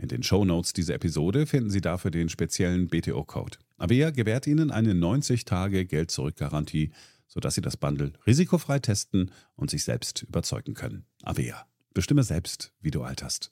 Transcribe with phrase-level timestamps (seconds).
[0.00, 3.58] In den Show Notes dieser Episode finden Sie dafür den speziellen BTO-Code.
[3.76, 6.90] Avea gewährt Ihnen eine 90-Tage-Geld-Zurück-Garantie,
[7.28, 11.04] sodass Sie das Bundle risikofrei testen und sich selbst überzeugen können.
[11.22, 11.66] Avea.
[11.92, 13.50] Bestimme selbst, wie du alterst.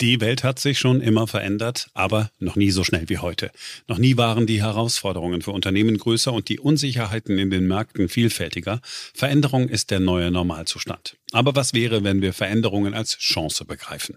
[0.00, 3.52] Die Welt hat sich schon immer verändert, aber noch nie so schnell wie heute.
[3.86, 8.80] Noch nie waren die Herausforderungen für Unternehmen größer und die Unsicherheiten in den Märkten vielfältiger.
[8.82, 11.16] Veränderung ist der neue Normalzustand.
[11.34, 14.16] Aber was wäre, wenn wir Veränderungen als Chance begreifen?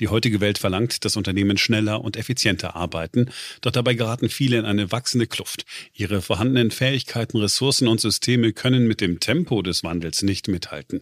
[0.00, 3.30] Die heutige Welt verlangt, dass Unternehmen schneller und effizienter arbeiten,
[3.62, 5.64] doch dabei geraten viele in eine wachsende Kluft.
[5.94, 11.00] Ihre vorhandenen Fähigkeiten, Ressourcen und Systeme können mit dem Tempo des Wandels nicht mithalten.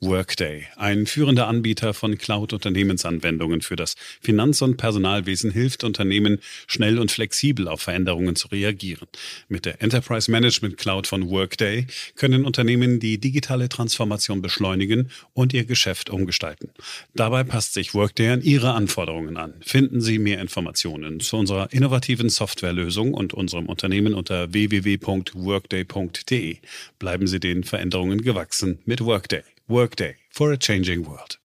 [0.00, 7.10] Workday, ein führender Anbieter von Cloud-Unternehmensanwendungen für das Finanz- und Personalwesen, hilft Unternehmen, schnell und
[7.10, 9.08] flexibel auf Veränderungen zu reagieren.
[9.48, 15.64] Mit der Enterprise Management Cloud von Workday können Unternehmen die digitale Transformation beschleunigen und Ihr
[15.64, 16.70] Geschäft umgestalten.
[17.14, 19.54] Dabei passt sich Workday an Ihre Anforderungen an.
[19.60, 26.56] Finden Sie mehr Informationen zu unserer innovativen Softwarelösung und unserem Unternehmen unter www.workday.de.
[26.98, 29.42] Bleiben Sie den Veränderungen gewachsen mit Workday.
[29.68, 31.40] Workday for a changing world.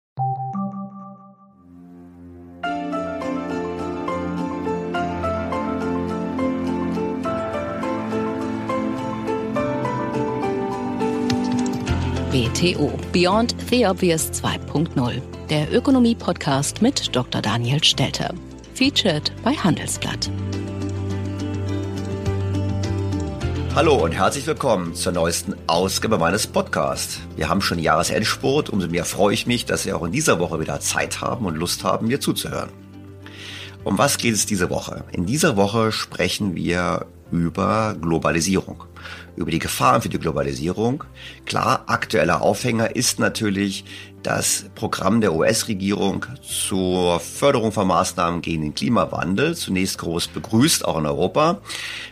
[12.36, 17.40] BTO Beyond the Obvious 2.0, der Ökonomie-Podcast mit Dr.
[17.40, 18.34] Daniel Stelter.
[18.74, 20.30] Featured bei Handelsblatt.
[23.74, 27.20] Hallo und herzlich willkommen zur neuesten Ausgabe meines Podcasts.
[27.36, 30.60] Wir haben schon Jahresendspurt, umso mehr freue ich mich, dass Sie auch in dieser Woche
[30.60, 32.68] wieder Zeit haben und Lust haben, mir zuzuhören.
[33.82, 35.04] Um was geht es diese Woche?
[35.10, 38.84] In dieser Woche sprechen wir über Globalisierung
[39.36, 41.04] über die Gefahren für die Globalisierung.
[41.44, 43.84] Klar, aktueller Aufhänger ist natürlich
[44.22, 50.98] das Programm der US-Regierung zur Förderung von Maßnahmen gegen den Klimawandel, zunächst groß begrüßt, auch
[50.98, 51.60] in Europa,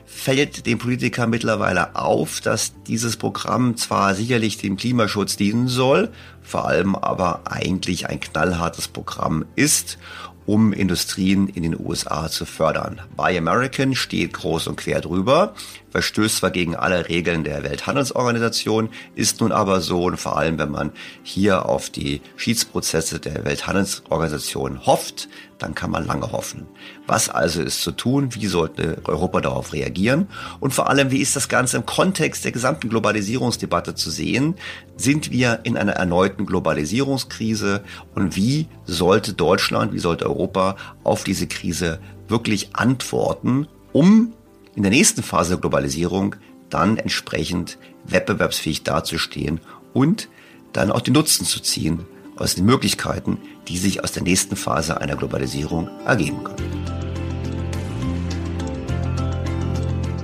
[0.07, 6.11] fällt den Politikern mittlerweile auf, dass dieses Programm zwar sicherlich dem Klimaschutz dienen soll,
[6.41, 9.99] vor allem aber eigentlich ein knallhartes Programm ist
[10.47, 13.01] um Industrien in den USA zu fördern.
[13.17, 15.55] Buy American steht groß und quer drüber,
[15.95, 20.73] verstößt zwar gegen alle Regeln der Welthandelsorganisation, ist nun aber so und vor allem, wenn
[20.73, 20.91] man
[21.23, 26.67] hier auf die Schiedsprozesse der Welthandelsorganisation hofft, dann kann man lange hoffen.
[27.07, 28.35] Was also ist zu tun?
[28.35, 30.27] Wie sollte Europa darauf reagieren?
[30.59, 34.57] Und vor allem, wie ist das Ganze im Kontext der gesamten Globalisierungsdebatte zu sehen?
[34.97, 37.85] Sind wir in einer erneuten Globalisierungskrise?
[38.17, 40.75] Und wie sollte Deutschland, wie sollte Europa
[41.05, 44.33] auf diese Krise wirklich antworten, um
[44.77, 46.37] in der nächsten Phase der Globalisierung
[46.71, 49.61] dann entsprechend wettbewerbsfähig dazustehen
[49.93, 50.29] und
[50.73, 52.05] dann auch den Nutzen zu ziehen
[52.37, 53.39] aus den Möglichkeiten,
[53.69, 56.85] die sich aus der nächsten Phase einer Globalisierung ergeben können.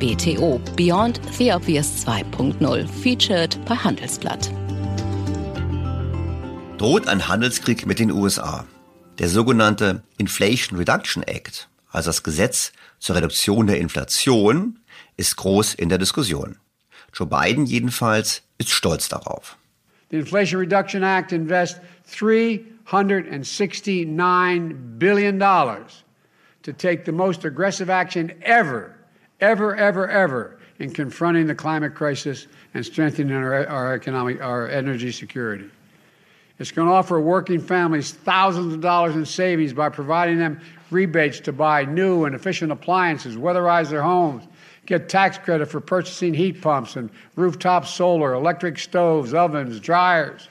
[0.00, 4.50] BTO Beyond the Obvious 2.0 featured bei Handelsblatt.
[6.78, 8.64] Droht ein Handelskrieg mit den USA.
[9.18, 14.78] Der sogenannte Inflation Reduction Act, also das Gesetz zur Reduktion der Inflation,
[15.16, 16.58] ist groß in der Diskussion.
[17.12, 19.56] Joe Biden jedenfalls ist stolz darauf.
[20.10, 28.96] The Inflation Reduction Act invests $369 billion to take the most aggressive action ever,
[29.40, 35.12] ever, ever, ever in confronting the climate crisis and strengthening our, our economic, our energy
[35.12, 35.70] security.
[36.60, 40.60] It's going to offer working families thousands of dollars in savings by providing them
[40.90, 44.44] rebates to buy new and efficient appliances, weatherize their homes,
[44.84, 50.50] get tax credit for purchasing heat pumps and rooftop solar, electric stoves, ovens, dryers.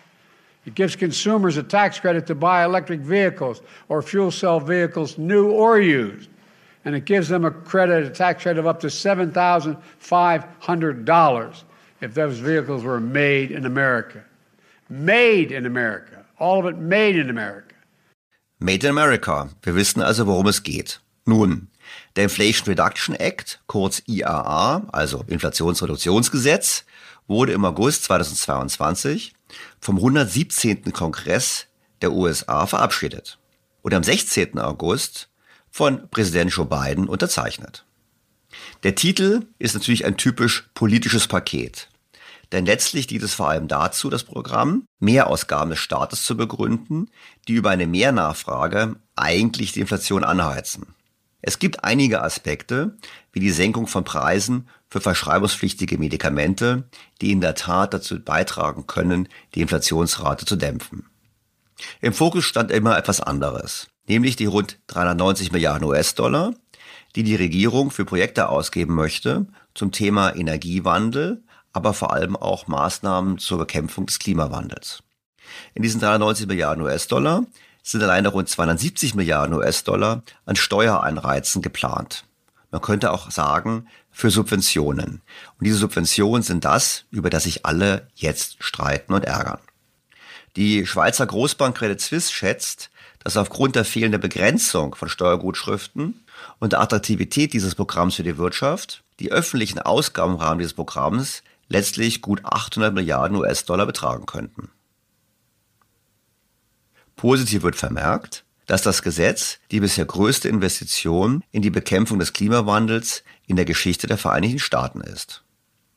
[0.65, 5.51] It gives consumers a tax credit to buy electric vehicles or fuel cell vehicles, new
[5.51, 6.27] or used.
[6.85, 11.63] And it gives them a credit, a tax credit of up to $7,500
[12.01, 14.23] if those vehicles were made in America.
[14.89, 16.25] Made in America.
[16.39, 17.75] All of it made in America.
[18.57, 19.49] Made in America.
[19.61, 20.99] Wir wissen also, worum es geht.
[21.25, 21.67] Nun,
[22.15, 26.85] der Inflation Reduction Act, kurz IAA, also Inflationsreduktionsgesetz,
[27.27, 29.33] wurde im August 2022
[29.79, 30.91] vom 117.
[30.91, 31.67] Kongress
[32.01, 33.37] der USA verabschiedet
[33.83, 34.57] und am 16.
[34.57, 35.29] August
[35.69, 37.85] von Präsident Joe Biden unterzeichnet.
[38.81, 41.89] Der Titel ist natürlich ein typisch politisches Paket.
[42.51, 47.09] Denn letztlich dient es vor allem dazu, das Programm Mehrausgaben des Staates zu begründen,
[47.47, 50.95] die über eine Mehrnachfrage eigentlich die Inflation anheizen.
[51.41, 52.97] Es gibt einige Aspekte,
[53.31, 56.89] wie die Senkung von Preisen für verschreibungspflichtige Medikamente,
[57.21, 61.05] die in der Tat dazu beitragen können, die Inflationsrate zu dämpfen.
[62.01, 66.53] Im Fokus stand immer etwas anderes, nämlich die rund 390 Milliarden US-Dollar,
[67.15, 71.43] die die Regierung für Projekte ausgeben möchte zum Thema Energiewandel,
[71.73, 75.03] aber vor allem auch Maßnahmen zur Bekämpfung des Klimawandels.
[75.73, 77.45] In diesen 390 Milliarden US-Dollar
[77.83, 82.25] sind alleine rund 270 Milliarden US-Dollar an Steuereinreizen geplant.
[82.71, 85.21] Man könnte auch sagen, für Subventionen.
[85.57, 89.59] Und diese Subventionen sind das, über das sich alle jetzt streiten und ärgern.
[90.55, 92.91] Die Schweizer Großbank Credit Suisse schätzt,
[93.23, 96.25] dass aufgrund der fehlenden Begrenzung von Steuergutschriften
[96.59, 101.43] und der Attraktivität dieses Programms für die Wirtschaft die öffentlichen Ausgaben im Rahmen dieses Programms
[101.69, 104.69] letztlich gut 800 Milliarden US-Dollar betragen könnten.
[107.15, 113.23] Positiv wird vermerkt, dass das Gesetz die bisher größte Investition in die Bekämpfung des Klimawandels
[113.47, 115.43] in der Geschichte der Vereinigten Staaten ist.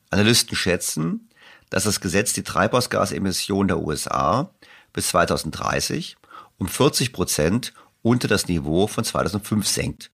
[0.09, 1.29] Analysten schätzen,
[1.69, 4.51] dass das Gesetz die Treibhausgasemissionen der USA
[4.91, 6.17] bis 2030
[6.57, 10.11] um 40 Prozent unter das Niveau von 2005 senkt.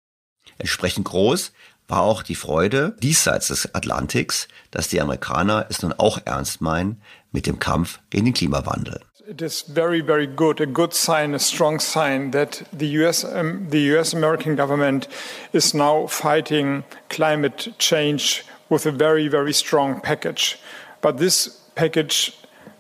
[0.57, 1.53] Entsprechend groß
[1.87, 7.01] war auch die Freude diesseits des Atlantiks, dass die Amerikaner es nun auch ernst meinen
[7.31, 9.01] mit dem Kampf gegen den Klimawandel.
[9.27, 13.67] It is very, very good, a good sign, a strong sign that the US, um,
[13.71, 15.09] the US American government
[15.51, 20.59] is now fighting climate change with a very, very strong package.
[21.01, 22.33] But this package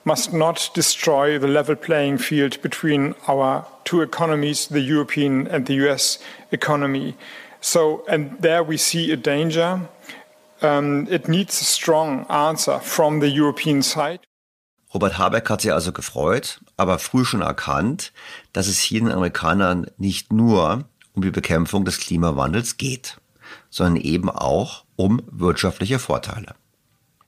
[0.05, 5.73] must not destroy the level playing field between our two economies, the European and the
[5.85, 6.19] US
[6.51, 7.15] economy.
[7.59, 9.81] So, and there we see a danger.
[10.61, 14.19] Um, it needs a strong answer from the European side.
[14.93, 18.13] Robert Habeck hat sich also gefreut, aber früh schon erkannt,
[18.53, 23.17] dass es hier den Amerikanern nicht nur um die Bekämpfung des Klimawandels geht,
[23.69, 26.55] sondern eben auch um wirtschaftliche Vorteile.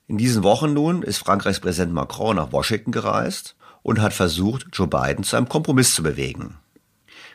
[0.08, 4.88] In diesen Wochen nun ist Frankreichs Präsident Macron nach Washington gereist und hat versucht, Joe
[4.88, 6.56] Biden zu einem Kompromiss zu bewegen.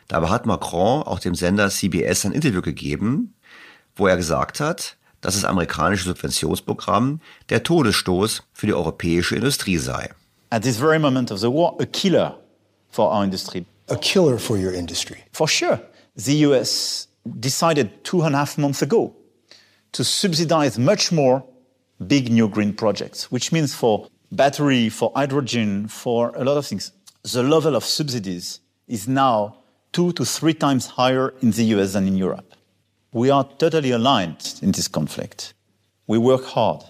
[0.08, 3.34] Dabei hat Macron auch dem Sender CBS ein Interview gegeben,
[3.96, 10.10] wo er gesagt hat, dass das amerikanische Subventionsprogramm der Todesstoß für die europäische Industrie sei
[10.54, 12.36] at this very moment of the war, a killer
[12.88, 13.66] for our industry.
[13.88, 15.24] A killer for your industry.
[15.32, 15.80] For sure.
[16.16, 19.16] the US decided two and a half months ago
[19.90, 21.42] to subsidize much more
[22.08, 26.92] big new green projects, which means for battery, for hydrogen, for a lot of things,
[27.22, 29.56] the level of subsidies is now
[29.92, 32.54] two to three times higher in the US than in Europe.
[33.12, 35.54] We are totally aligned in this conflict.
[36.06, 36.82] We work hard.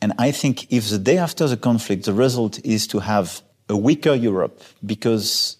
[0.00, 3.76] And I think if the day after the conflict, the result is to have a
[3.76, 5.58] weaker Europe because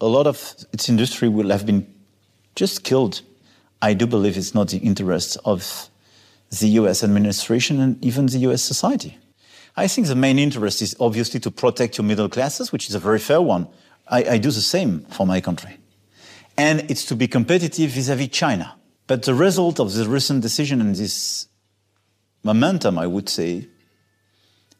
[0.00, 1.86] a lot of its industry will have been
[2.54, 3.22] just killed,
[3.82, 5.90] I do believe it's not the interest of
[6.50, 9.18] the US administration and even the US society.
[9.76, 12.98] I think the main interest is obviously to protect your middle classes, which is a
[12.98, 13.68] very fair one.
[14.08, 15.78] I, I do the same for my country.
[16.56, 18.74] And it's to be competitive vis-à-vis China.
[19.06, 21.46] But the result of this recent decision and this
[22.42, 23.68] momentum, I would say,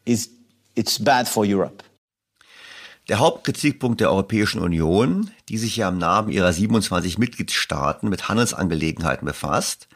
[0.05, 0.29] is
[0.75, 1.81] it's bad for Europe.
[3.09, 9.25] Der Hauptkritikpunkt der Europäischen Union, die sich ja im Namen ihrer 27 Mitgliedstaaten mit Handelsangelegenheiten
[9.25, 9.87] befasst,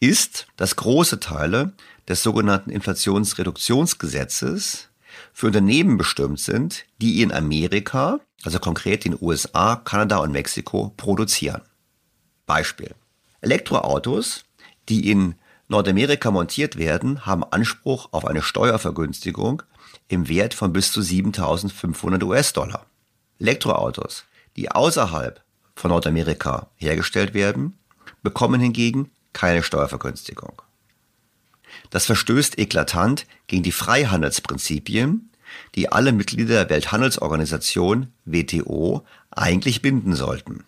[0.00, 1.74] ist, dass große Teile
[2.08, 4.88] des sogenannten Inflationsreduktionsgesetzes
[5.32, 11.62] für Unternehmen bestimmt sind, die in Amerika, also konkret den USA, Kanada und Mexiko, produzieren.
[12.46, 12.96] Beispiel.
[13.42, 14.44] Elektroautos,
[14.88, 15.36] die in
[15.68, 19.62] Nordamerika montiert werden, haben Anspruch auf eine Steuervergünstigung
[20.08, 22.86] im Wert von bis zu 7500 US-Dollar.
[23.38, 24.24] Elektroautos,
[24.56, 25.42] die außerhalb
[25.74, 27.78] von Nordamerika hergestellt werden,
[28.22, 30.62] bekommen hingegen keine Steuervergünstigung.
[31.90, 35.30] Das verstößt eklatant gegen die Freihandelsprinzipien,
[35.74, 40.64] die alle Mitglieder der Welthandelsorganisation WTO eigentlich binden sollten.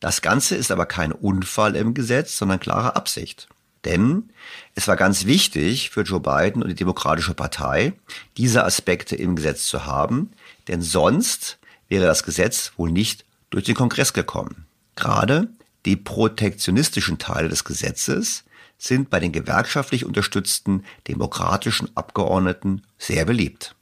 [0.00, 3.48] Das Ganze ist aber kein Unfall im Gesetz, sondern klare Absicht.
[3.84, 4.30] Denn
[4.74, 7.94] es war ganz wichtig für Joe Biden und die Demokratische Partei,
[8.36, 10.32] diese Aspekte im Gesetz zu haben,
[10.68, 11.58] denn sonst
[11.88, 14.66] wäre das Gesetz wohl nicht durch den Kongress gekommen.
[14.96, 15.48] Gerade
[15.86, 18.44] die protektionistischen Teile des Gesetzes
[18.76, 23.74] sind bei den gewerkschaftlich unterstützten demokratischen Abgeordneten sehr beliebt.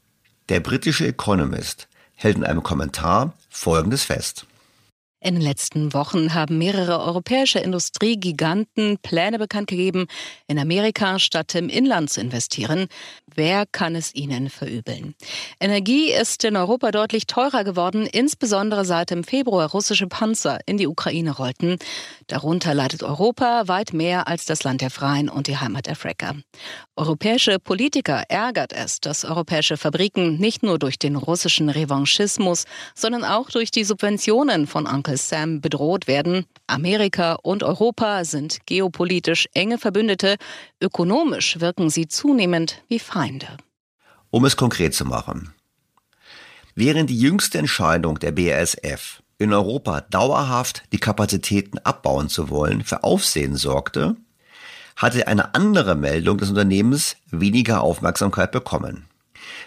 [0.48, 4.46] Der britische Economist hält in einem Kommentar Folgendes fest.
[5.20, 10.06] In den letzten Wochen haben mehrere europäische Industriegiganten Pläne bekannt gegeben,
[10.46, 12.86] in Amerika statt im Inland zu investieren.
[13.34, 15.16] Wer kann es ihnen verübeln?
[15.58, 20.86] Energie ist in Europa deutlich teurer geworden, insbesondere seit im Februar russische Panzer in die
[20.86, 21.78] Ukraine rollten.
[22.28, 26.36] Darunter leidet Europa weit mehr als das Land der Freien und die Heimat der Fracker.
[26.94, 33.50] Europäische Politiker ärgert es, dass europäische Fabriken nicht nur durch den russischen Revanchismus, sondern auch
[33.50, 36.44] durch die Subventionen von Uncle Sam bedroht werden.
[36.66, 40.36] Amerika und Europa sind geopolitisch enge Verbündete.
[40.82, 43.56] Ökonomisch wirken sie zunehmend wie Feinde.
[44.28, 45.54] Um es konkret zu machen.
[46.74, 53.02] Während die jüngste Entscheidung der BASF in Europa dauerhaft die Kapazitäten abbauen zu wollen für
[53.02, 54.14] Aufsehen sorgte,
[54.94, 59.06] hatte eine andere Meldung des Unternehmens weniger Aufmerksamkeit bekommen.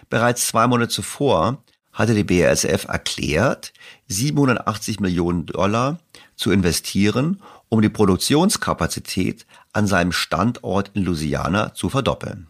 [0.07, 3.73] Bereits zwei Monate zuvor hatte die BASF erklärt,
[4.11, 5.99] 780 Millionen Dollar
[6.35, 12.47] zu investieren, um die Produktionskapazität an seinem Standort in Louisiana zu verdoppeln.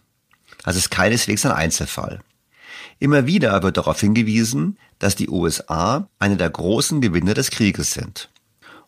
[0.64, 2.20] Das ist keineswegs ein Einzelfall.
[3.00, 8.30] Immer wieder wird darauf hingewiesen, dass die USA eine der großen Gewinner des Krieges sind.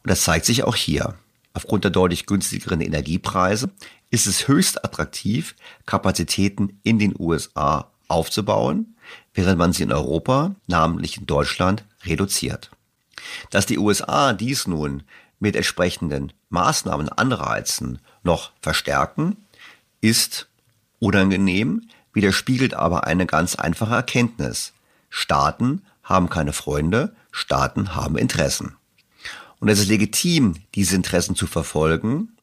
[0.03, 1.15] Und das zeigt sich auch hier.
[1.53, 3.71] Aufgrund der deutlich günstigeren Energiepreise
[4.11, 8.92] ist es höchst attraktiv, Kapazitäten in den USA aufzubauen,
[9.33, 12.71] während man sie in Europa, namentlich in Deutschland, reduziert.
[13.49, 15.03] Dass die USA dies nun
[15.39, 19.37] mit entsprechenden Maßnahmen anreizen noch verstärken,
[20.01, 20.47] ist
[20.99, 24.73] unangenehm, widerspiegelt aber eine ganz einfache Erkenntnis.
[25.09, 28.75] Staaten haben keine Freunde, Staaten haben Interessen.
[29.59, 32.35] Und es ist legitim, diese Interessen zu verfolgen,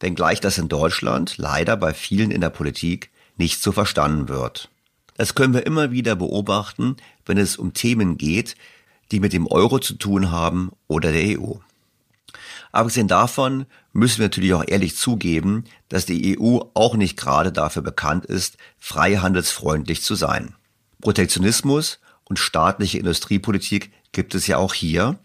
[0.00, 4.70] wenngleich das in Deutschland leider bei vielen in der Politik nicht so verstanden wird.
[5.16, 8.54] Das können wir immer wieder beobachten, wenn es um Themen geht,
[9.10, 11.54] die mit dem Euro zu tun haben oder der EU.
[12.72, 17.82] Abgesehen davon müssen wir natürlich auch ehrlich zugeben, dass die EU auch nicht gerade dafür
[17.82, 20.54] bekannt ist, freihandelsfreundlich zu sein.
[21.00, 25.18] Protektionismus und staatliche Industriepolitik gibt es ja auch hier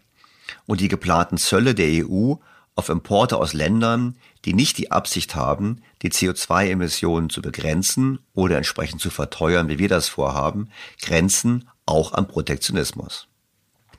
[0.66, 2.36] und die geplanten Zölle der EU
[2.76, 9.02] auf Importe aus Ländern, die nicht die Absicht haben, die CO2-Emissionen zu begrenzen oder entsprechend
[9.02, 10.70] zu verteuern, wie wir das vorhaben,
[11.02, 13.28] grenzen auch an Protektionismus.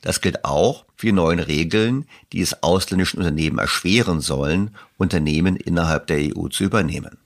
[0.01, 6.07] Das gilt auch für die neuen Regeln, die es ausländischen Unternehmen erschweren sollen, Unternehmen innerhalb
[6.07, 7.17] der EU zu übernehmen.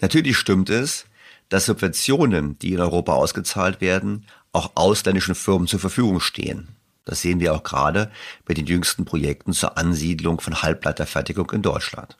[0.00, 1.06] Natürlich stimmt es,
[1.48, 6.73] dass Subventionen, die in Europa ausgezahlt werden, auch ausländischen Firmen zur Verfügung stehen.
[7.04, 8.10] Das sehen wir auch gerade
[8.44, 12.16] bei den jüngsten Projekten zur Ansiedlung von Halbleiterfertigung in Deutschland.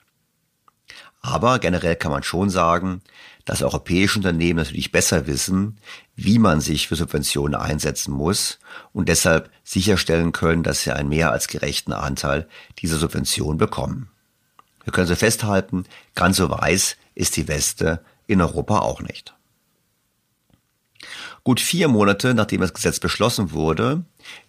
[1.21, 3.01] Aber generell kann man schon sagen,
[3.45, 5.77] dass europäische Unternehmen natürlich besser wissen,
[6.15, 8.59] wie man sich für Subventionen einsetzen muss
[8.93, 12.47] und deshalb sicherstellen können, dass sie einen mehr als gerechten Anteil
[12.79, 14.09] dieser Subventionen bekommen.
[14.83, 19.34] Wir können so festhalten, ganz so weiß ist die Weste in Europa auch nicht.
[21.47, 24.01] Gut vier Monate nachdem das Gesetz beschlossen wurde,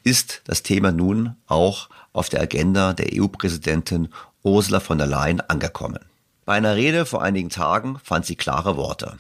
[0.03, 4.09] ist das Thema nun auch auf der Agenda der EU-Präsidentin
[4.43, 5.99] Ursula von der Leyen angekommen.
[6.47, 9.19] Bei einer Rede vor einigen Tagen fand sie klare Worte.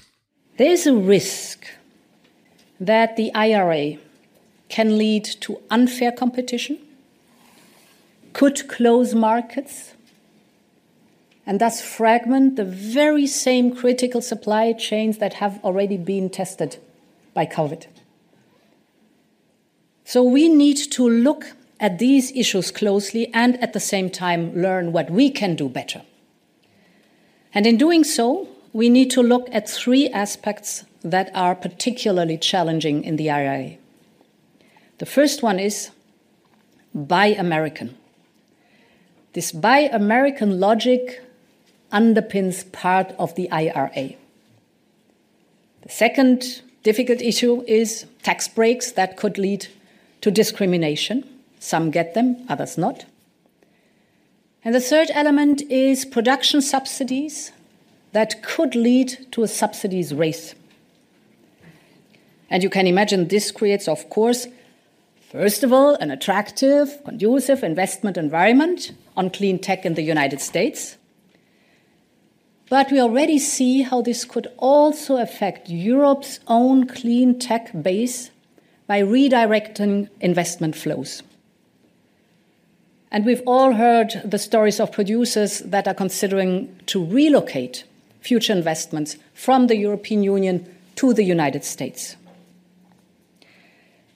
[0.57, 1.67] There is a risk
[2.83, 3.99] that the IRA
[4.71, 6.79] can lead to unfair competition,
[8.33, 9.93] could close markets,
[11.45, 16.79] and thus fragment the very same critical supply chains that have already been tested
[17.37, 17.87] by COVID.
[20.05, 24.93] So we need to look at these issues closely and at the same time learn
[24.93, 26.03] what we can do better.
[27.53, 33.05] And in doing so, we need to look at three aspects that are particularly challenging
[33.05, 33.77] in the IRA.
[34.99, 35.91] The first one is
[36.95, 37.97] Buy American.
[39.35, 41.23] This Buy American logic
[41.93, 44.15] underpins part of the IRA.
[45.83, 49.67] The second difficult issue is tax breaks that could lead
[50.21, 51.25] to discrimination.
[51.59, 53.05] Some get them, others not.
[54.65, 57.51] And the third element is production subsidies
[58.13, 60.55] that could lead to a subsidies race.
[62.51, 64.47] And you can imagine this creates, of course,
[65.33, 70.97] first of all, an attractive, conducive investment environment on clean tech in the United States.
[72.69, 78.31] But we already see how this could also affect Europe's own clean tech base
[78.87, 81.23] by redirecting investment flows.
[83.11, 87.85] And we've all heard the stories of producers that are considering to relocate
[88.21, 92.17] future investments from the European Union to the United States.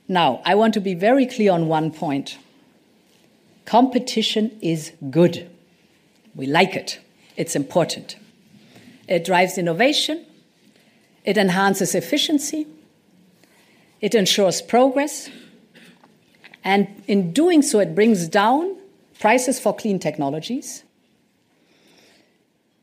[0.09, 2.37] Now, I want to be very clear on one point
[3.65, 5.49] competition is good.
[6.35, 6.99] We like it,
[7.37, 8.17] it's important.
[9.11, 10.25] It drives innovation,
[11.25, 12.67] it enhances efficiency,
[14.01, 15.29] it ensures progress,
[16.63, 18.77] and in doing so, it brings down
[19.19, 20.85] prices for clean technologies.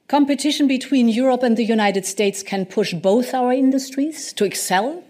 [0.08, 5.04] Competition between Europe and the United States can push both our industries to excel,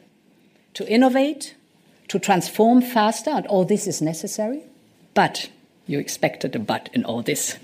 [0.74, 1.56] to innovate,
[2.10, 4.62] to transform faster, and all this is necessary.
[5.14, 5.50] But,
[5.88, 7.58] you expected a but in all this.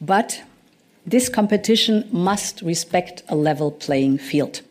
[0.00, 0.42] But
[1.08, 4.62] this competition must respect a level playing field.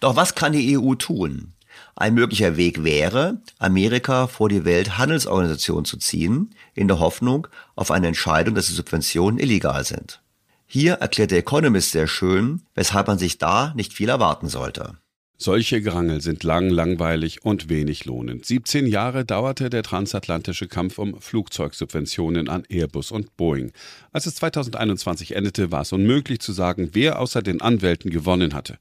[0.00, 1.54] Doch was kann die EU tun?
[1.96, 8.08] Ein möglicher Weg wäre, Amerika vor die Welthandelsorganisation zu ziehen, in der Hoffnung auf eine
[8.08, 10.20] Entscheidung, dass die Subventionen illegal sind.
[10.66, 14.98] Hier erklärt der Economist sehr schön, weshalb man sich da nicht viel erwarten sollte.
[15.40, 18.44] Solche Gerangel sind lang, langweilig und wenig lohnend.
[18.44, 23.70] 17 Jahre dauerte der transatlantische Kampf um Flugzeugsubventionen an Airbus und Boeing.
[24.10, 28.78] Als es 2021 endete, war es unmöglich zu sagen, wer außer den Anwälten gewonnen hatte.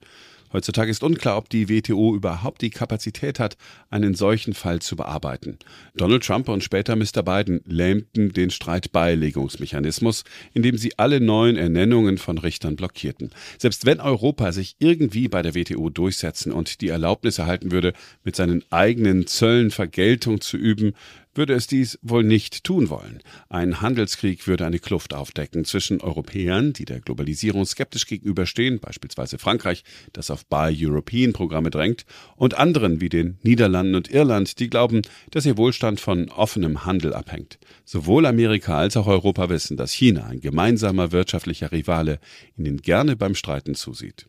[0.54, 3.58] Heutzutage ist unklar, ob die WTO überhaupt die Kapazität hat,
[3.90, 5.58] einen solchen Fall zu bearbeiten.
[5.96, 7.24] Donald Trump und später Mr.
[7.24, 13.32] Biden lähmten den Streitbeilegungsmechanismus, indem sie alle neuen Ernennungen von Richtern blockierten.
[13.58, 18.36] Selbst wenn Europa sich irgendwie bei der WTO durchsetzen und die Erlaubnis erhalten würde, mit
[18.36, 20.94] seinen eigenen Zöllen Vergeltung zu üben,
[21.38, 23.22] würde es dies wohl nicht tun wollen.
[23.50, 29.84] Ein Handelskrieg würde eine Kluft aufdecken zwischen Europäern, die der Globalisierung skeptisch gegenüberstehen, beispielsweise Frankreich,
[30.14, 35.02] das auf Buy European Programme drängt, und anderen wie den Niederlanden und Irland, die glauben,
[35.32, 37.60] dass ihr Wohlstand von offenem Handel abhängt.
[37.86, 42.20] Sowohl Amerika als auch Europa wissen, dass China, ein gemeinsamer wirtschaftlicher Rivale,
[42.58, 44.28] ihnen gerne beim Streiten zusieht.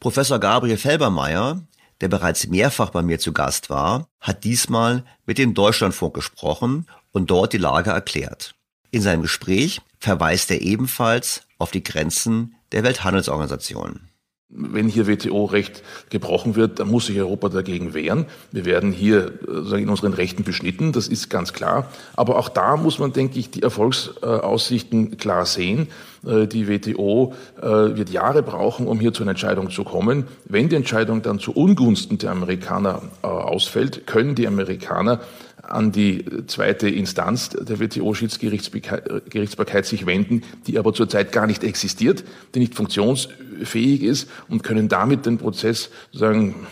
[0.00, 1.66] Professor Gabriel Felbermeier
[2.00, 7.30] der bereits mehrfach bei mir zu Gast war, hat diesmal mit dem Deutschlandfunk gesprochen und
[7.30, 8.54] dort die Lage erklärt.
[8.90, 14.05] In seinem Gespräch verweist er ebenfalls auf die Grenzen der Welthandelsorganisation.
[14.48, 18.26] Wenn hier WTO-Recht gebrochen wird, dann muss sich Europa dagegen wehren.
[18.52, 21.90] Wir werden hier äh, in unseren Rechten beschnitten, das ist ganz klar.
[22.14, 25.88] Aber auch da muss man, denke ich, die Erfolgsaussichten klar sehen.
[26.24, 30.28] Äh, die WTO äh, wird Jahre brauchen, um hier zu einer Entscheidung zu kommen.
[30.44, 35.20] Wenn die Entscheidung dann zu Ungunsten der Amerikaner ausfällt, können die Amerikaner
[35.62, 42.60] an die zweite Instanz der WTO-Schiedsgerichtsbarkeit sich wenden, die aber zurzeit gar nicht existiert, die
[42.60, 46.66] nicht funktionsfähig ist und können damit den Prozess sozusagen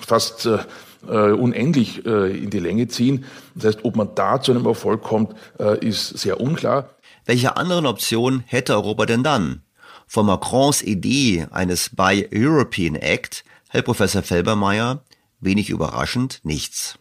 [0.00, 0.58] fast äh,
[1.06, 3.24] äh, unendlich äh, in die Länge ziehen.
[3.54, 6.90] Das heißt, ob man da zu einem Erfolg kommt, äh, ist sehr unklar.
[7.24, 9.62] Welche anderen Optionen hätte Europa denn dann?
[10.06, 15.02] Von Macrons Idee eines Buy European Act hält Professor Felbermeier,
[15.40, 16.97] wenig überraschend, nichts.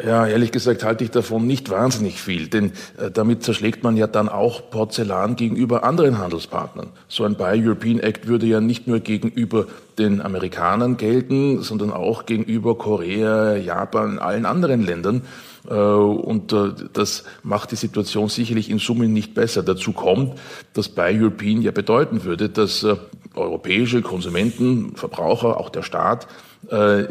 [0.00, 4.06] Ja, ehrlich gesagt halte ich davon nicht wahnsinnig viel, denn äh, damit zerschlägt man ja
[4.06, 6.88] dann auch Porzellan gegenüber anderen Handelspartnern.
[7.08, 9.66] So ein Buy European Act würde ja nicht nur gegenüber
[9.98, 15.22] den Amerikanern gelten, sondern auch gegenüber Korea, Japan, allen anderen Ländern.
[15.68, 19.62] Äh, und äh, das macht die Situation sicherlich in Summe nicht besser.
[19.62, 20.38] Dazu kommt,
[20.72, 22.86] dass Buy European ja bedeuten würde, dass
[23.34, 26.28] europäische Konsumenten, Verbraucher, auch der Staat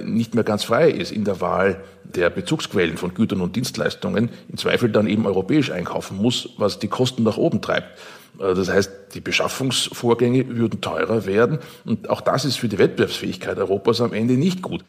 [0.03, 4.57] nicht mehr ganz frei ist in der Wahl der Bezugsquellen von Gütern und Dienstleistungen, im
[4.57, 7.97] Zweifel dann eben europäisch einkaufen muss, was die Kosten nach oben treibt.
[8.37, 13.99] Das heißt, die Beschaffungsvorgänge würden teurer werden und auch das ist für die Wettbewerbsfähigkeit Europas
[14.01, 14.85] am Ende nicht gut.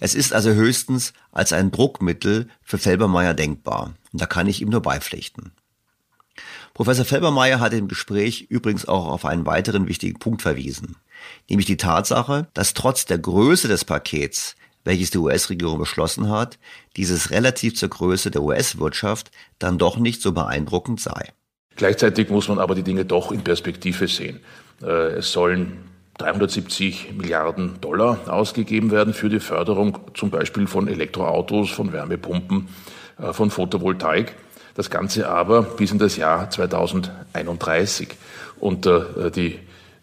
[0.00, 3.94] Es ist also höchstens als ein Druckmittel für Felbermeier denkbar.
[4.12, 5.52] Und da kann ich ihm nur beipflichten.
[6.74, 10.96] Professor Felbermeier hat im Gespräch übrigens auch auf einen weiteren wichtigen Punkt verwiesen,
[11.48, 16.58] nämlich die Tatsache, dass trotz der Größe des Pakets, welches die US-Regierung beschlossen hat,
[16.96, 21.32] dieses relativ zur Größe der US-Wirtschaft dann doch nicht so beeindruckend sei.
[21.76, 24.40] Gleichzeitig muss man aber die Dinge doch in Perspektive sehen.
[24.82, 25.84] Äh, es sollen
[26.18, 32.68] 370 Milliarden Dollar ausgegeben werden für die Förderung zum Beispiel von Elektroautos, von Wärmepumpen,
[33.18, 34.34] äh, von Photovoltaik.
[34.74, 38.08] Das Ganze aber bis in das Jahr 2031.
[38.58, 39.58] Und äh, die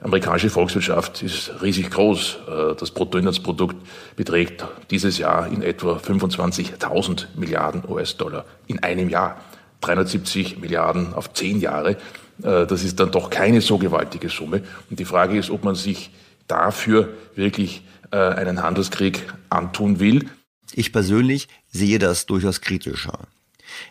[0.05, 2.37] amerikanische Volkswirtschaft ist riesig groß.
[2.47, 3.75] Äh, das Bruttoinlandsprodukt
[4.15, 9.41] beträgt dieses Jahr in etwa 25.000 Milliarden US-Dollar in einem Jahr.
[9.81, 11.97] 370 Milliarden auf zehn Jahre.
[12.43, 14.61] Äh, das ist dann doch keine so gewaltige Summe.
[14.89, 16.11] Und die Frage ist, ob man sich
[16.47, 20.29] dafür wirklich äh, einen Handelskrieg antun will.
[20.73, 23.19] Ich persönlich sehe das durchaus kritischer.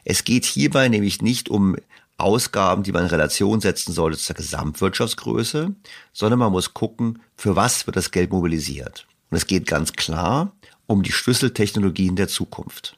[0.05, 1.77] Es geht hierbei nämlich nicht um
[2.17, 5.75] Ausgaben, die man in Relation setzen sollte zur Gesamtwirtschaftsgröße,
[6.13, 9.07] sondern man muss gucken, für was wird das Geld mobilisiert.
[9.31, 10.53] Und es geht ganz klar
[10.87, 12.97] um die Schlüsseltechnologien der Zukunft.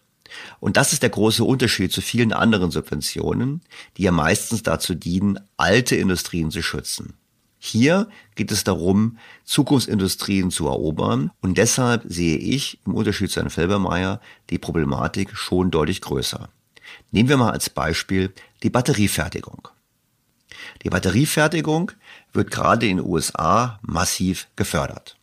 [0.60, 3.62] Und das ist der große Unterschied zu vielen anderen Subventionen,
[3.96, 7.14] die ja meistens dazu dienen, alte Industrien zu schützen.
[7.58, 13.50] Hier geht es darum, Zukunftsindustrien zu erobern und deshalb sehe ich im Unterschied zu Herrn
[13.50, 16.48] Felbermeier die Problematik schon deutlich größer.
[17.10, 19.68] Nehmen wir mal als Beispiel die Batteriefertigung.
[20.82, 21.92] Die Batteriefertigung
[22.32, 25.16] wird gerade in den USA massiv gefördert.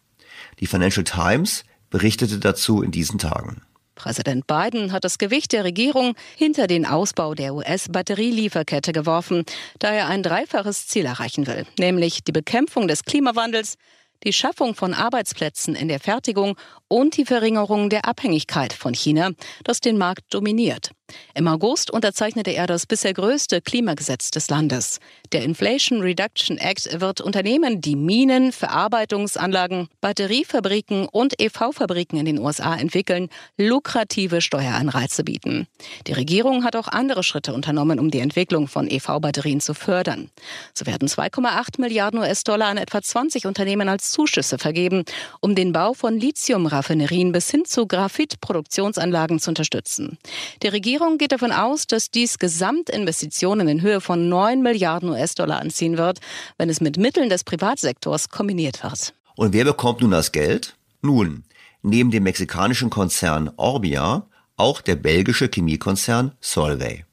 [0.60, 3.62] Die Financial Times berichtete dazu in diesen Tagen.
[3.96, 9.46] Präsident Biden hat das Gewicht der Regierung hinter den Ausbau der US-Batterielieferkette geworfen,
[9.80, 13.76] da er ein dreifaches Ziel erreichen will, nämlich die Bekämpfung des Klimawandels,
[14.24, 19.32] die Schaffung von Arbeitsplätzen in der Fertigung und die Verringerung der Abhängigkeit von China,
[19.64, 20.92] das den Markt dominiert.
[21.36, 25.00] Im August unterzeichnete er das bisher größte Klimagesetz des Landes.
[25.32, 32.76] Der Inflation Reduction Act wird Unternehmen, die Minen, Verarbeitungsanlagen, Batteriefabriken und EV-Fabriken in den USA
[32.76, 35.68] entwickeln, lukrative Steueranreize bieten.
[36.08, 40.30] Die Regierung hat auch andere Schritte unternommen, um die Entwicklung von EV-Batterien zu fördern.
[40.74, 45.04] So werden 2,8 Milliarden US-Dollar an etwa 20 Unternehmen als Zuschüsse vergeben,
[45.42, 50.18] um den Bau von Lithiumraffinerien bis hin zu Graphitproduktionsanlagen zu unterstützen.
[50.62, 55.98] Die Regierung geht davon aus, dass dies Gesamtinvestitionen in Höhe von 9 Milliarden US-Dollar anziehen
[55.98, 56.20] wird,
[56.58, 59.14] wenn es mit Mitteln des Privatsektors kombiniert wird.
[59.36, 60.76] Und wer bekommt nun das Geld?
[61.02, 61.44] Nun,
[61.82, 67.06] neben dem mexikanischen Konzern Orbia auch der belgische Chemiekonzern Solvay.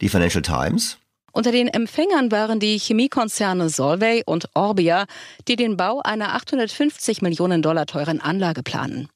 [0.00, 0.98] Die Financial Times
[1.36, 5.04] unter den Empfängern waren die Chemiekonzerne Solvay und Orbia,
[5.48, 9.10] die den Bau einer 850 Millionen Dollar teuren Anlage planen.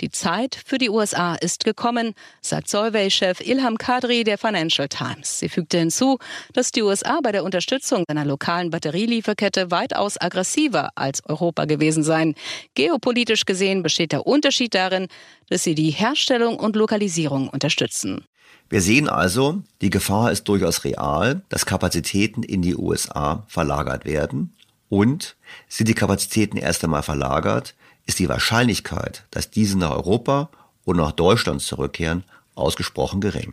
[0.00, 5.40] Die Zeit für die USA ist gekommen, sagt Solvay-Chef Ilham Kadri der Financial Times.
[5.40, 6.18] Sie fügte hinzu,
[6.54, 12.34] dass die USA bei der Unterstützung einer lokalen Batterielieferkette weitaus aggressiver als Europa gewesen seien.
[12.76, 15.06] Geopolitisch gesehen besteht der Unterschied darin,
[15.50, 18.24] dass sie die Herstellung und Lokalisierung unterstützen.
[18.70, 24.54] Wir sehen also, die Gefahr ist durchaus real, dass Kapazitäten in die USA verlagert werden.
[24.90, 25.36] Und
[25.68, 27.74] sind die Kapazitäten erst einmal verlagert,
[28.06, 30.50] ist die Wahrscheinlichkeit, dass diese nach Europa
[30.84, 33.52] und nach Deutschland zurückkehren, ausgesprochen gering.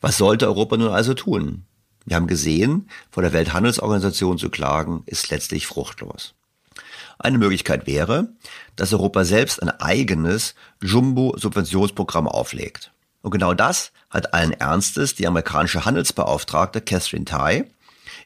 [0.00, 1.64] Was sollte Europa nun also tun?
[2.04, 6.34] Wir haben gesehen, vor der Welthandelsorganisation zu klagen, ist letztlich fruchtlos.
[7.18, 8.28] Eine Möglichkeit wäre,
[8.76, 12.92] dass Europa selbst ein eigenes Jumbo-Subventionsprogramm auflegt.
[13.24, 17.64] Und genau das hat allen Ernstes die amerikanische Handelsbeauftragte Catherine Tai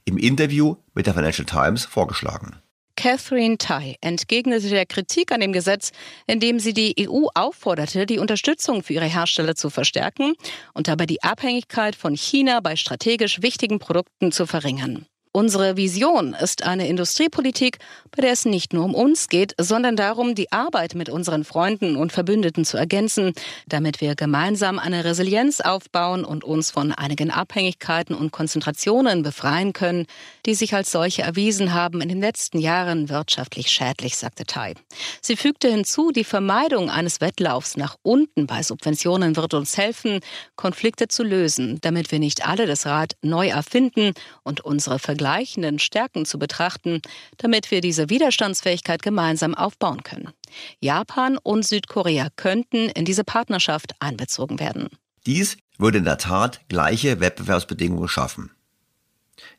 [0.04, 2.56] im Interview mit der Financial Times vorgeschlagen.
[2.96, 5.92] Catherine Tai entgegnete der Kritik an dem Gesetz,
[6.26, 10.34] indem sie die EU aufforderte, die Unterstützung für ihre Hersteller zu verstärken
[10.74, 15.06] und dabei die Abhängigkeit von China bei strategisch wichtigen Produkten zu verringern.
[15.38, 17.78] Unsere Vision ist eine Industriepolitik,
[18.10, 21.94] bei der es nicht nur um uns geht, sondern darum, die Arbeit mit unseren Freunden
[21.94, 23.34] und Verbündeten zu ergänzen,
[23.68, 30.06] damit wir gemeinsam eine Resilienz aufbauen und uns von einigen Abhängigkeiten und Konzentrationen befreien können,
[30.44, 34.74] die sich als solche erwiesen haben in den letzten Jahren wirtschaftlich schädlich, sagte Tai.
[35.22, 40.18] Sie fügte hinzu, die Vermeidung eines Wettlaufs nach unten bei Subventionen wird uns helfen,
[40.56, 44.98] Konflikte zu lösen, damit wir nicht alle das Rad neu erfinden und unsere
[45.28, 47.02] vergleichenden Stärken zu betrachten,
[47.36, 50.32] damit wir diese Widerstandsfähigkeit gemeinsam aufbauen können.
[50.80, 54.88] Japan und Südkorea könnten in diese Partnerschaft einbezogen werden.
[55.26, 58.52] Dies würde in der Tat gleiche Wettbewerbsbedingungen schaffen.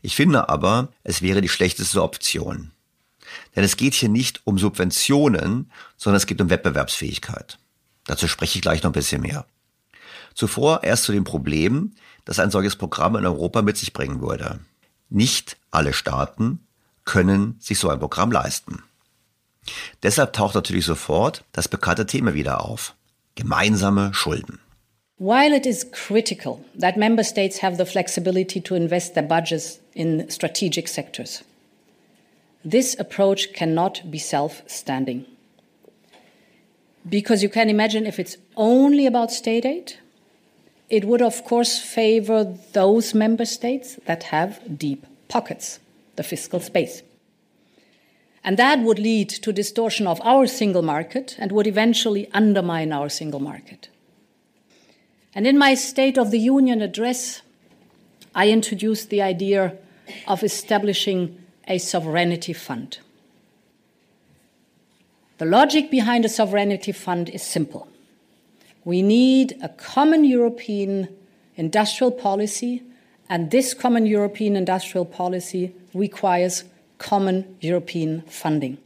[0.01, 2.71] Ich finde aber, es wäre die schlechteste Option.
[3.55, 7.59] Denn es geht hier nicht um Subventionen, sondern es geht um Wettbewerbsfähigkeit.
[8.05, 9.45] Dazu spreche ich gleich noch ein bisschen mehr.
[10.33, 11.93] Zuvor erst zu dem Problem,
[12.25, 14.59] das ein solches Programm in Europa mit sich bringen würde.
[15.09, 16.59] Nicht alle Staaten
[17.05, 18.83] können sich so ein Programm leisten.
[20.03, 22.95] Deshalb taucht natürlich sofort das bekannte Thema wieder auf.
[23.35, 24.59] Gemeinsame Schulden.
[25.17, 30.29] While it is critical that member states have the flexibility to invest their budgets in
[30.29, 31.43] strategic sectors,
[32.63, 35.25] this approach cannot be self standing.
[37.03, 39.93] Because you can imagine if it's only about state aid,
[40.89, 45.79] it would, of course, favor those member states that have deep pockets,
[46.17, 47.01] the fiscal space.
[48.43, 53.07] And that would lead to distortion of our single market and would eventually undermine our
[53.07, 53.89] single market.
[55.33, 57.41] And in my State of the Union address,
[58.35, 59.77] I introduced the idea
[60.27, 61.37] of establishing
[61.67, 62.97] a sovereignty fund.
[65.37, 67.87] The logic behind a sovereignty fund is simple.
[68.83, 71.09] We need a common European
[71.55, 72.83] industrial policy,
[73.29, 76.65] and this common European industrial policy requires
[76.97, 78.77] common European funding.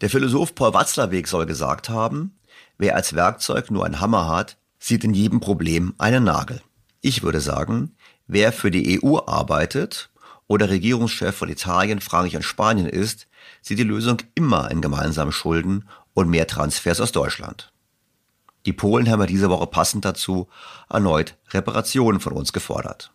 [0.00, 2.32] Der Philosoph Paul Watzlawick soll gesagt haben,
[2.78, 6.60] wer als Werkzeug nur einen Hammer hat, sieht in jedem Problem einen Nagel.
[7.00, 7.94] Ich würde sagen,
[8.26, 10.10] wer für die EU arbeitet
[10.48, 13.28] oder Regierungschef von Italien, Frankreich und Spanien ist,
[13.60, 17.72] sieht die Lösung immer in gemeinsamen Schulden und mehr Transfers aus Deutschland.
[18.66, 20.48] Die Polen haben ja diese Woche passend dazu
[20.88, 23.12] erneut Reparationen von uns gefordert.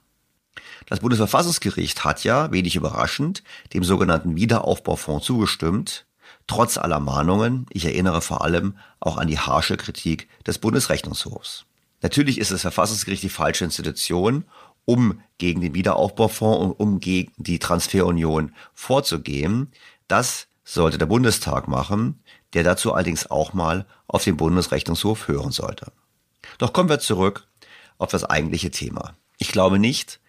[0.87, 6.05] Das Bundesverfassungsgericht hat ja, wenig überraschend, dem sogenannten Wiederaufbaufonds zugestimmt,
[6.47, 11.65] trotz aller Mahnungen, ich erinnere vor allem auch an die harsche Kritik des Bundesrechnungshofs.
[12.01, 14.45] Natürlich ist das Verfassungsgericht die falsche Institution,
[14.85, 19.71] um gegen den Wiederaufbaufonds und um gegen die Transferunion vorzugehen.
[20.07, 22.23] Das sollte der Bundestag machen,
[22.53, 25.91] der dazu allerdings auch mal auf den Bundesrechnungshof hören sollte.
[26.59, 27.45] Doch kommen wir zurück
[27.97, 29.15] auf das eigentliche Thema.
[29.37, 30.21] Ich glaube nicht,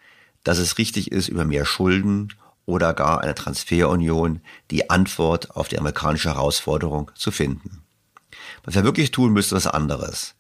[0.44, 2.33] dass es richtig ist, über mehr Schulden
[2.66, 7.83] oder gar eine Transferunion die Antwort auf die amerikanische Herausforderung zu finden.
[8.64, 10.35] Was wir wirklich tun müssen, ist anderes.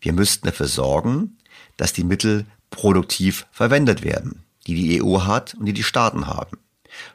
[0.00, 1.38] Wir müssten dafür sorgen,
[1.76, 6.58] dass die Mittel produktiv verwendet werden, die die EU hat und die die Staaten haben.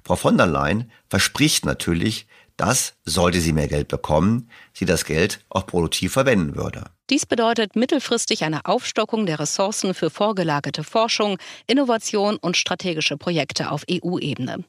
[0.04, 5.44] Frau von der Leyen verspricht natürlich, dass, sollte sie mehr Geld bekommen, sie das Geld
[5.50, 6.92] auch produktiv verwenden würde.
[7.10, 13.84] Dies bedeutet mittelfristig eine Aufstockung der Ressourcen für vorgelagerte Forschung, Innovation und strategische Projekte auf
[13.90, 14.64] EU-Ebene.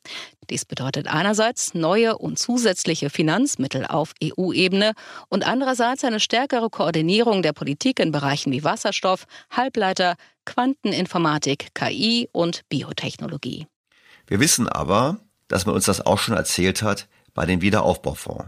[0.48, 4.94] Dies bedeutet einerseits neue und zusätzliche Finanzmittel auf EU-Ebene
[5.28, 12.62] und andererseits eine stärkere Koordinierung der Politik in Bereichen wie Wasserstoff, Halbleiter, Quanteninformatik, KI und
[12.70, 13.66] Biotechnologie.
[14.26, 18.46] Wir wissen aber, dass man uns das auch schon erzählt hat, bei dem Wiederaufbaufonds.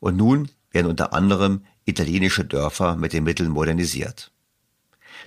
[0.00, 4.30] Und nun werden unter anderem italienische Dörfer mit den Mitteln modernisiert.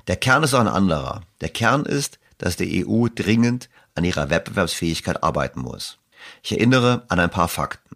[0.08, 1.22] Der Kern ist auch ein anderer.
[1.41, 5.98] Der Kern ist, dass die EU dringend an ihrer Wettbewerbsfähigkeit arbeiten muss.
[6.43, 7.96] Ich erinnere an ein paar Fakten.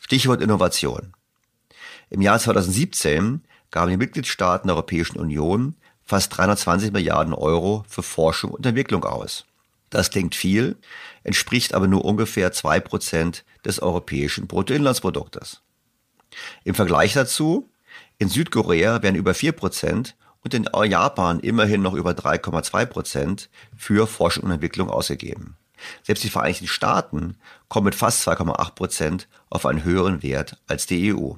[0.00, 1.12] Stichwort Innovation.
[2.10, 5.74] Im Jahr 2017 gaben die Mitgliedstaaten der Europäischen Union
[6.04, 9.44] fast 320 Milliarden Euro für Forschung und Entwicklung aus.
[9.90, 10.76] Das klingt viel,
[11.22, 15.60] entspricht aber nur ungefähr zwei Prozent des europäischen Bruttoinlandsproduktes.
[16.64, 17.70] Im Vergleich dazu,
[18.18, 24.06] in Südkorea werden über vier Prozent und in Japan immerhin noch über 3,2 Prozent für
[24.06, 25.56] Forschung und Entwicklung ausgegeben.
[26.02, 27.36] Selbst die Vereinigten Staaten
[27.68, 31.34] kommen mit fast 2,8 Prozent auf einen höheren Wert als die EU.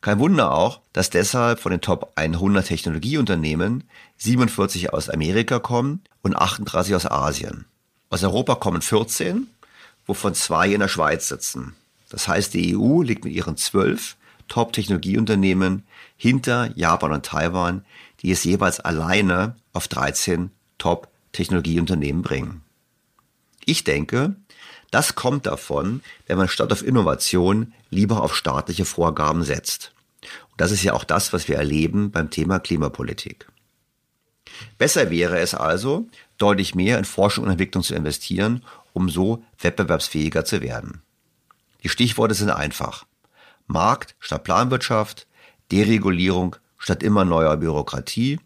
[0.00, 3.84] Kein Wunder auch, dass deshalb von den Top 100 Technologieunternehmen
[4.16, 7.66] 47 aus Amerika kommen und 38 aus Asien.
[8.08, 9.46] Aus Europa kommen 14,
[10.06, 11.76] wovon zwei in der Schweiz sitzen.
[12.08, 14.16] Das heißt, die EU liegt mit ihren zwölf
[14.50, 15.84] Top-Technologieunternehmen
[16.18, 17.86] hinter Japan und Taiwan,
[18.20, 22.60] die es jeweils alleine auf 13 Top-Technologieunternehmen bringen.
[23.64, 24.34] Ich denke,
[24.90, 29.92] das kommt davon, wenn man statt auf Innovation lieber auf staatliche Vorgaben setzt.
[30.50, 33.46] Und das ist ja auch das, was wir erleben beim Thema Klimapolitik.
[34.78, 36.08] Besser wäre es also,
[36.38, 41.02] deutlich mehr in Forschung und Entwicklung zu investieren, um so wettbewerbsfähiger zu werden.
[41.84, 43.06] Die Stichworte sind einfach.
[43.70, 45.26] Markt statt Planwirtschaft,
[45.70, 48.40] Deregulierung statt immer neuer Bürokratie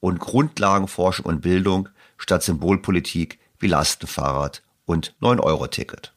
[0.00, 6.12] und Grundlagenforschung und Bildung statt Symbolpolitik wie Lastenfahrrad und 9-Euro-Ticket.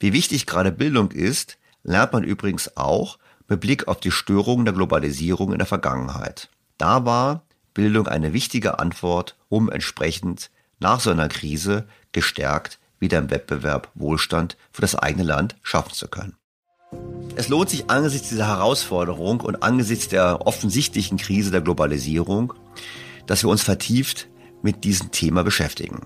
[0.00, 4.74] Wie wichtig gerade Bildung ist, lernt man übrigens auch mit Blick auf die Störungen der
[4.74, 6.48] Globalisierung in der Vergangenheit.
[6.78, 7.42] Da war
[7.72, 14.56] Bildung eine wichtige Antwort, um entsprechend nach so einer Krise gestärkt wieder im Wettbewerb Wohlstand
[14.72, 16.35] für das eigene Land schaffen zu können.
[17.38, 22.54] Es lohnt sich angesichts dieser Herausforderung und angesichts der offensichtlichen Krise der Globalisierung,
[23.26, 24.26] dass wir uns vertieft
[24.62, 26.00] mit diesem Thema beschäftigen.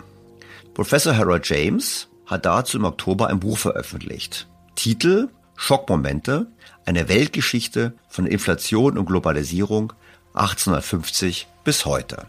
[0.75, 4.49] Professor Harold James hat dazu im Oktober ein Buch veröffentlicht.
[4.75, 6.49] Titel Schockmomente,
[6.85, 9.93] eine Weltgeschichte von Inflation und Globalisierung
[10.35, 12.27] 1850 bis heute.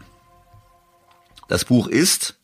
[1.48, 2.36] Das Buch ist,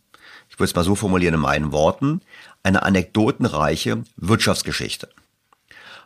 [0.49, 2.21] ich würde es mal so formulieren in meinen Worten,
[2.65, 5.09] eine anekdotenreiche Wirtschaftsgeschichte.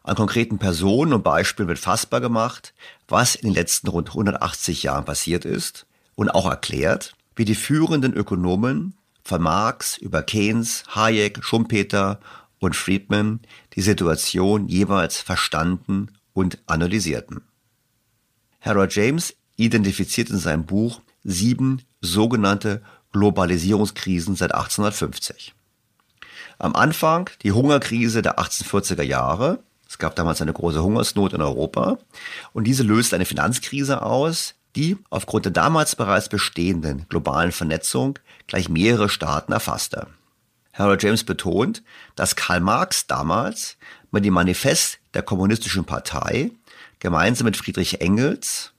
[0.04, 2.74] An konkreten Personen und Beispielen wird fassbar gemacht,
[3.08, 8.12] was in den letzten rund 180 Jahren passiert ist und auch erklärt, wie die führenden
[8.12, 12.18] Ökonomen von Marx über Keynes, Hayek, Schumpeter
[12.58, 13.40] und Friedman
[13.74, 17.42] die Situation jeweils verstanden und analysierten.
[18.60, 25.54] Harold James identifiziert in seinem Buch sieben sogenannte Globalisierungskrisen seit 1850.
[26.58, 29.62] Am Anfang die Hungerkrise der 1840er Jahre.
[29.92, 31.98] Es gab damals eine große Hungersnot in Europa
[32.54, 38.70] und diese löste eine Finanzkrise aus, die aufgrund der damals bereits bestehenden globalen Vernetzung gleich
[38.70, 40.06] mehrere Staaten erfasste.
[40.72, 41.82] Harold James betont,
[42.16, 43.76] dass Karl Marx damals
[44.10, 46.52] mit dem Manifest der Kommunistischen Partei
[46.98, 48.72] gemeinsam mit Friedrich Engels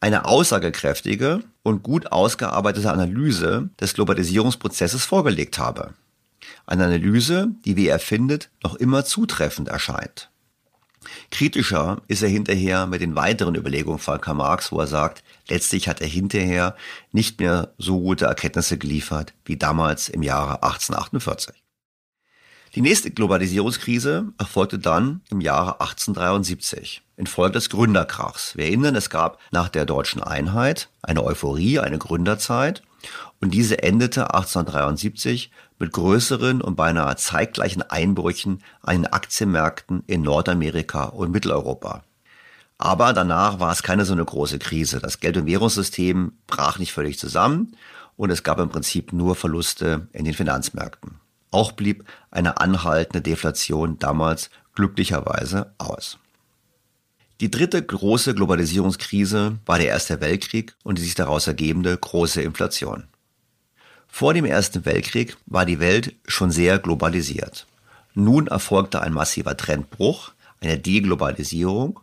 [0.00, 5.94] eine aussagekräftige und gut ausgearbeitete Analyse des Globalisierungsprozesses vorgelegt habe.
[6.66, 10.30] Eine Analyse, die, wie er findet, noch immer zutreffend erscheint.
[11.30, 15.88] Kritischer ist er hinterher mit den weiteren Überlegungen von Karl Marx, wo er sagt, letztlich
[15.88, 16.74] hat er hinterher
[17.12, 21.54] nicht mehr so gute Erkenntnisse geliefert wie damals im Jahre 1848.
[22.74, 28.56] Die nächste Globalisierungskrise erfolgte dann im Jahre 1873 infolge des Gründerkrachs.
[28.56, 32.82] Wir erinnern, es gab nach der deutschen Einheit eine Euphorie, eine Gründerzeit
[33.40, 41.04] und diese endete 1873 mit größeren und beinahe zeitgleichen Einbrüchen an den Aktienmärkten in Nordamerika
[41.04, 42.02] und Mitteleuropa.
[42.78, 45.00] Aber danach war es keine so eine große Krise.
[45.00, 47.76] Das Geld- und Währungssystem brach nicht völlig zusammen
[48.16, 51.20] und es gab im Prinzip nur Verluste in den Finanzmärkten.
[51.50, 56.18] Auch blieb eine anhaltende Deflation damals glücklicherweise aus.
[57.40, 63.04] Die dritte große Globalisierungskrise war der Erste Weltkrieg und die sich daraus ergebende große Inflation.
[64.18, 67.66] Vor dem Ersten Weltkrieg war die Welt schon sehr globalisiert.
[68.14, 72.00] Nun erfolgte ein massiver Trendbruch, eine Deglobalisierung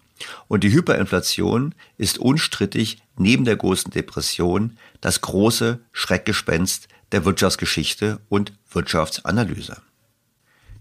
[0.47, 8.53] und die Hyperinflation ist unstrittig neben der großen Depression das große Schreckgespenst der Wirtschaftsgeschichte und
[8.69, 9.81] Wirtschaftsanalyse.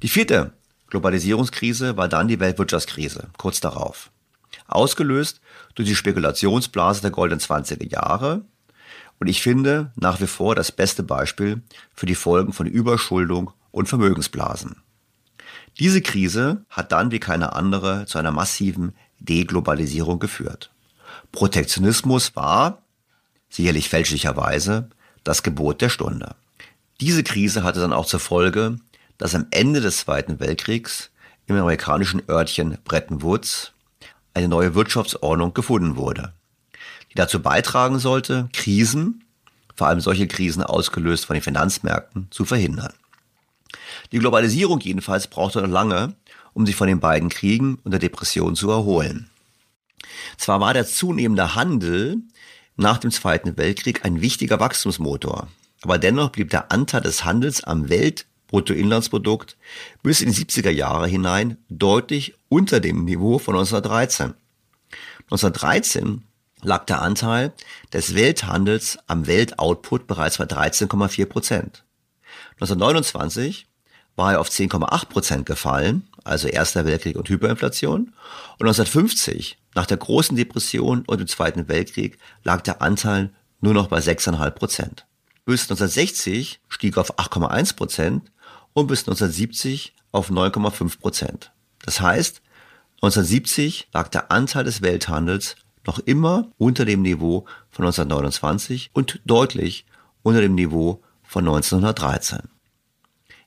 [0.02, 0.52] Die vierte
[0.88, 4.10] Globalisierungskrise war dann die Weltwirtschaftskrise, kurz darauf.
[4.66, 5.40] Ausgelöst
[5.76, 8.44] durch die Spekulationsblase der goldenen 20er Jahre.
[9.18, 11.62] Und ich finde nach wie vor das beste Beispiel
[11.94, 14.76] für die Folgen von Überschuldung und Vermögensblasen.
[15.78, 20.70] Diese Krise hat dann wie keine andere zu einer massiven Deglobalisierung geführt.
[21.30, 22.82] Protektionismus war,
[23.48, 24.90] sicherlich fälschlicherweise,
[25.24, 26.34] das Gebot der Stunde.
[27.00, 28.78] Diese Krise hatte dann auch zur Folge,
[29.18, 31.10] dass am Ende des Zweiten Weltkriegs
[31.46, 33.72] im amerikanischen Örtchen Bretton Woods
[34.34, 36.32] eine neue Wirtschaftsordnung gefunden wurde,
[37.12, 39.24] die dazu beitragen sollte, Krisen,
[39.76, 42.92] vor allem solche Krisen ausgelöst von den Finanzmärkten, zu verhindern.
[44.12, 46.14] Die Globalisierung jedenfalls brauchte noch lange,
[46.54, 49.30] um sich von den beiden Kriegen und der Depression zu erholen.
[50.36, 52.18] Zwar war der zunehmende Handel
[52.76, 55.48] nach dem Zweiten Weltkrieg ein wichtiger Wachstumsmotor,
[55.82, 59.56] aber dennoch blieb der Anteil des Handels am Weltbruttoinlandsprodukt
[60.02, 64.34] bis in die 70er Jahre hinein deutlich unter dem Niveau von 1913.
[65.24, 66.22] 1913
[66.62, 67.52] lag der Anteil
[67.92, 71.84] des Welthandels am Weltoutput bereits bei 13,4 Prozent.
[72.54, 73.66] 1929
[74.16, 78.14] war er auf 10,8 Prozent gefallen, also Erster Weltkrieg und Hyperinflation.
[78.58, 83.88] Und 1950, nach der großen Depression und dem Zweiten Weltkrieg, lag der Anteil nur noch
[83.88, 85.06] bei 6,5 Prozent.
[85.44, 88.30] Bis 1960 stieg er auf 8,1 Prozent
[88.74, 91.52] und bis 1970 auf 9,5 Prozent.
[91.84, 92.42] Das heißt,
[92.96, 95.56] 1970 lag der Anteil des Welthandels
[95.86, 99.86] noch immer unter dem Niveau von 1929 und deutlich
[100.22, 102.40] unter dem Niveau von 1913.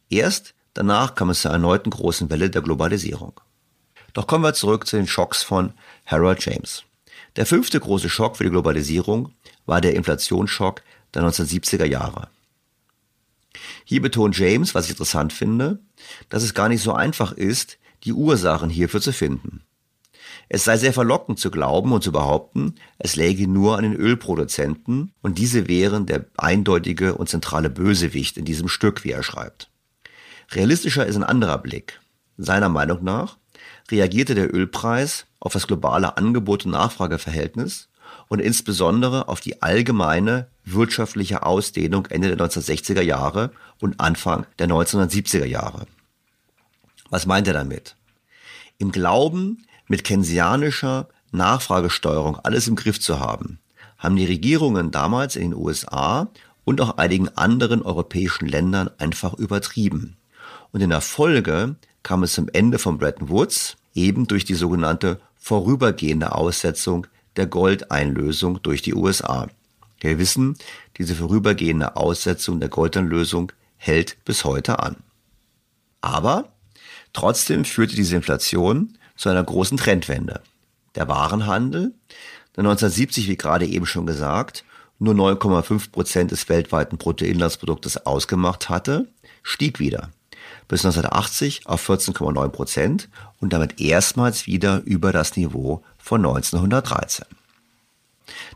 [0.09, 3.39] Erst danach kam es zur erneuten großen Welle der Globalisierung.
[4.13, 5.73] Doch kommen wir zurück zu den Schocks von
[6.05, 6.83] Harold James.
[7.36, 9.33] Der fünfte große Schock für die Globalisierung
[9.65, 10.81] war der Inflationsschock
[11.13, 12.29] der 1970er Jahre.
[13.83, 15.79] Hier betont James, was ich interessant finde,
[16.29, 19.61] dass es gar nicht so einfach ist, die Ursachen hierfür zu finden.
[20.47, 25.11] Es sei sehr verlockend zu glauben und zu behaupten, es läge nur an den Ölproduzenten
[25.21, 29.69] und diese wären der eindeutige und zentrale Bösewicht in diesem Stück, wie er schreibt.
[30.51, 31.99] Realistischer ist ein anderer Blick.
[32.37, 33.37] Seiner Meinung nach
[33.89, 37.89] reagierte der Ölpreis auf das globale Angebot- und Nachfrageverhältnis
[38.27, 45.45] und insbesondere auf die allgemeine wirtschaftliche Ausdehnung Ende der 1960er Jahre und Anfang der 1970er
[45.45, 45.85] Jahre.
[47.09, 47.95] Was meint er damit?
[48.77, 53.59] Im Glauben, mit keynesianischer Nachfragesteuerung alles im Griff zu haben,
[53.97, 56.29] haben die Regierungen damals in den USA
[56.63, 60.17] und auch einigen anderen europäischen Ländern einfach übertrieben.
[60.71, 65.19] Und in der Folge kam es zum Ende von Bretton Woods, eben durch die sogenannte
[65.38, 69.47] vorübergehende Aussetzung der Goldeinlösung durch die USA.
[69.99, 70.57] Wir wissen,
[70.97, 74.97] diese vorübergehende Aussetzung der Goldeinlösung hält bis heute an.
[76.01, 76.49] Aber
[77.13, 80.41] trotzdem führte diese Inflation zu einer großen Trendwende.
[80.95, 81.93] Der Warenhandel,
[82.55, 84.63] der 1970, wie gerade eben schon gesagt,
[84.97, 89.07] nur 9,5 Prozent des weltweiten Bruttoinlandsproduktes ausgemacht hatte,
[89.43, 90.09] stieg wieder
[90.68, 93.09] bis 1980 auf 14,9 Prozent
[93.39, 97.26] und damit erstmals wieder über das Niveau von 1913.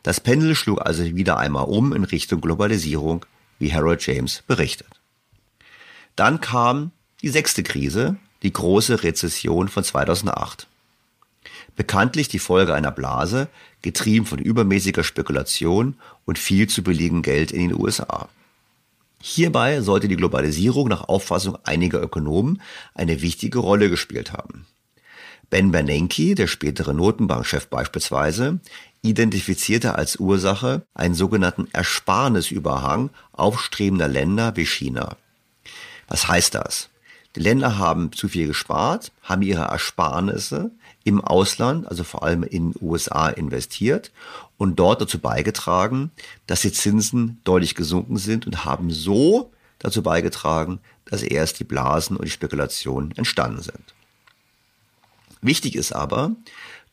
[0.03, 3.25] Das Pendel schlug also wieder einmal um in Richtung Globalisierung,
[3.59, 4.87] wie Harold James berichtet.
[6.15, 6.91] Dann kam
[7.21, 10.67] die sechste Krise, die große Rezession von 2008.
[11.75, 13.47] Bekanntlich die Folge einer Blase,
[13.81, 18.29] getrieben von übermäßiger Spekulation und viel zu billigem Geld in den USA.
[19.21, 22.61] Hierbei sollte die Globalisierung nach Auffassung einiger Ökonomen
[22.93, 24.65] eine wichtige Rolle gespielt haben.
[25.49, 28.59] Ben Bernanke, der spätere Notenbankchef beispielsweise,
[29.01, 35.17] identifizierte als Ursache einen sogenannten Ersparnisüberhang aufstrebender Länder wie China.
[36.07, 36.89] Was heißt das?
[37.39, 40.71] Länder haben zu viel gespart, haben ihre Ersparnisse
[41.05, 44.11] im Ausland, also vor allem in den USA investiert
[44.57, 46.11] und dort dazu beigetragen,
[46.47, 52.17] dass die Zinsen deutlich gesunken sind und haben so dazu beigetragen, dass erst die Blasen
[52.17, 53.93] und die Spekulationen entstanden sind.
[55.41, 56.35] Wichtig ist aber,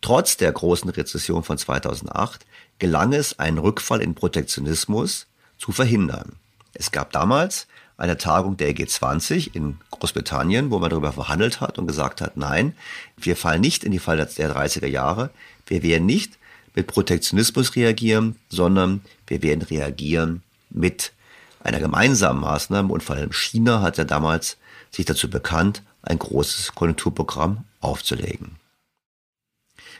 [0.01, 2.47] trotz der großen Rezession von 2008
[2.79, 5.27] gelang es, einen Rückfall in Protektionismus
[5.59, 6.37] zu verhindern.
[6.73, 7.67] Es gab damals
[7.97, 12.75] eine Tagung der G20 in Großbritannien, wo man darüber verhandelt hat und gesagt hat, nein,
[13.17, 15.31] wir fallen nicht in die Falle der 30er Jahre,
[15.67, 16.39] wir werden nicht
[16.75, 21.13] mit Protektionismus reagieren, sondern wir werden reagieren mit
[21.61, 24.59] einer gemeinsamen Maßnahme und vor allem China hat ja damals
[24.91, 28.57] sich dazu bekannt, ein großes Konjunkturprogramm aufzulegen.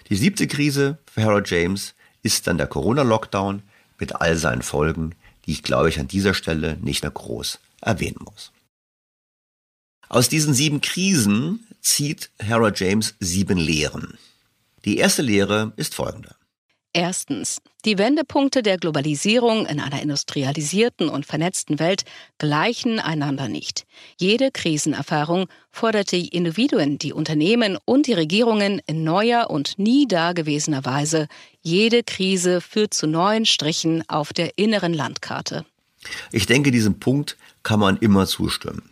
[0.09, 3.63] Die siebte Krise für Harold James ist dann der Corona-Lockdown
[3.99, 5.15] mit all seinen Folgen,
[5.47, 8.53] die ich glaube ich an dieser Stelle nicht mehr groß erwähnen muss.
[10.09, 14.19] Aus diesen sieben Krisen zieht Harold James sieben Lehren.
[14.85, 16.37] Die erste Lehre ist folgende.
[16.93, 17.61] Erstens.
[17.85, 22.05] Die Wendepunkte der Globalisierung in einer industrialisierten und vernetzten Welt
[22.39, 23.85] gleichen einander nicht.
[24.19, 30.87] Jede Krisenerfahrung fordert die Individuen, die Unternehmen und die Regierungen in neuer und nie dagewesener
[30.87, 31.29] Weise.
[31.61, 35.67] Jede Krise führt zu neuen Strichen auf der inneren Landkarte.
[36.33, 37.37] Ich denke, diesem Punkt
[37.67, 38.91] kann man immer zustimmen.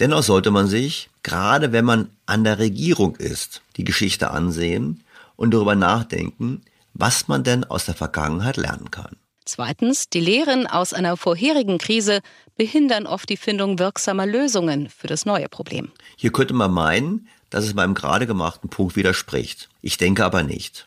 [0.00, 5.02] Dennoch sollte man sich, gerade wenn man an der Regierung ist, die Geschichte ansehen
[5.36, 6.60] und darüber nachdenken,
[6.92, 9.16] was man denn aus der Vergangenheit lernen kann.
[9.46, 12.20] Zweitens, die Lehren aus einer vorherigen Krise
[12.58, 15.90] behindern oft die Findung wirksamer Lösungen für das neue Problem.
[16.16, 19.70] Hier könnte man meinen, dass es meinem gerade gemachten Punkt widerspricht.
[19.80, 20.86] Ich denke aber nicht.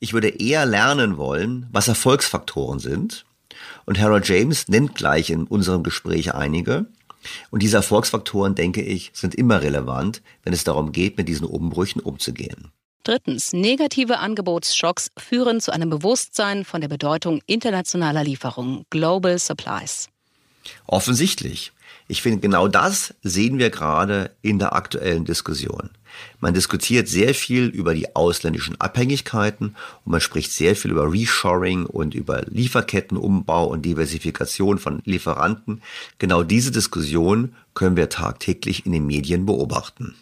[0.00, 3.24] Ich würde eher lernen wollen, was Erfolgsfaktoren sind.
[3.86, 6.86] Und Harold James nennt gleich in unserem Gespräch einige.
[7.50, 12.00] Und diese Erfolgsfaktoren, denke ich, sind immer relevant, wenn es darum geht, mit diesen Umbrüchen
[12.00, 12.72] umzugehen.
[13.04, 20.08] Drittens, negative Angebotsschocks führen zu einem Bewusstsein von der Bedeutung internationaler Lieferungen, Global Supplies.
[20.86, 21.72] Offensichtlich.
[22.10, 25.90] Ich finde, genau das sehen wir gerade in der aktuellen Diskussion.
[26.40, 31.86] Man diskutiert sehr viel über die ausländischen Abhängigkeiten und man spricht sehr viel über Reshoring
[31.86, 35.82] und über Lieferkettenumbau und Diversifikation von Lieferanten.
[36.18, 40.16] Genau diese Diskussion können wir tagtäglich in den Medien beobachten.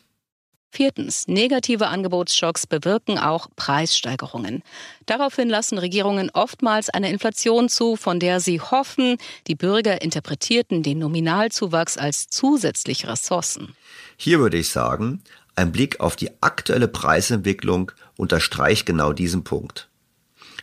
[0.70, 1.26] Viertens.
[1.28, 4.62] Negative Angebotsschocks bewirken auch Preissteigerungen.
[5.06, 9.16] Daraufhin lassen Regierungen oftmals eine Inflation zu, von der sie hoffen,
[9.46, 13.74] die Bürger interpretierten den Nominalzuwachs als zusätzliche Ressourcen.
[14.16, 15.22] Hier würde ich sagen,
[15.56, 19.88] ein Blick auf die aktuelle Preisentwicklung unterstreicht genau diesen Punkt.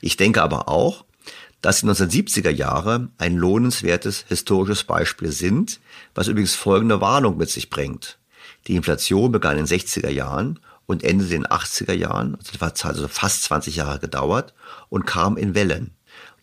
[0.01, 1.03] Ich denke aber auch,
[1.61, 5.79] dass die 1970er Jahre ein lohnenswertes historisches Beispiel sind,
[6.13, 8.19] was übrigens folgende Warnung mit sich bringt.
[8.67, 13.07] Die Inflation begann in den 60er Jahren und endete in den 80er Jahren, also also
[13.07, 14.53] fast 20 Jahre gedauert
[14.89, 15.91] und kam in Wellen.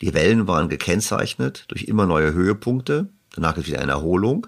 [0.01, 4.47] Die Wellen waren gekennzeichnet durch immer neue Höhepunkte, danach ist wieder eine Erholung,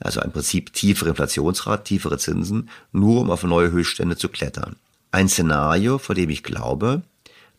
[0.00, 4.76] also im Prinzip tiefere Inflationsrat, tiefere Zinsen, nur um auf neue Höchststände zu klettern.
[5.12, 7.02] Ein Szenario, vor dem ich glaube,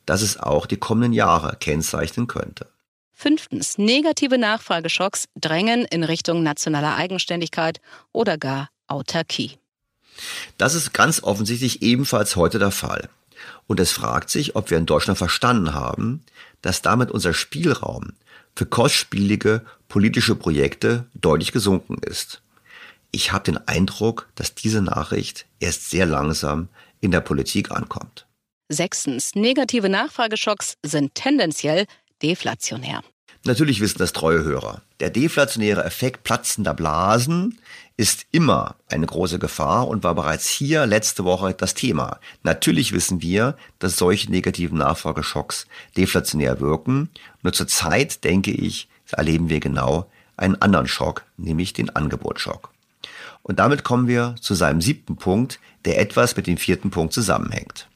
[0.05, 2.67] dass es auch die kommenden Jahre kennzeichnen könnte.
[3.13, 3.77] Fünftens.
[3.77, 7.79] Negative Nachfrageschocks drängen in Richtung nationaler Eigenständigkeit
[8.11, 9.57] oder gar Autarkie.
[10.57, 13.09] Das ist ganz offensichtlich ebenfalls heute der Fall.
[13.67, 16.23] Und es fragt sich, ob wir in Deutschland verstanden haben,
[16.61, 18.13] dass damit unser Spielraum
[18.55, 22.41] für kostspielige politische Projekte deutlich gesunken ist.
[23.11, 26.69] Ich habe den Eindruck, dass diese Nachricht erst sehr langsam
[27.01, 28.25] in der Politik ankommt.
[28.69, 29.35] Sechstens.
[29.35, 31.85] Negative Nachfrageschocks sind tendenziell
[32.23, 33.03] deflationär.
[33.45, 34.81] Natürlich wissen das treue Hörer.
[34.99, 37.59] Der deflationäre Effekt platzender Blasen
[37.97, 42.19] ist immer eine große Gefahr und war bereits hier letzte Woche das Thema.
[42.43, 47.09] Natürlich wissen wir, dass solche negativen Nachfrageschocks deflationär wirken.
[47.41, 52.71] Nur zurzeit, denke ich, erleben wir genau einen anderen Schock, nämlich den Angebotsschock.
[53.43, 57.87] Und damit kommen wir zu seinem siebten Punkt, der etwas mit dem vierten Punkt zusammenhängt.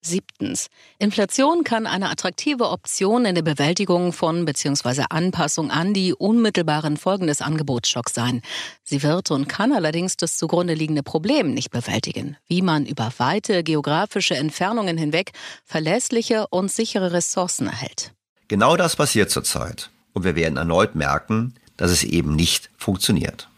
[0.00, 0.68] Siebtens.
[0.98, 5.04] Inflation kann eine attraktive Option in der Bewältigung von bzw.
[5.10, 8.42] Anpassung an die unmittelbaren Folgen des Angebotsschocks sein.
[8.84, 13.64] Sie wird und kann allerdings das zugrunde liegende Problem nicht bewältigen, wie man über weite
[13.64, 15.32] geografische Entfernungen hinweg
[15.64, 18.12] verlässliche und sichere Ressourcen erhält.
[18.46, 19.90] Genau das passiert zurzeit.
[20.12, 23.48] Und wir werden erneut merken, dass es eben nicht funktioniert.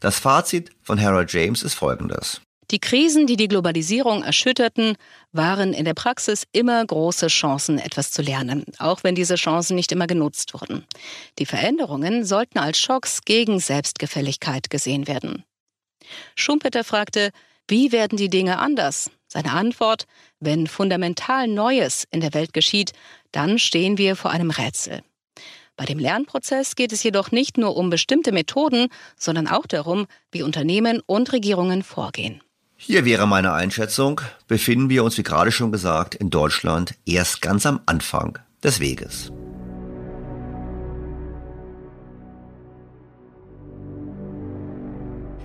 [0.00, 2.40] Das Fazit von Harold James ist folgendes.
[2.70, 4.96] Die Krisen, die die Globalisierung erschütterten,
[5.32, 9.90] waren in der Praxis immer große Chancen, etwas zu lernen, auch wenn diese Chancen nicht
[9.90, 10.84] immer genutzt wurden.
[11.38, 15.44] Die Veränderungen sollten als Schocks gegen Selbstgefälligkeit gesehen werden.
[16.34, 17.30] Schumpeter fragte,
[17.68, 19.10] wie werden die Dinge anders?
[19.28, 20.04] Seine Antwort,
[20.40, 22.92] wenn fundamental Neues in der Welt geschieht,
[23.32, 25.02] dann stehen wir vor einem Rätsel.
[25.76, 30.42] Bei dem Lernprozess geht es jedoch nicht nur um bestimmte Methoden, sondern auch darum, wie
[30.42, 32.42] Unternehmen und Regierungen vorgehen.
[32.80, 37.66] Hier wäre meine Einschätzung, befinden wir uns, wie gerade schon gesagt, in Deutschland erst ganz
[37.66, 39.32] am Anfang des Weges.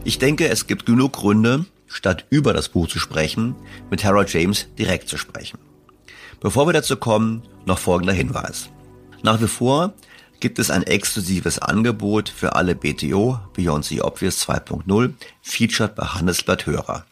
[0.03, 3.55] Ich denke, es gibt genug Gründe, statt über das Buch zu sprechen,
[3.89, 5.57] mit Harold James direkt zu sprechen.
[6.39, 8.69] Bevor wir dazu kommen, noch folgender Hinweis.
[9.23, 9.95] Nach wie vor
[10.39, 16.67] gibt es ein exklusives Angebot für alle BTO Beyond the Obvious 2.0 featured bei Handelsblatt
[16.67, 17.05] Hörer.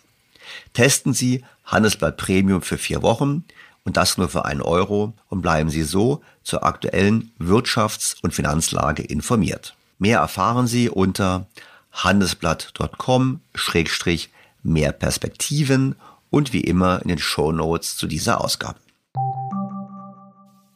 [0.74, 3.44] Testen Sie Handelsblatt Premium für vier Wochen
[3.84, 9.04] und das nur für einen Euro und bleiben Sie so zur aktuellen Wirtschafts- und Finanzlage
[9.04, 9.76] informiert.
[10.00, 11.48] Mehr erfahren Sie unter
[11.92, 15.96] handelsblatt.com-mehr Perspektiven
[16.30, 18.80] und wie immer in den Show Notes zu dieser Ausgabe.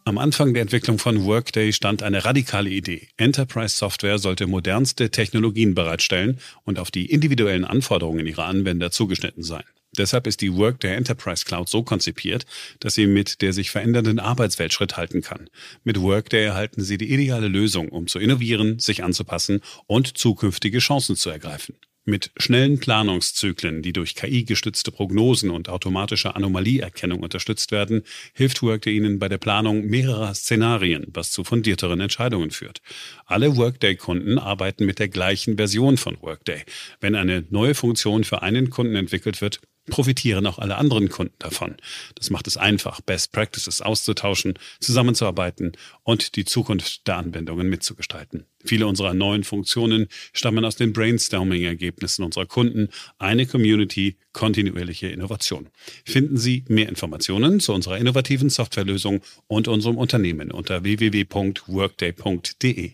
[0.07, 3.07] Am Anfang der Entwicklung von Workday stand eine radikale Idee.
[3.17, 9.63] Enterprise Software sollte modernste Technologien bereitstellen und auf die individuellen Anforderungen ihrer Anwender zugeschnitten sein.
[9.97, 12.45] Deshalb ist die Workday Enterprise Cloud so konzipiert,
[12.81, 15.49] dass sie mit der sich verändernden Arbeitswelt Schritt halten kann.
[15.83, 21.15] Mit Workday erhalten Sie die ideale Lösung, um zu innovieren, sich anzupassen und zukünftige Chancen
[21.15, 21.77] zu ergreifen.
[22.07, 28.03] Mit schnellen Planungszyklen, die durch KI-gestützte Prognosen und automatische Anomalieerkennung unterstützt werden,
[28.35, 32.83] hilft Workday Ihnen bei der Planung mehrerer Szenarien, was zu fundierteren Entscheidungen führt.
[33.25, 36.61] Alle Workday-Kunden arbeiten mit der gleichen Version von Workday.
[37.01, 41.75] Wenn eine neue Funktion für einen Kunden entwickelt wird, profitieren auch alle anderen Kunden davon.
[42.15, 45.73] Das macht es einfach, Best Practices auszutauschen, zusammenzuarbeiten
[46.03, 48.45] und die Zukunft der Anwendungen mitzugestalten.
[48.63, 52.89] Viele unserer neuen Funktionen stammen aus den Brainstorming-Ergebnissen unserer Kunden.
[53.19, 55.69] Eine Community, kontinuierliche Innovation.
[56.03, 62.91] Finden Sie mehr Informationen zu unserer innovativen Softwarelösung und unserem Unternehmen unter www.workday.de.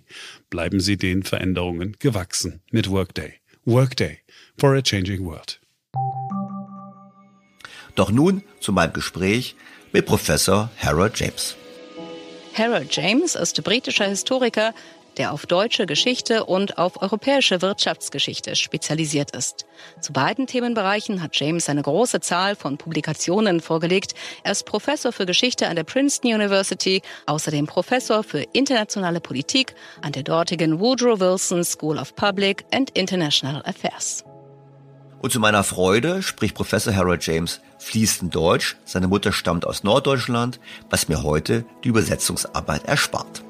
[0.50, 3.36] Bleiben Sie den Veränderungen gewachsen mit Workday.
[3.64, 4.18] Workday
[4.58, 5.62] for a changing world.
[7.96, 9.56] Doch nun zu meinem Gespräch
[9.92, 11.56] mit Professor Harold James.
[12.54, 14.74] Harold James ist britischer Historiker,
[15.18, 19.66] der auf deutsche Geschichte und auf europäische Wirtschaftsgeschichte spezialisiert ist.
[20.00, 24.14] Zu beiden Themenbereichen hat James eine große Zahl von Publikationen vorgelegt.
[24.44, 30.14] Er ist Professor für Geschichte an der Princeton University, außerdem Professor für internationale Politik an
[30.14, 34.24] der dortigen Woodrow Wilson School of Public and International Affairs.
[35.22, 38.76] Und zu meiner Freude spricht Professor Harold James fließend Deutsch.
[38.86, 40.60] Seine Mutter stammt aus Norddeutschland,
[40.90, 43.44] was mir heute die Übersetzungsarbeit erspart.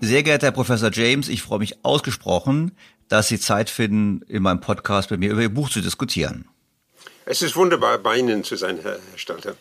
[0.00, 2.72] Sehr geehrter Herr Professor James, ich freue mich ausgesprochen,
[3.06, 6.48] dass Sie Zeit finden, in meinem Podcast mit mir über Ihr Buch zu diskutieren.
[7.24, 9.54] Es ist wunderbar, bei Ihnen zu sein, Herr Stalter.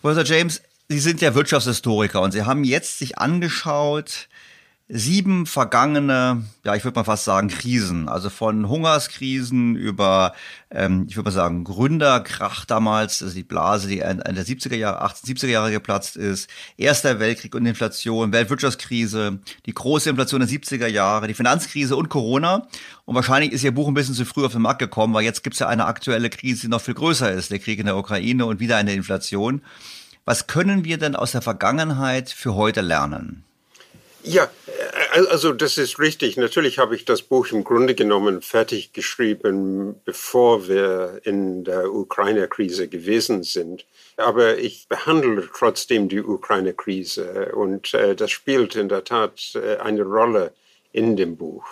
[0.00, 4.28] Professor James, Sie sind ja Wirtschaftshistoriker und Sie haben jetzt sich angeschaut,
[4.94, 8.10] sieben vergangene, ja, ich würde mal fast sagen, Krisen.
[8.10, 10.34] Also von Hungerskrisen über,
[10.70, 15.02] ähm, ich würde mal sagen, Gründerkrach damals, also die Blase, die Ende der 70er Jahre,
[15.02, 21.26] 1870er Jahre geplatzt ist, Erster Weltkrieg und Inflation, Weltwirtschaftskrise, die große Inflation der 70er Jahre,
[21.26, 22.68] die Finanzkrise und Corona.
[23.06, 25.42] Und wahrscheinlich ist Ihr Buch ein bisschen zu früh auf den Markt gekommen, weil jetzt
[25.42, 27.96] gibt es ja eine aktuelle Krise, die noch viel größer ist, der Krieg in der
[27.96, 29.62] Ukraine und wieder eine Inflation.
[30.26, 33.44] Was können wir denn aus der Vergangenheit für heute lernen?
[34.24, 36.36] Ja, äh, also das ist richtig.
[36.36, 42.88] Natürlich habe ich das Buch im Grunde genommen fertig geschrieben, bevor wir in der Ukraine-Krise
[42.88, 43.84] gewesen sind.
[44.16, 50.02] Aber ich behandle trotzdem die Ukraine-Krise und äh, das spielt in der Tat äh, eine
[50.02, 50.52] Rolle
[50.92, 51.64] in dem Buch.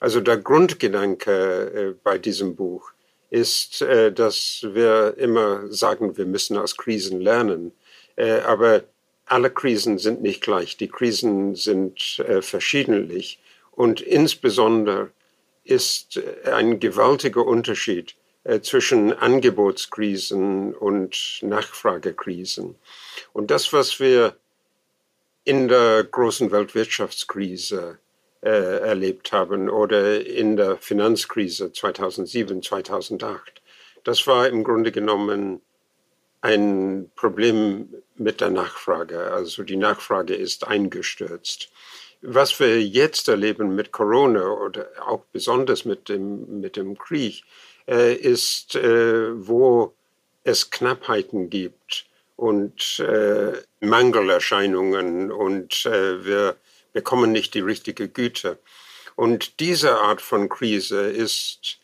[0.00, 2.90] Also der Grundgedanke bei diesem Buch
[3.28, 7.72] ist, dass wir immer sagen, wir müssen aus Krisen lernen.
[8.16, 8.82] Aber
[9.30, 10.76] alle Krisen sind nicht gleich.
[10.76, 13.38] Die Krisen sind äh, verschiedentlich.
[13.70, 15.10] Und insbesondere
[15.62, 22.74] ist äh, ein gewaltiger Unterschied äh, zwischen Angebotskrisen und Nachfragekrisen.
[23.32, 24.36] Und das, was wir
[25.44, 27.98] in der großen Weltwirtschaftskrise
[28.40, 33.62] äh, erlebt haben oder in der Finanzkrise 2007, 2008,
[34.02, 35.60] das war im Grunde genommen
[36.40, 39.30] ein Problem mit der Nachfrage.
[39.32, 41.70] Also die Nachfrage ist eingestürzt.
[42.22, 47.44] Was wir jetzt erleben mit Corona oder auch besonders mit dem, mit dem Krieg,
[47.88, 49.94] äh, ist, äh, wo
[50.44, 56.56] es Knappheiten gibt und äh, Mangelerscheinungen und äh, wir
[56.92, 58.58] bekommen nicht die richtige Güte.
[59.16, 61.79] Und diese Art von Krise ist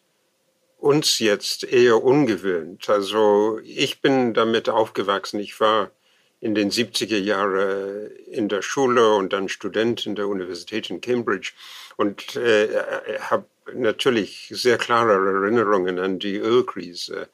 [0.87, 2.89] uns jetzt eher ungewöhnt.
[2.89, 5.41] Also ich bin damit aufgewachsen.
[5.41, 5.91] Ich war
[6.41, 11.53] in den 70er Jahren in der Schule und dann Student in der Universität in Cambridge
[11.97, 12.69] und äh,
[13.21, 17.29] habe natürlich sehr klare Erinnerungen an die Ölkrise.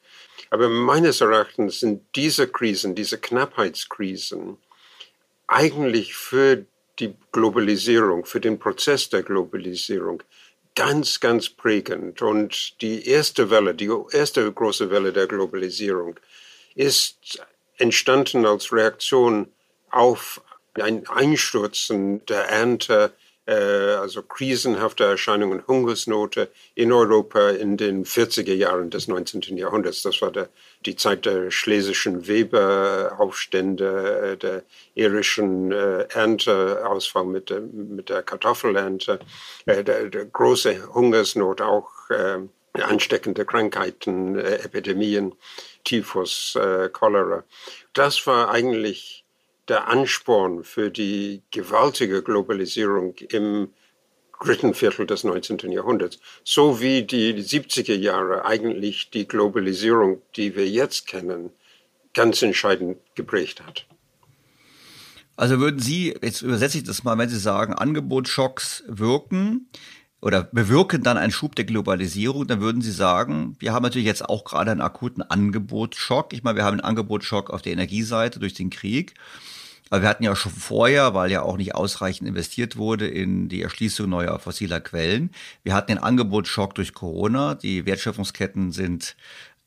[0.49, 4.57] Aber meines Erachtens sind diese Krisen, diese Knappheitskrisen,
[5.47, 6.65] eigentlich für
[6.99, 10.23] die Globalisierung, für den Prozess der Globalisierung
[10.75, 12.21] ganz, ganz prägend.
[12.21, 16.19] Und die erste Welle, die erste große Welle der Globalisierung
[16.75, 17.41] ist
[17.77, 19.51] entstanden als Reaktion
[19.89, 20.41] auf
[20.75, 23.13] ein Einstürzen der Ernte,
[23.45, 29.57] also krisenhafte Erscheinungen, Hungersnote in Europa in den 40er Jahren des 19.
[29.57, 30.03] Jahrhunderts.
[30.03, 30.49] Das war der,
[30.85, 34.63] die Zeit der schlesischen Weberaufstände, äh, der
[34.95, 39.19] irischen äh, Ernteausfall mit, der, mit der Kartoffelernte,
[39.65, 42.39] äh, der, der, große Hungersnot, auch äh,
[42.73, 45.35] ansteckende Krankheiten, äh, Epidemien,
[45.83, 47.43] Typhus, äh, Cholera.
[47.93, 49.22] Das war eigentlich
[49.67, 53.69] der Ansporn für die gewaltige Globalisierung im
[54.43, 55.71] dritten Viertel des 19.
[55.71, 61.51] Jahrhunderts, so wie die 70er Jahre eigentlich die Globalisierung, die wir jetzt kennen,
[62.13, 63.85] ganz entscheidend geprägt hat.
[65.35, 69.69] Also würden Sie, jetzt übersetze ich das mal, wenn Sie sagen, Angebotsschocks wirken
[70.23, 74.27] oder bewirken dann einen Schub der Globalisierung, dann würden Sie sagen, wir haben natürlich jetzt
[74.27, 76.31] auch gerade einen akuten Angebotsschock.
[76.31, 79.15] Ich meine, wir haben einen Angebotsschock auf der Energieseite durch den Krieg.
[79.89, 83.61] Aber wir hatten ja schon vorher, weil ja auch nicht ausreichend investiert wurde in die
[83.61, 85.29] Erschließung neuer fossiler Quellen.
[85.63, 87.55] Wir hatten den Angebotsschock durch Corona.
[87.55, 89.17] Die Wertschöpfungsketten sind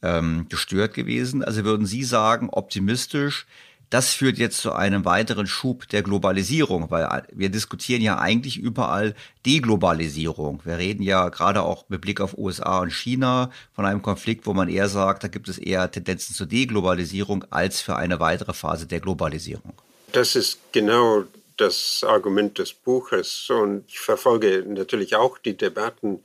[0.00, 1.44] ähm, gestört gewesen.
[1.44, 3.46] Also würden Sie sagen, optimistisch,
[3.90, 9.14] das führt jetzt zu einem weiteren Schub der Globalisierung, weil wir diskutieren ja eigentlich überall
[9.44, 10.60] Deglobalisierung.
[10.64, 14.54] Wir reden ja gerade auch mit Blick auf USA und China von einem Konflikt, wo
[14.54, 18.86] man eher sagt, da gibt es eher Tendenzen zur Deglobalisierung als für eine weitere Phase
[18.86, 19.74] der Globalisierung.
[20.12, 21.24] Das ist genau
[21.56, 26.20] das Argument des Buches und ich verfolge natürlich auch die Debatten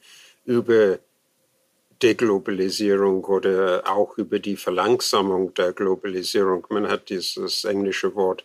[0.46, 0.98] über
[2.02, 6.66] Deglobalisierung oder auch über die Verlangsamung der Globalisierung.
[6.70, 8.44] Man hat dieses englische Wort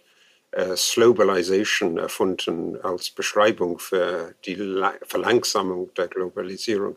[0.53, 6.97] äh, Slowbalization erfunden als Beschreibung für die La Verlangsamung der Globalisierung.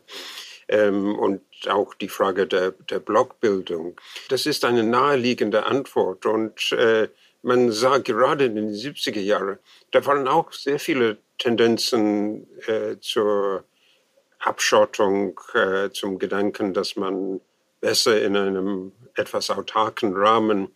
[0.68, 4.00] Ähm, und auch die Frage der, der Blockbildung.
[4.28, 7.08] Das ist eine naheliegende Antwort und äh,
[7.42, 9.58] man sah gerade in den 70er Jahren,
[9.90, 13.64] da waren auch sehr viele Tendenzen äh, zur
[14.40, 17.40] Abschottung äh, zum Gedanken, dass man
[17.80, 20.68] besser in einem etwas autarken Rahmen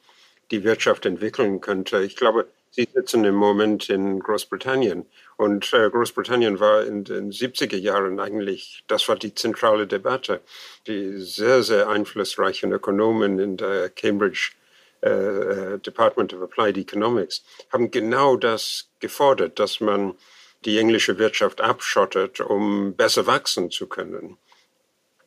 [0.51, 2.03] die Wirtschaft entwickeln könnte.
[2.03, 5.07] Ich glaube, Sie sitzen im Moment in Großbritannien
[5.37, 10.41] und äh, Großbritannien war in den 70er Jahren eigentlich, das war die zentrale Debatte.
[10.89, 14.55] Die sehr, sehr einflussreichen Ökonomen in der Cambridge
[15.03, 20.17] äh, äh Department of Applied Economics haben genau das gefordert, dass man
[20.65, 24.37] die englische Wirtschaft abschottet, um besser wachsen zu können.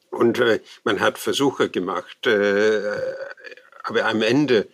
[0.10, 2.82] Und äh, man hat Versuche gemacht, äh,
[3.84, 4.68] aber am Ende,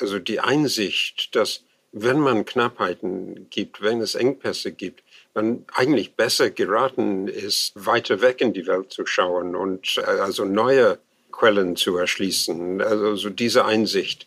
[0.00, 1.62] also die Einsicht, dass
[1.92, 5.02] wenn man Knappheiten gibt, wenn es Engpässe gibt,
[5.34, 10.44] man eigentlich besser geraten ist, weiter weg in die Welt zu schauen und äh, also
[10.44, 10.98] neue
[11.30, 12.80] Quellen zu erschließen.
[12.80, 14.26] Also diese Einsicht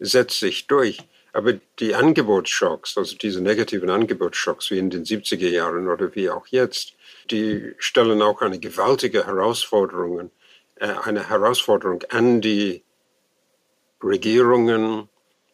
[0.00, 0.98] setzt sich durch.
[1.32, 6.46] Aber die Angebotsschocks, also diese negativen Angebotsschocks wie in den 70er Jahren oder wie auch
[6.48, 6.94] jetzt,
[7.30, 10.30] die stellen auch eine gewaltige Herausforderung,
[10.76, 12.82] äh, eine Herausforderung an die
[14.02, 15.08] Regierungen,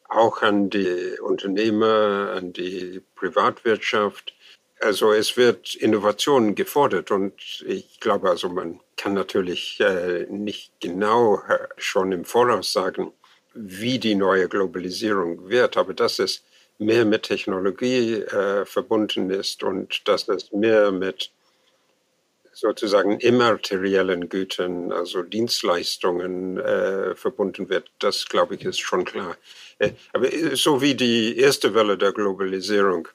[0.09, 4.35] auch an die Unternehmer, an die Privatwirtschaft.
[4.81, 7.35] Also es wird Innovation gefordert und
[7.67, 13.13] ich glaube, also man kann natürlich äh, nicht genau äh, schon im Voraus sagen,
[13.55, 16.43] wie die neue Globalisierung wird, aber dass es
[16.79, 21.31] mehr mit Technologie äh, verbunden ist und dass es mehr mit
[22.53, 29.37] sozusagen immateriellen Gütern, also Dienstleistungen äh, verbunden wird, das glaube ich ist schon klar.
[29.79, 33.09] Äh, aber so wie die erste Welle der Globalisierung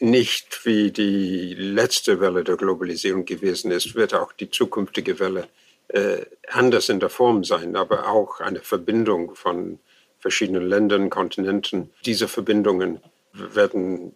[0.00, 5.48] nicht wie die letzte Welle der Globalisierung gewesen ist, wird auch die zukünftige Welle
[5.92, 9.80] äh, anders in der Form sein, aber auch eine Verbindung von
[10.18, 11.90] verschiedenen Ländern, Kontinenten.
[12.04, 13.00] Diese Verbindungen
[13.32, 14.14] werden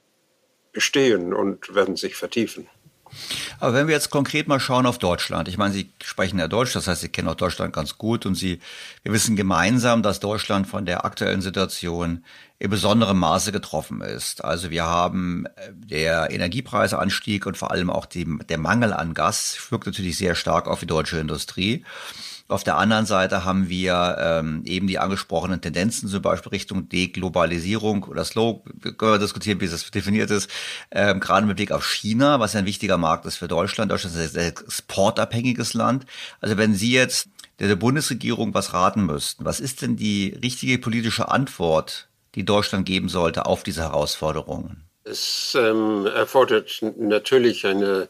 [0.72, 2.68] bestehen und werden sich vertiefen.
[3.60, 6.72] Aber wenn wir jetzt konkret mal schauen auf Deutschland, ich meine, Sie sprechen ja Deutsch,
[6.72, 8.60] das heißt, Sie kennen auch Deutschland ganz gut und Sie,
[9.02, 12.24] wir wissen gemeinsam, dass Deutschland von der aktuellen Situation
[12.58, 14.44] in besonderem Maße getroffen ist.
[14.44, 19.58] Also wir haben äh, der Energiepreisanstieg und vor allem auch die, der Mangel an Gas
[19.70, 21.84] wirkt natürlich sehr stark auf die deutsche Industrie.
[22.46, 28.04] Auf der anderen Seite haben wir ähm, eben die angesprochenen Tendenzen, zum Beispiel Richtung Deglobalisierung
[28.04, 30.50] oder Slow, können wir diskutieren, wie das definiert ist,
[30.90, 33.90] ähm, gerade mit Blick auf China, was ein wichtiger Markt ist für Deutschland.
[33.90, 36.04] Deutschland ist ein exportabhängiges Land.
[36.42, 37.28] Also wenn Sie jetzt
[37.60, 43.08] der Bundesregierung was raten müssten, was ist denn die richtige politische Antwort, die Deutschland geben
[43.08, 44.84] sollte auf diese Herausforderungen?
[45.04, 48.08] Es ähm, erfordert natürlich eine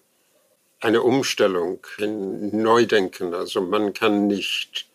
[0.85, 3.35] eine Umstellung, ein Neudenken.
[3.35, 4.87] Also man kann nicht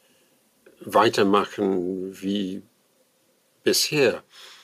[0.81, 2.61] weitermachen wie
[3.63, 4.23] bisher.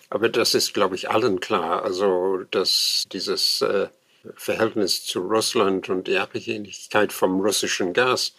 [0.10, 1.84] Aber das ist, glaube ich, allen klar.
[1.84, 3.88] Also, dass dieses äh,
[4.36, 8.34] Verhältnis zu Russland und die Abhängigkeit vom russischen Gas,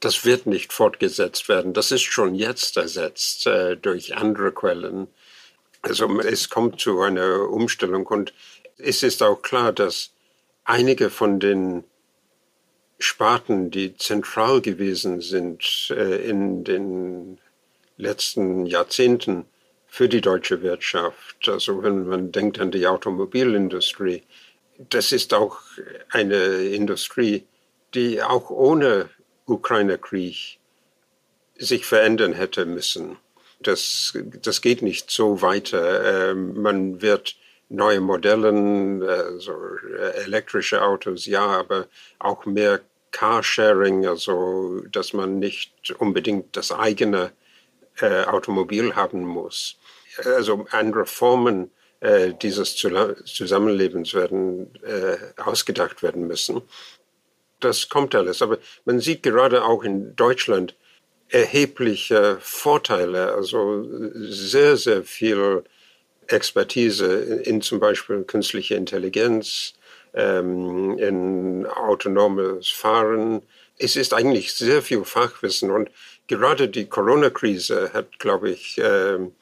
[0.00, 1.74] das wird nicht fortgesetzt werden.
[1.74, 5.06] Das ist schon jetzt ersetzt äh, durch andere Quellen.
[5.82, 8.34] Also es kommt zu einer Umstellung und
[8.76, 10.10] es ist auch klar, dass
[10.64, 11.84] einige von den
[13.00, 17.38] Sparten, die zentral gewesen sind äh, in den
[17.96, 19.46] letzten Jahrzehnten
[19.86, 21.48] für die deutsche Wirtschaft.
[21.48, 24.22] Also wenn man denkt an die Automobilindustrie,
[24.88, 25.58] das ist auch
[26.10, 27.46] eine Industrie,
[27.94, 29.08] die auch ohne
[29.46, 30.58] Ukraine-Krieg
[31.56, 33.16] sich verändern hätte müssen.
[33.60, 36.30] Das, das geht nicht so weiter.
[36.30, 37.36] Ähm, man wird
[37.68, 38.48] neue Modelle,
[39.08, 39.54] also
[40.24, 41.86] elektrische Autos, ja, aber
[42.18, 42.80] auch mehr
[43.12, 47.32] Carsharing, also dass man nicht unbedingt das eigene
[48.00, 49.76] äh, Automobil haben muss.
[50.24, 56.62] Also andere Formen äh, dieses Zusammenlebens werden äh, ausgedacht werden müssen.
[57.60, 58.42] Das kommt alles.
[58.42, 60.74] Aber man sieht gerade auch in Deutschland,
[61.28, 65.62] erhebliche Vorteile, also sehr, sehr viel
[66.26, 69.74] Expertise in zum Beispiel künstliche Intelligenz,
[70.14, 73.42] ähm, in autonomes Fahren.
[73.78, 75.90] Es ist eigentlich sehr viel Fachwissen und
[76.26, 79.32] gerade die Corona-Krise hat, glaube ich, ähm,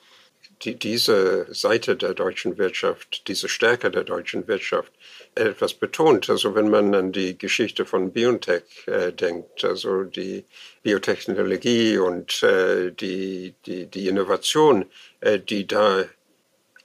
[0.62, 4.92] die, diese Seite der deutschen Wirtschaft, diese Stärke der deutschen Wirtschaft
[5.34, 6.28] etwas betont.
[6.30, 10.44] Also wenn man an die Geschichte von BioNTech äh, denkt, also die
[10.82, 14.86] Biotechnologie und äh, die, die, die Innovation,
[15.20, 16.04] äh, die da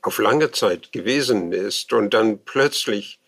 [0.01, 3.19] auf lange Zeit gewesen ist und dann plötzlich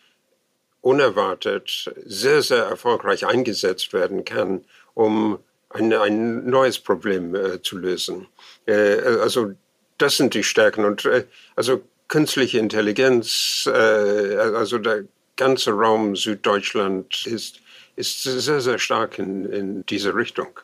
[0.86, 4.64] unerwartet sehr, sehr erfolgreich eingesetzt werden kann,
[4.94, 8.28] um ein, ein neues Problem äh, zu lösen.
[8.68, 9.54] Äh, also
[9.98, 11.26] das sind die Stärken und äh,
[11.56, 15.06] also künstliche Intelligenz, äh, also der
[15.38, 17.62] ganze Raum Süddeutschland ist,
[17.96, 20.60] ist sehr, sehr stark in, in diese Richtung.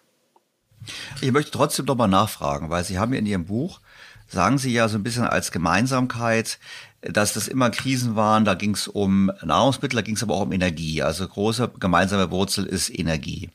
[1.20, 3.80] Ich möchte trotzdem noch mal nachfragen, weil Sie haben in Ihrem Buch,
[4.28, 6.60] sagen Sie ja so ein bisschen als Gemeinsamkeit,
[7.02, 10.42] dass das immer Krisen waren, da ging es um Nahrungsmittel, da ging es aber auch
[10.42, 11.02] um Energie.
[11.02, 13.50] Also große gemeinsame Wurzel ist Energie.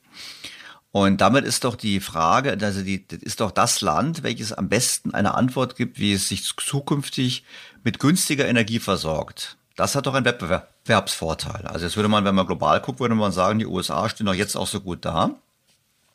[0.91, 5.13] Und damit ist doch die Frage, also die, ist doch das Land, welches am besten
[5.13, 7.43] eine Antwort gibt, wie es sich zukünftig
[7.83, 9.57] mit günstiger Energie versorgt.
[9.75, 11.67] Das hat doch einen Wettbewerbsvorteil.
[11.67, 14.33] Also jetzt würde man, wenn man global guckt, würde man sagen, die USA stehen doch
[14.33, 15.35] jetzt auch so gut da,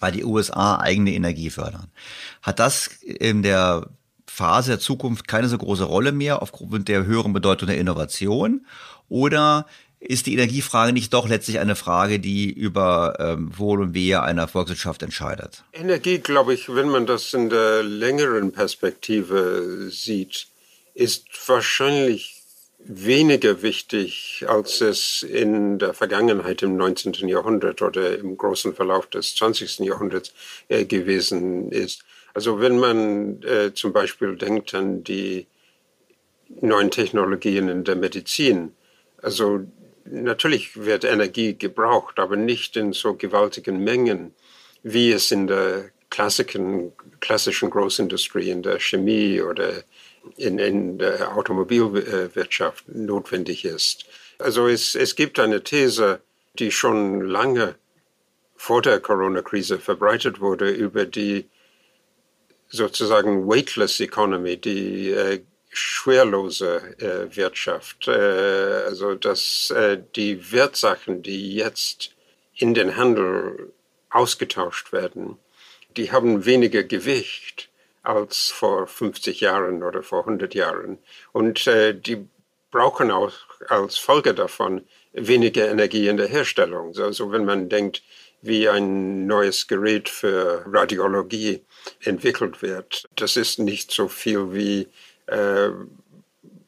[0.01, 1.89] weil die USA eigene Energie fördern.
[2.43, 3.87] Hat das in der
[4.35, 8.65] Phase der Zukunft keine so große Rolle mehr aufgrund der höheren Bedeutung der Innovation?
[9.11, 9.67] Oder
[10.01, 14.49] ist die Energiefrage nicht doch letztlich eine Frage, die über ähm, Wohl und Wehe einer
[14.49, 15.65] Volkswirtschaft entscheidet?
[15.75, 20.47] Energie, glaube ich, wenn man das in der längeren Perspektive sieht,
[20.95, 22.43] ist wahrscheinlich
[22.79, 27.29] weniger wichtig, als es in der Vergangenheit im 19.
[27.29, 29.81] Jahrhundert oder im großen Verlauf des 20.
[29.81, 30.33] Jahrhunderts
[30.69, 32.03] äh, gewesen ist.
[32.35, 35.47] Also wenn man äh, zum Beispiel denkt an die
[36.61, 38.75] neuen Technologien in der Medizin,
[39.21, 39.67] also
[40.05, 44.35] Natürlich wird Energie gebraucht, aber nicht in so gewaltigen Mengen,
[44.83, 49.85] wie es in der klassischen, klassischen Großindustrie, in der Chemie oder
[50.37, 54.07] in, in der Automobilwirtschaft notwendig ist.
[54.39, 56.21] Also es, es gibt eine These,
[56.59, 57.77] die schon lange
[58.57, 61.47] vor der Corona-Krise verbreitet wurde über die
[62.73, 68.09] sozusagen weightless economy, die äh, schwerlose äh, Wirtschaft.
[68.09, 72.15] Äh, also dass äh, die Wertsachen, die jetzt
[72.57, 73.73] in den Handel
[74.11, 75.39] ausgetauscht werden,
[75.97, 77.69] die haben weniger Gewicht
[78.03, 80.99] als vor 50 Jahren oder vor 100 Jahren.
[81.33, 82.27] Und äh, die
[82.71, 83.33] brauchen auch
[83.69, 86.97] als Folge davon weniger Energie in der Herstellung.
[86.99, 88.03] Also wenn man denkt,
[88.43, 91.63] wie ein neues Gerät für Radiologie
[92.01, 94.89] entwickelt wird, das ist nicht so viel wie
[95.27, 95.71] äh,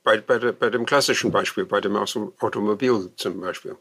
[0.04, 3.76] bei, bei, de, bei, dem klassischen Beispiel, bei dem Automobil zum Beispiel.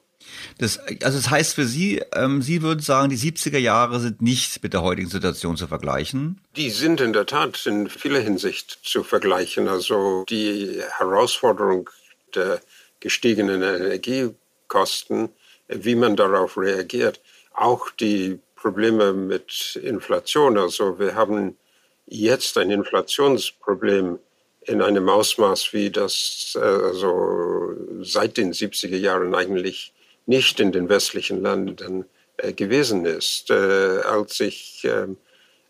[0.58, 4.64] Das, also das heißt für Sie, ähm, Sie würden sagen, die 70er Jahre sind nicht
[4.64, 6.40] mit der heutigen Situation zu vergleichen?
[6.56, 9.68] Die sind in der Tat in vieler Hinsicht zu vergleichen.
[9.68, 11.90] Also die Herausforderung
[12.34, 12.62] der
[13.02, 15.30] gestiegenen Energiekosten,
[15.68, 17.20] wie man darauf reagiert,
[17.54, 20.58] auch die Probleme mit Inflation.
[20.58, 21.58] Also wir haben
[22.06, 24.20] jetzt ein Inflationsproblem
[24.66, 29.94] in einem Ausmaß, wie das äh, also seit den 70er Jahren eigentlich
[30.26, 32.06] nicht in den westlichen Ländern
[32.38, 33.50] äh, gewesen ist.
[33.50, 35.08] Äh, als ich äh,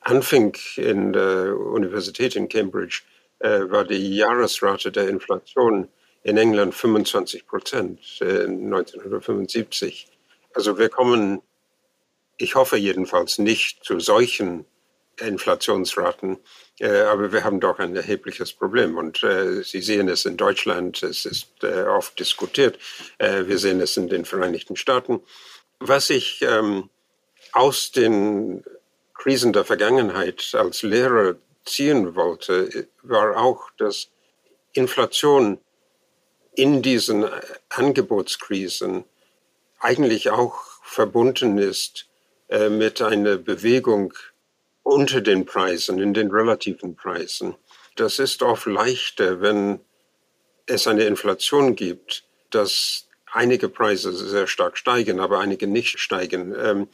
[0.01, 3.01] anfing in der Universität in Cambridge,
[3.39, 5.89] war die Jahresrate der Inflation
[6.23, 10.07] in England 25 Prozent 1975.
[10.07, 11.41] Äh, also wir kommen,
[12.37, 14.65] ich hoffe jedenfalls nicht zu solchen
[15.19, 16.37] Inflationsraten.
[16.79, 18.97] Äh, aber wir haben doch ein erhebliches Problem.
[18.97, 22.79] Und äh, Sie sehen es in Deutschland, es ist äh, oft diskutiert.
[23.19, 25.21] Wir sehen es in den Vereinigten Staaten.
[25.79, 26.89] Was ich ähm,
[27.51, 28.63] aus den
[29.13, 34.09] Krisen der Vergangenheit als Lehrer ziehen wollte, war auch, dass
[34.73, 35.59] Inflation
[36.55, 37.25] in diesen
[37.69, 39.05] Angebotskrisen
[39.79, 42.07] eigentlich auch verbunden ist
[42.49, 44.13] äh, mit einer Bewegung
[44.83, 47.55] unter den Preisen, in den relativen Preisen.
[47.95, 49.79] Das ist oft leichter, wenn
[50.65, 56.53] es eine Inflation gibt, dass einige Preise sehr stark steigen, aber einige nicht steigen.
[56.57, 56.87] Ähm,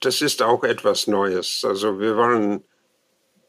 [0.00, 1.64] das ist auch etwas Neues.
[1.64, 2.64] Also wir waren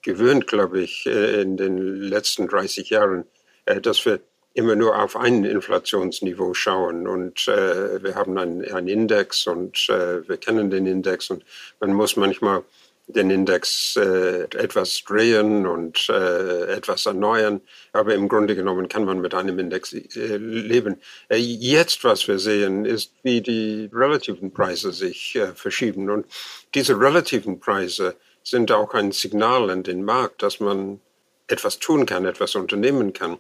[0.01, 3.25] gewöhnt, glaube ich, äh, in den letzten 30 Jahren,
[3.65, 4.21] äh, dass wir
[4.57, 7.07] immer nur auf ein Inflationsniveau schauen.
[7.07, 11.45] Und äh, wir haben einen, einen Index und äh, wir kennen den Index und
[11.79, 12.63] man muss manchmal
[13.05, 17.61] den Index äh, etwas drehen und äh, etwas erneuern.
[17.93, 20.99] Aber im Grunde genommen kann man mit einem Index äh, leben.
[21.29, 26.09] Äh, jetzt, was wir sehen, ist, wie die relativen Preise sich verschieben.
[26.09, 26.25] Und
[26.73, 30.99] diese relativen Preise sind auch ein Signal an den Markt, dass man
[31.47, 33.37] etwas tun kann, etwas unternehmen kann.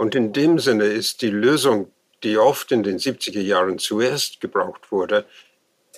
[0.00, 1.92] Und in dem Sinne ist die Lösung,
[2.22, 5.26] die oft in den 70er Jahren zuerst gebraucht wurde,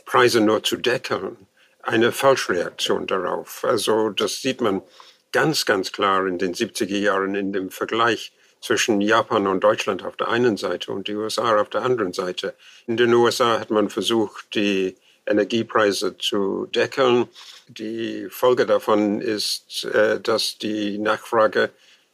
[0.07, 1.37] Preise nur zu deckeln,
[1.83, 3.65] eine Falschreaktion darauf.
[3.65, 4.83] Also das sieht man
[5.31, 10.17] ganz, ganz klar in den 70er Jahren in dem Vergleich zwischen Japan und Deutschland auf
[10.17, 12.57] der einen Seite und die USA auf der anderen Seite.
[12.89, 14.97] In den USA hat man versucht, die
[15.27, 17.29] Energiepreise zu deckeln.
[17.69, 21.71] Die Folge davon ist, äh, dass die Nachfrage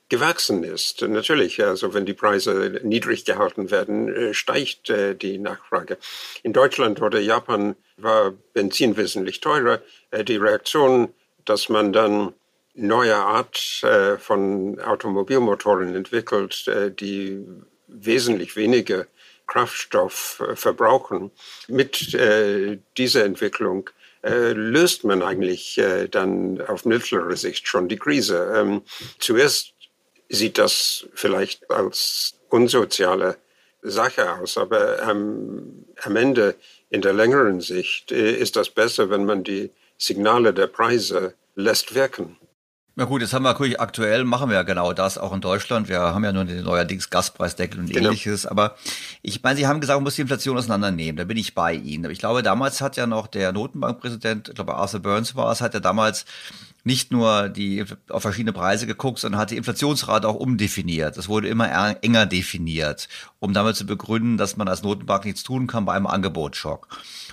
[0.08, 1.02] gewachsen ist.
[1.02, 5.98] Natürlich, also wenn die Preise niedrig gehalten werden, äh, steigt äh, die Nachfrage.
[6.42, 9.80] In Deutschland oder Japan war Benzin wesentlich teurer.
[10.12, 11.12] Die Reaktion,
[11.44, 12.32] dass man dann
[12.74, 13.82] neue Art
[14.20, 17.44] von Automobilmotoren entwickelt, die
[17.88, 19.06] wesentlich weniger
[19.48, 21.32] Kraftstoff verbrauchen.
[21.66, 23.90] Mit äh, dieser Entwicklung
[24.22, 28.52] äh, löst man eigentlich äh, dann auf mittlere Sicht schon die Krise.
[28.56, 28.82] Ähm,
[29.18, 29.74] zuerst
[30.28, 33.36] sieht das vielleicht als unsoziale
[33.82, 36.56] Sache aus, aber ähm, am Ende
[36.90, 41.94] in der längeren Sicht äh, ist das besser, wenn man die Signale der Preise lässt
[41.94, 42.36] wirken.
[42.98, 45.88] Na gut, jetzt haben wir natürlich aktuell, machen wir ja genau das auch in Deutschland.
[45.88, 48.08] Wir haben ja nur den neuerdings Gaspreisdeckel und genau.
[48.08, 48.44] ähnliches.
[48.44, 48.74] Aber
[49.22, 51.16] ich meine, Sie haben gesagt, man muss die Inflation auseinandernehmen.
[51.16, 52.06] Da bin ich bei Ihnen.
[52.06, 55.60] Aber ich glaube, damals hat ja noch der Notenbankpräsident, ich glaube Arthur Burns war es,
[55.60, 56.24] hat ja damals
[56.88, 61.18] nicht nur die auf verschiedene Preise geguckt, sondern hat die Inflationsrate auch umdefiniert.
[61.18, 61.70] Das wurde immer
[62.02, 63.08] enger definiert,
[63.38, 66.88] um damit zu begründen, dass man als Notenbank nichts tun kann bei einem Angebotsschock.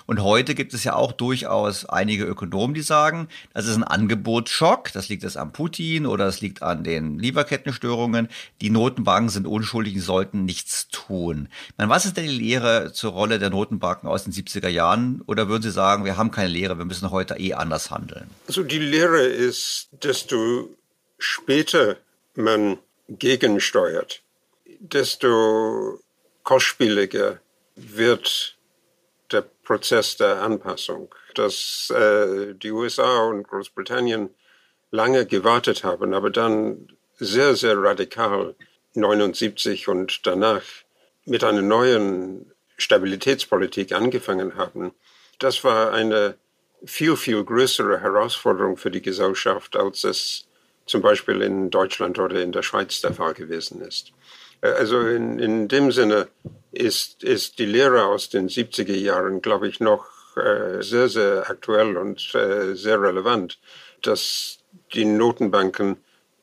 [0.06, 4.92] Und heute gibt es ja auch durchaus einige Ökonomen, die sagen, das ist ein Angebotsschock.
[4.92, 8.28] Das liegt jetzt an Putin oder es liegt an den Lieferkettenstörungen.
[8.60, 11.48] Die Notenbanken sind unschuldig, die sollten nichts tun.
[11.76, 15.22] Meine, was ist denn die Lehre zur Rolle der Notenbanken aus den 70er Jahren?
[15.26, 18.30] Oder würden Sie sagen, wir haben keine Lehre, wir müssen heute eh anders handeln?
[18.46, 20.70] Also die Lehre ist, desto
[21.18, 21.96] später
[22.34, 22.78] man
[23.08, 24.22] gegensteuert,
[24.80, 26.00] desto
[26.42, 27.40] kostspieliger
[27.76, 28.55] wird
[29.32, 34.30] der Prozess der Anpassung, dass äh, die USA und Großbritannien
[34.90, 38.54] lange gewartet haben, aber dann sehr, sehr radikal
[38.94, 40.62] 79 und danach
[41.24, 44.92] mit einer neuen Stabilitätspolitik angefangen haben.
[45.38, 46.36] Das war eine
[46.84, 50.46] viel, viel größere Herausforderung für die Gesellschaft, als es
[50.86, 54.12] zum Beispiel in Deutschland oder in der Schweiz der Fall gewesen ist.
[54.60, 56.28] Äh, also in, in dem Sinne
[56.76, 60.06] ist, ist die Lehre aus den 70er Jahren, glaube ich, noch
[60.36, 63.58] äh, sehr, sehr aktuell und äh, sehr relevant,
[64.02, 64.58] dass
[64.94, 65.96] die Notenbanken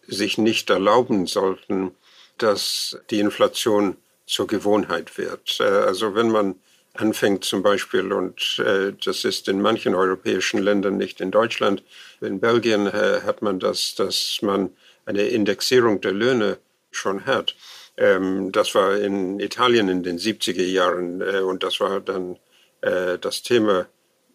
[0.07, 1.91] sich nicht erlauben sollten,
[2.38, 5.59] dass die Inflation zur Gewohnheit wird.
[5.59, 6.55] Äh, also wenn man
[6.93, 11.84] anfängt zum Beispiel, und äh, das ist in manchen europäischen Ländern, nicht in Deutschland,
[12.21, 14.69] in Belgien äh, hat man das, dass man
[15.05, 16.59] eine Indexierung der Löhne
[16.91, 17.55] schon hat.
[17.97, 22.37] Ähm, das war in Italien in den 70er Jahren äh, und das war dann
[22.81, 23.87] äh, das Thema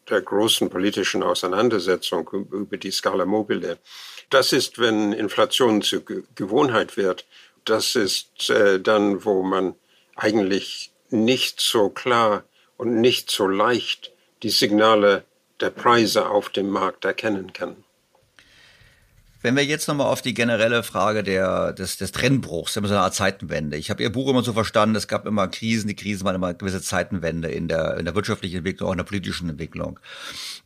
[0.08, 3.78] der großen politischen Auseinandersetzung über die Skala mobile.
[4.30, 6.02] Das ist, wenn Inflation zur
[6.34, 7.26] Gewohnheit wird,
[7.64, 9.74] das ist äh, dann, wo man
[10.16, 12.44] eigentlich nicht so klar
[12.76, 15.24] und nicht so leicht die Signale
[15.60, 17.84] der Preise auf dem Markt erkennen kann.
[19.40, 23.14] Wenn wir jetzt nochmal auf die generelle Frage der, des, des Trennbruchs, so eine Art
[23.14, 23.76] Zeitenwende.
[23.76, 26.54] Ich habe Ihr Buch immer so verstanden, es gab immer Krisen, die Krisen waren immer
[26.54, 30.00] gewisse Zeitenwende in der, in der wirtschaftlichen Entwicklung, auch in der politischen Entwicklung.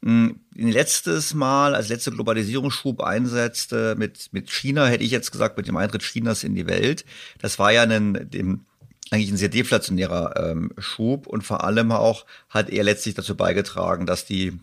[0.03, 5.69] Hm, letztes Mal, als letzte Globalisierungsschub einsetzte mit, mit China, hätte ich jetzt gesagt, mit
[5.69, 7.05] dem Eintritt Chinas in die Welt,
[7.41, 8.65] das war ja ein, dem,
[9.11, 14.07] eigentlich ein sehr deflationärer ähm, Schub und vor allem auch hat er letztlich dazu beigetragen,
[14.07, 14.59] dass die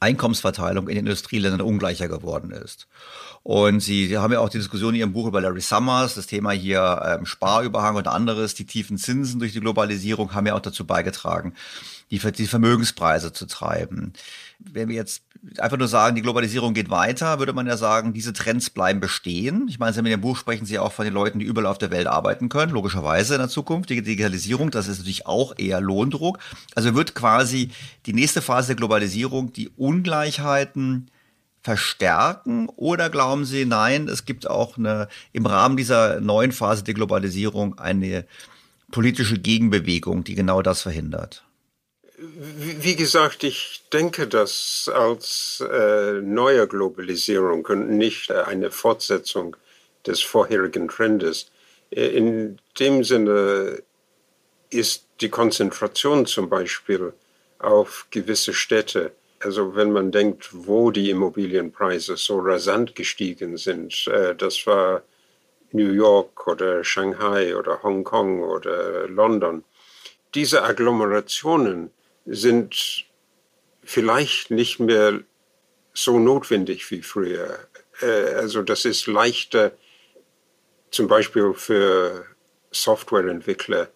[0.00, 2.88] Einkommensverteilung in den Industrieländern ungleicher geworden ist.
[3.42, 6.50] Und Sie haben ja auch die Diskussion in Ihrem Buch über Larry Summers, das Thema
[6.50, 10.86] hier ähm, Sparüberhang und anderes, die tiefen Zinsen durch die Globalisierung haben ja auch dazu
[10.86, 11.54] beigetragen,
[12.10, 14.12] die, die Vermögenspreise zu treiben.
[14.62, 15.22] Wenn wir jetzt
[15.58, 19.66] einfach nur sagen, die Globalisierung geht weiter, würde man ja sagen, diese Trends bleiben bestehen.
[19.68, 21.90] Ich meine, in Ihrem Buch sprechen Sie auch von den Leuten, die überall auf der
[21.90, 23.90] Welt arbeiten können, logischerweise in der Zukunft.
[23.90, 26.38] Die Digitalisierung, das ist natürlich auch eher Lohndruck.
[26.74, 27.70] Also wird quasi
[28.06, 31.10] die nächste Phase der Globalisierung die Ungleichheiten
[31.62, 36.94] verstärken oder glauben Sie, nein, es gibt auch eine, im Rahmen dieser neuen Phase der
[36.94, 38.24] Globalisierung eine
[38.90, 41.44] politische Gegenbewegung, die genau das verhindert?
[42.22, 49.56] Wie gesagt, ich denke das als äh, neue Globalisierung und nicht eine Fortsetzung
[50.06, 51.50] des vorherigen Trendes.
[51.90, 53.82] Äh, in dem Sinne
[54.68, 57.14] ist die Konzentration zum Beispiel
[57.58, 64.34] auf gewisse Städte, also wenn man denkt, wo die Immobilienpreise so rasant gestiegen sind, äh,
[64.34, 65.02] das war
[65.72, 69.64] New York oder Shanghai oder Hongkong oder London.
[70.34, 71.90] Diese Agglomerationen
[72.30, 73.04] sind
[73.82, 75.20] vielleicht nicht mehr
[75.92, 77.58] so notwendig wie früher.
[78.00, 79.72] Äh, also das ist leichter,
[80.90, 82.24] zum Beispiel für
[82.70, 83.88] Softwareentwickler.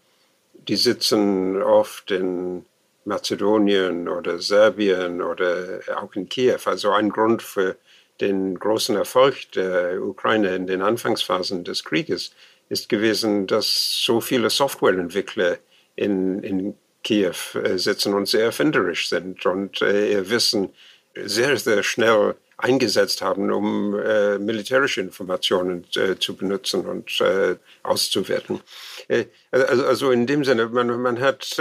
[0.52, 2.66] Die sitzen oft in
[3.04, 6.58] Mazedonien oder Serbien oder auch in Kiew.
[6.64, 7.76] Also ein Grund für
[8.20, 12.32] den großen Erfolg der Ukraine in den Anfangsphasen des Krieges
[12.68, 15.58] ist gewesen, dass so viele Softwareentwickler
[15.96, 16.74] in, in
[17.04, 20.70] Kiew äh, sitzen und sehr erfinderisch sind und äh, ihr Wissen
[21.14, 28.60] sehr, sehr schnell eingesetzt haben, um äh, militärische Informationen äh, zu benutzen und äh, auszuwerten.
[29.08, 31.60] Äh, also, also, in dem Sinne, man, man hat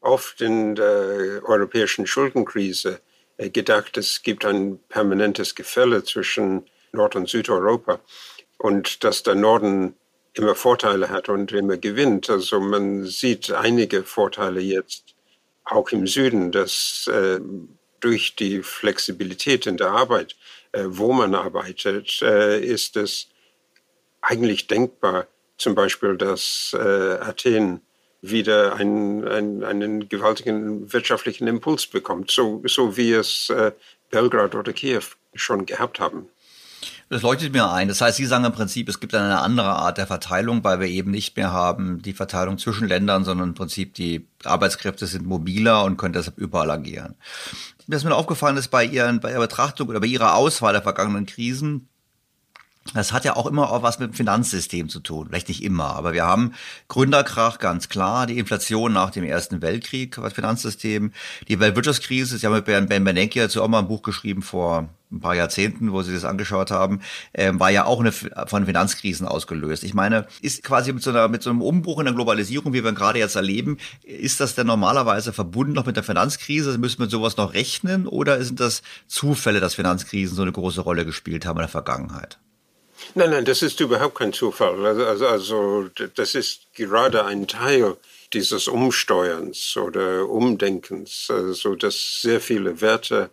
[0.00, 3.00] oft in der europäischen Schuldenkrise
[3.38, 8.00] gedacht, es gibt ein permanentes Gefälle zwischen Nord- und Südeuropa
[8.58, 9.94] und dass der Norden
[10.34, 12.28] immer Vorteile hat und immer gewinnt.
[12.28, 15.14] Also man sieht einige Vorteile jetzt
[15.64, 17.40] auch im Süden, dass äh,
[18.00, 20.36] durch die Flexibilität in der Arbeit,
[20.72, 23.28] äh, wo man arbeitet, äh, ist es
[24.20, 25.26] eigentlich denkbar,
[25.56, 27.80] zum Beispiel, dass äh, Athen
[28.20, 33.72] wieder einen, einen, einen, gewaltigen wirtschaftlichen Impuls bekommt, so, so wie es äh,
[34.10, 35.02] Belgrad oder Kiew
[35.34, 36.28] schon gehabt haben.
[37.14, 37.86] Das leuchtet mir ein.
[37.86, 40.88] Das heißt, Sie sagen im Prinzip, es gibt eine andere Art der Verteilung, weil wir
[40.88, 45.84] eben nicht mehr haben die Verteilung zwischen Ländern, sondern im Prinzip die Arbeitskräfte sind mobiler
[45.84, 47.14] und können deshalb überall agieren.
[47.86, 51.24] Was mir aufgefallen ist bei Ihren, bei Ihrer Betrachtung oder bei Ihrer Auswahl der vergangenen
[51.24, 51.88] Krisen,
[52.92, 55.28] das hat ja auch immer auch was mit dem Finanzsystem zu tun.
[55.28, 56.52] Vielleicht nicht immer, aber wir haben
[56.88, 61.12] Gründerkrach ganz klar, die Inflation nach dem Ersten Weltkrieg, das Finanzsystem,
[61.48, 62.36] die Weltwirtschaftskrise.
[62.36, 65.92] Sie haben mit Ben Bernanke dazu auch mal ein Buch geschrieben vor ein paar Jahrzehnten,
[65.92, 67.00] wo Sie das angeschaut haben,
[67.32, 69.84] äh, war ja auch eine, von Finanzkrisen ausgelöst.
[69.84, 72.84] Ich meine, ist quasi mit so, einer, mit so einem Umbruch in der Globalisierung, wie
[72.84, 76.76] wir gerade jetzt erleben, ist das denn normalerweise verbunden noch mit der Finanzkrise?
[76.78, 81.04] Müssen wir sowas noch rechnen oder sind das Zufälle, dass Finanzkrisen so eine große Rolle
[81.04, 82.38] gespielt haben in der Vergangenheit?
[83.14, 84.84] Nein, nein, das ist überhaupt kein Zufall.
[84.84, 87.96] Also, also, also das ist gerade ein Teil
[88.32, 93.30] dieses Umsteuerns oder Umdenkens, also dass sehr viele Werte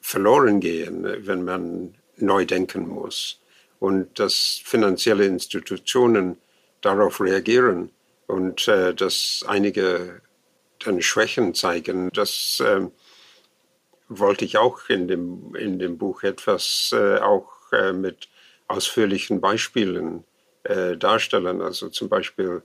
[0.00, 3.40] verloren gehen, wenn man neu denken muss
[3.80, 6.38] und dass finanzielle Institutionen
[6.82, 7.90] darauf reagieren
[8.26, 10.20] und äh, dass einige
[10.78, 12.10] dann Schwächen zeigen.
[12.12, 12.86] Das äh,
[14.08, 18.28] wollte ich auch in dem, in dem Buch etwas äh, auch äh, mit
[18.72, 20.24] ausführlichen Beispielen
[20.64, 21.60] äh, darstellen.
[21.60, 22.62] Also zum Beispiel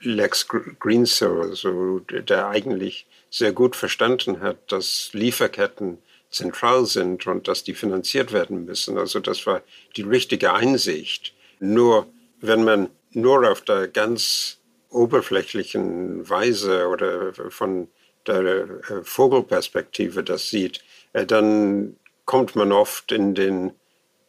[0.00, 5.98] Lex Greensill, also der eigentlich sehr gut verstanden hat, dass Lieferketten
[6.30, 8.98] zentral sind und dass die finanziert werden müssen.
[8.98, 9.62] Also das war
[9.96, 11.34] die richtige Einsicht.
[11.60, 12.06] Nur
[12.40, 14.58] wenn man nur auf der ganz
[14.90, 17.88] oberflächlichen Weise oder von
[18.26, 20.82] der äh, Vogelperspektive das sieht,
[21.12, 23.72] äh, dann kommt man oft in den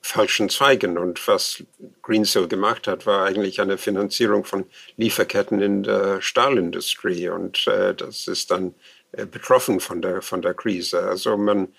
[0.06, 0.97] falschen Zweigen.
[0.97, 1.64] Und was
[2.03, 4.66] Greensill gemacht hat, war eigentlich eine Finanzierung von
[4.97, 7.30] Lieferketten in der Stahlindustrie.
[7.30, 8.76] Und äh, das ist dann
[9.12, 11.01] äh, betroffen von der, von der Krise.
[11.01, 11.70] Also man,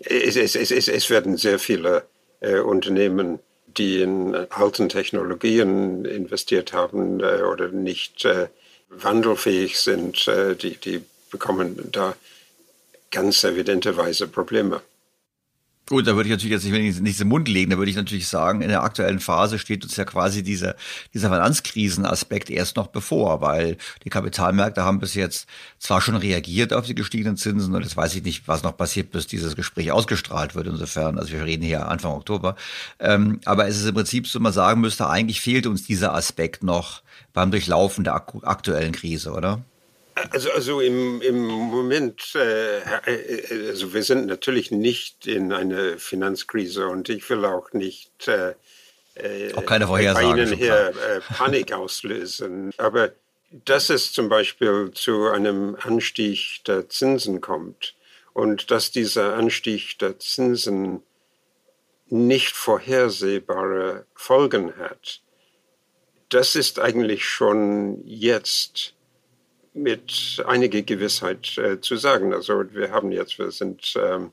[0.00, 2.04] es, es, es, es werden sehr viele
[2.40, 8.48] äh, Unternehmen, die in alten Technologien investiert haben äh, oder nicht äh,
[8.88, 12.16] wandelfähig sind, äh, die, die bekommen da
[13.10, 14.80] ganz evidenterweise Probleme.
[15.88, 18.26] Gut, da würde ich natürlich jetzt nicht, nicht im Mund legen, da würde ich natürlich
[18.26, 20.74] sagen, in der aktuellen Phase steht uns ja quasi dieser,
[21.14, 25.48] dieser Finanzkrisenaspekt erst noch bevor, weil die Kapitalmärkte haben bis jetzt
[25.78, 29.12] zwar schon reagiert auf die gestiegenen Zinsen und jetzt weiß ich nicht, was noch passiert,
[29.12, 32.56] bis dieses Gespräch ausgestrahlt wird, insofern, also wir reden hier Anfang Oktober,
[32.98, 36.64] ähm, aber es ist im Prinzip, so man sagen müsste, eigentlich fehlt uns dieser Aspekt
[36.64, 37.02] noch
[37.32, 39.62] beim Durchlaufen der aktuellen Krise, oder?
[40.30, 46.86] Also, also im, im Moment, äh, äh, also wir sind natürlich nicht in einer Finanzkrise
[46.88, 48.54] und ich will auch nicht äh,
[49.16, 52.72] äh auch keine bei Ihnen hier äh, Panik auslösen.
[52.78, 53.12] Aber
[53.50, 57.94] dass es zum Beispiel zu einem Anstieg der Zinsen kommt
[58.32, 61.02] und dass dieser Anstieg der Zinsen
[62.08, 65.20] nicht vorhersehbare Folgen hat,
[66.30, 68.95] das ist eigentlich schon jetzt
[69.76, 72.32] mit einiger Gewissheit äh, zu sagen.
[72.32, 74.32] Also wir haben jetzt, wir sind, ähm,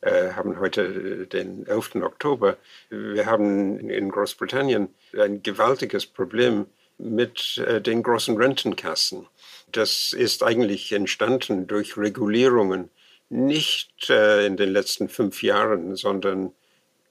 [0.00, 1.96] äh, haben heute den 11.
[1.96, 2.56] Oktober.
[2.90, 6.66] Wir haben in Großbritannien ein gewaltiges Problem
[6.98, 9.26] mit äh, den großen Rentenkassen.
[9.70, 12.90] Das ist eigentlich entstanden durch Regulierungen,
[13.28, 16.52] nicht äh, in den letzten fünf Jahren, sondern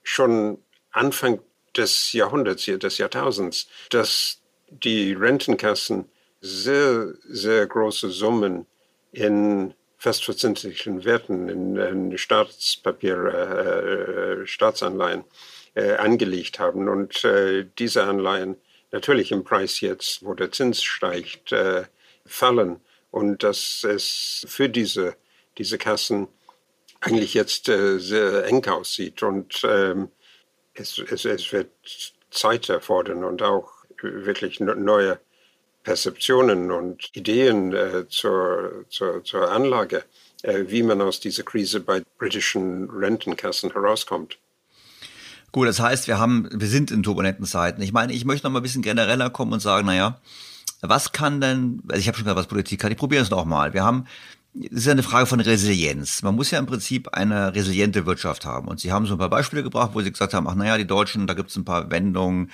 [0.02, 0.58] schon
[0.90, 1.40] Anfang
[1.74, 6.04] des Jahrhunderts, des Jahrtausends, dass die Rentenkassen
[6.40, 8.66] sehr, sehr große Summen
[9.12, 15.24] in festverzinslichen Werten, in, in Staatspapier, äh, Staatsanleihen
[15.74, 16.88] äh, angelegt haben.
[16.88, 18.56] Und äh, diese Anleihen
[18.92, 21.84] natürlich im Preis jetzt, wo der Zins steigt, äh,
[22.24, 22.80] fallen.
[23.10, 25.16] Und dass es für diese,
[25.58, 26.28] diese Kassen
[27.00, 29.22] eigentlich jetzt äh, sehr eng aussieht.
[29.22, 30.08] Und ähm,
[30.74, 31.70] es, es, es wird
[32.30, 33.70] Zeit erfordern und auch
[34.02, 35.18] wirklich neue
[35.82, 40.04] Perzeptionen und Ideen äh, zur, zur, zur Anlage,
[40.42, 44.38] äh, wie man aus dieser Krise bei britischen Rentenkassen herauskommt.
[45.52, 47.82] Gut, das heißt, wir haben, wir sind in turbulenten Zeiten.
[47.82, 50.20] Ich meine, ich möchte noch mal ein bisschen genereller kommen und sagen, naja,
[50.80, 53.44] was kann denn, also ich habe schon gesagt, was Politik kann, ich probiere es noch
[53.44, 53.74] mal.
[53.74, 54.06] Wir haben,
[54.54, 56.22] es ist ja eine Frage von Resilienz.
[56.22, 58.66] Man muss ja im Prinzip eine resiliente Wirtschaft haben.
[58.66, 60.86] Und Sie haben so ein paar Beispiele gebracht, wo Sie gesagt haben, ach naja, die
[60.86, 62.50] Deutschen, da gibt es ein paar Wendungen,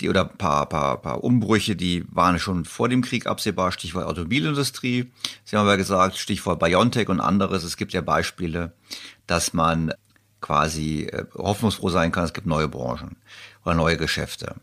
[0.00, 4.06] die oder ein paar, paar, paar Umbrüche, die waren schon vor dem Krieg absehbar, Stichwort
[4.06, 5.12] Automobilindustrie.
[5.44, 7.62] Sie haben aber gesagt, Stichwort Biontech und anderes.
[7.62, 8.72] Es gibt ja Beispiele,
[9.26, 9.92] dass man
[10.40, 13.16] quasi äh, hoffnungsfroh sein kann, es gibt neue Branchen
[13.64, 14.56] oder neue Geschäfte.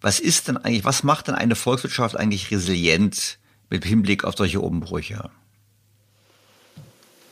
[0.00, 3.38] Was ist denn eigentlich, was macht denn eine Volkswirtschaft eigentlich resilient
[3.70, 5.30] mit Hinblick auf solche Umbrüche?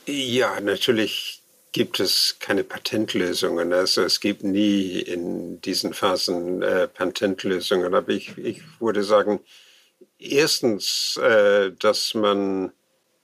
[0.06, 1.42] Ja, natürlich
[1.72, 3.72] gibt es keine Patentlösungen.
[3.72, 7.94] Also es gibt nie in diesen Phasen äh, Patentlösungen.
[7.94, 9.40] Aber ich, ich würde sagen,
[10.18, 12.72] erstens, äh, dass man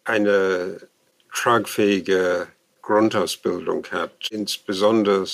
[0.04, 0.88] eine
[1.34, 2.48] tragfähige
[2.82, 5.26] Grundausbildung hat, insbesondere,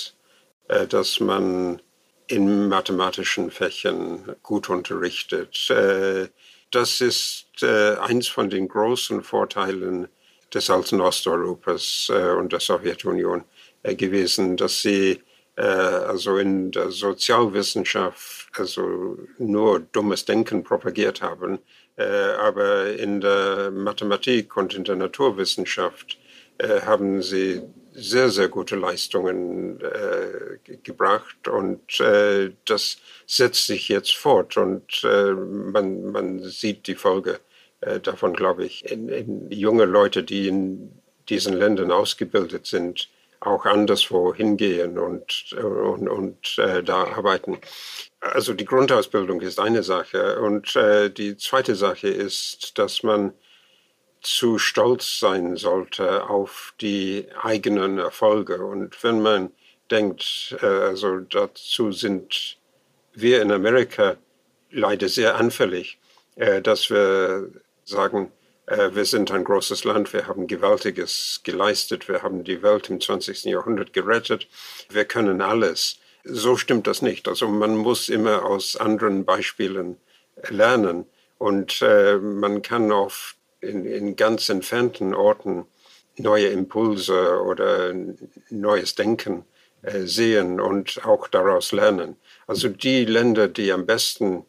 [0.68, 1.80] äh, dass man
[2.26, 5.70] in mathematischen Fächern gut unterrichtet.
[5.70, 6.28] Äh,
[6.70, 10.08] das ist äh, eins von den großen Vorteilen
[10.54, 13.44] des alten Osteuropas und der Sowjetunion
[13.82, 15.20] gewesen, dass sie
[15.56, 21.58] also in der Sozialwissenschaft also nur dummes Denken propagiert haben,
[21.96, 26.18] aber in der Mathematik und in der Naturwissenschaft
[26.58, 27.62] äh, haben sie
[27.92, 35.32] sehr, sehr gute Leistungen äh, gebracht und äh, das setzt sich jetzt fort und äh,
[35.32, 37.40] man, man sieht die Folge
[37.84, 40.92] äh, davon, glaube ich, in, in junge Leute, die in
[41.28, 43.08] diesen Ländern ausgebildet sind,
[43.40, 47.58] auch anderswo hingehen und, und, und äh, da arbeiten.
[48.20, 53.34] Also die Grundausbildung ist eine Sache und die zweite Sache ist, dass man
[54.24, 58.64] zu stolz sein sollte auf die eigenen Erfolge.
[58.64, 59.52] Und wenn man
[59.90, 62.56] denkt, äh, also dazu sind
[63.12, 64.16] wir in Amerika
[64.70, 65.98] leider sehr anfällig,
[66.36, 67.50] äh, dass wir
[67.84, 68.32] sagen,
[68.66, 73.00] äh, wir sind ein großes Land, wir haben Gewaltiges geleistet, wir haben die Welt im
[73.00, 73.44] 20.
[73.44, 74.48] Jahrhundert gerettet,
[74.90, 75.98] wir können alles.
[76.24, 77.28] So stimmt das nicht.
[77.28, 79.98] Also man muss immer aus anderen Beispielen
[80.48, 81.04] lernen
[81.36, 85.66] und man kann oft in, in ganz entfernten Orten
[86.16, 87.92] neue Impulse oder
[88.50, 89.44] neues Denken
[89.82, 92.16] äh, sehen und auch daraus lernen.
[92.46, 94.44] Also die Länder, die am besten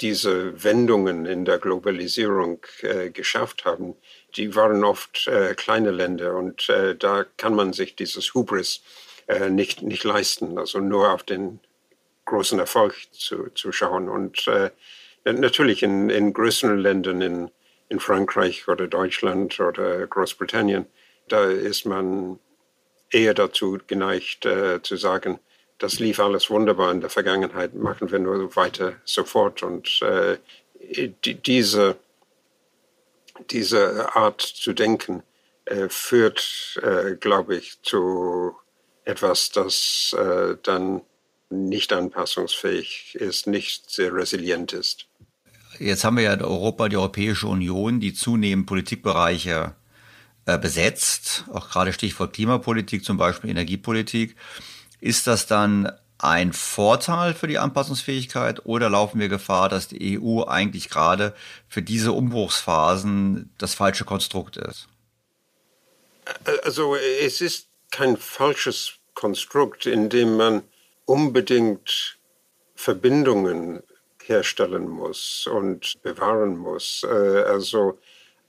[0.00, 3.94] diese Wendungen in der Globalisierung äh, geschafft haben,
[4.36, 8.82] die waren oft äh, kleine Länder und äh, da kann man sich dieses Hubris
[9.28, 11.60] äh, nicht, nicht leisten, also nur auf den
[12.24, 14.08] großen Erfolg zu, zu schauen.
[14.08, 14.70] Und äh,
[15.24, 17.50] natürlich in, in größeren Ländern, in
[17.88, 20.86] in Frankreich oder Deutschland oder Großbritannien,
[21.28, 22.38] da ist man
[23.10, 25.38] eher dazu geneigt äh, zu sagen,
[25.84, 29.62] das lief alles wunderbar in der Vergangenheit, machen wir nur weiter sofort.
[29.62, 30.38] Und äh,
[31.22, 31.98] die, diese,
[33.50, 35.22] diese Art zu denken
[35.66, 38.56] äh, führt, äh, glaube ich, zu
[39.04, 41.02] etwas, das äh, dann
[41.50, 45.06] nicht anpassungsfähig ist, nicht sehr resilient ist.
[45.78, 49.74] Jetzt haben wir ja in Europa die Europäische Union, die zunehmend Politikbereiche
[50.46, 54.34] äh, besetzt, auch gerade Stichwort Klimapolitik, zum Beispiel Energiepolitik.
[55.04, 60.44] Ist das dann ein Vorteil für die Anpassungsfähigkeit oder laufen wir Gefahr, dass die EU
[60.44, 61.34] eigentlich gerade
[61.68, 64.88] für diese Umbruchsphasen das falsche Konstrukt ist?
[66.64, 70.62] Also es ist kein falsches Konstrukt, in dem man
[71.04, 72.16] unbedingt
[72.74, 73.82] Verbindungen
[74.22, 77.04] herstellen muss und bewahren muss.
[77.04, 77.98] Äh, also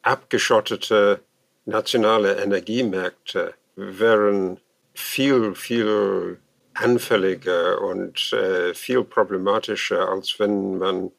[0.04, 1.20] abgeschottete
[1.66, 4.62] nationale Energiemärkte wären
[4.94, 6.40] viel, viel
[6.76, 11.12] anfälliger und äh, viel problematischer, als wenn man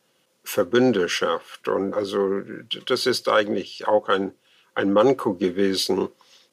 [0.44, 1.68] Verbünde schafft.
[1.68, 2.42] Und also
[2.86, 4.32] das ist eigentlich auch ein,
[4.74, 6.08] ein Manko gewesen.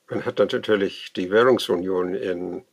[0.09, 2.63] Man hat natürlich die Währungsunion in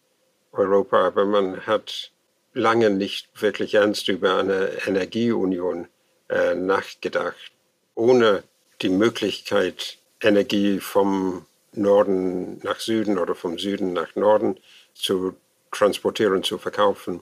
[0.53, 2.11] Europa, aber man hat
[2.55, 5.89] lange nicht wirklich ernst über eine Energieunion
[6.29, 7.53] äh, nachgedacht.
[7.95, 8.43] Ohne
[8.83, 14.59] die Möglichkeit, Energie vom Norden nach Süden oder vom Süden nach Norden
[14.95, 15.37] zu
[15.71, 17.21] transportieren, zu verkaufen,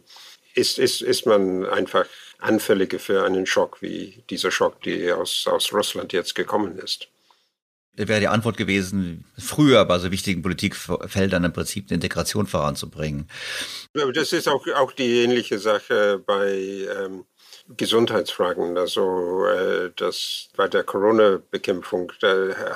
[0.54, 2.06] ist, ist, ist man einfach
[2.38, 7.08] anfälliger für einen Schock wie dieser Schock, der aus, aus Russland jetzt gekommen ist.
[7.94, 13.28] Wäre die Antwort gewesen, früher bei so wichtigen Politikfeldern im Prinzip eine Integration voranzubringen.
[13.92, 16.52] Das ist auch, auch die ähnliche Sache bei
[16.96, 17.24] ähm,
[17.76, 18.78] Gesundheitsfragen.
[18.78, 22.12] Also äh, das, bei der Corona-Bekämpfung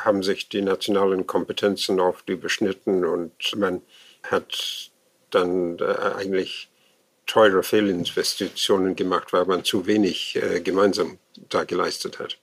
[0.04, 3.80] haben sich die nationalen Kompetenzen oft überschnitten und man
[4.24, 4.91] hat
[5.34, 6.68] dann äh, eigentlich
[7.26, 11.18] teure Fehlinvestitionen gemacht, weil man zu wenig äh, gemeinsam
[11.48, 12.38] da geleistet hat.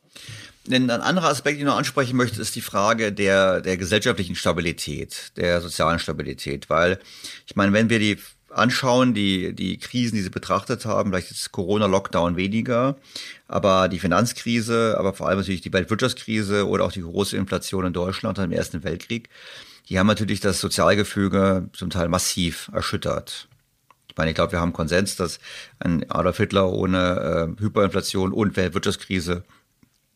[0.70, 5.32] Ein anderer Aspekt, den ich noch ansprechen möchte, ist die Frage der, der gesellschaftlichen Stabilität,
[5.36, 6.70] der sozialen Stabilität.
[6.70, 6.99] Weil,
[7.48, 8.18] ich meine, wenn wir die
[8.52, 12.98] anschauen, die, die Krisen, die Sie betrachtet haben, vielleicht ist Corona-Lockdown weniger,
[13.48, 17.94] aber die Finanzkrise, aber vor allem natürlich die Weltwirtschaftskrise oder auch die große Inflation in
[17.94, 19.30] Deutschland im Ersten Weltkrieg,
[19.90, 23.48] die haben natürlich das Sozialgefüge zum Teil massiv erschüttert.
[24.10, 25.40] Ich meine, ich glaube, wir haben Konsens, dass
[25.80, 29.44] ein Adolf Hitler ohne äh, Hyperinflation und Weltwirtschaftskrise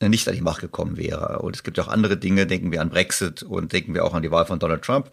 [0.01, 1.39] nicht an die Macht gekommen wäre.
[1.39, 4.21] Und es gibt auch andere Dinge, denken wir an Brexit und denken wir auch an
[4.21, 5.11] die Wahl von Donald Trump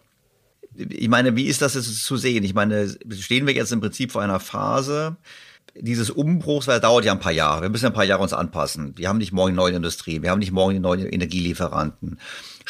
[0.75, 2.43] ich meine, wie ist das jetzt zu sehen?
[2.43, 5.17] Ich meine, stehen wir jetzt im Prinzip vor einer Phase
[5.75, 7.63] dieses Umbruchs, weil er dauert ja ein paar Jahre.
[7.63, 8.97] Wir müssen ein paar Jahre uns anpassen.
[8.97, 12.19] Wir haben nicht morgen neue Industrie, wir haben nicht morgen die neuen Energielieferanten.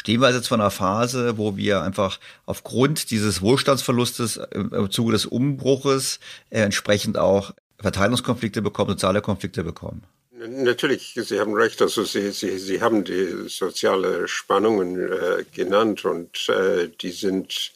[0.02, 5.12] Stehen wir also jetzt vor einer Phase, wo wir einfach aufgrund dieses Wohlstandsverlustes im Zuge
[5.12, 6.18] des Umbruches
[6.50, 10.02] äh, entsprechend auch Verteilungskonflikte bekommen, soziale Konflikte bekommen?
[10.32, 11.80] Natürlich, Sie haben recht.
[11.80, 17.70] Also Sie, Sie, Sie haben die soziale Spannungen äh, genannt und äh, die sind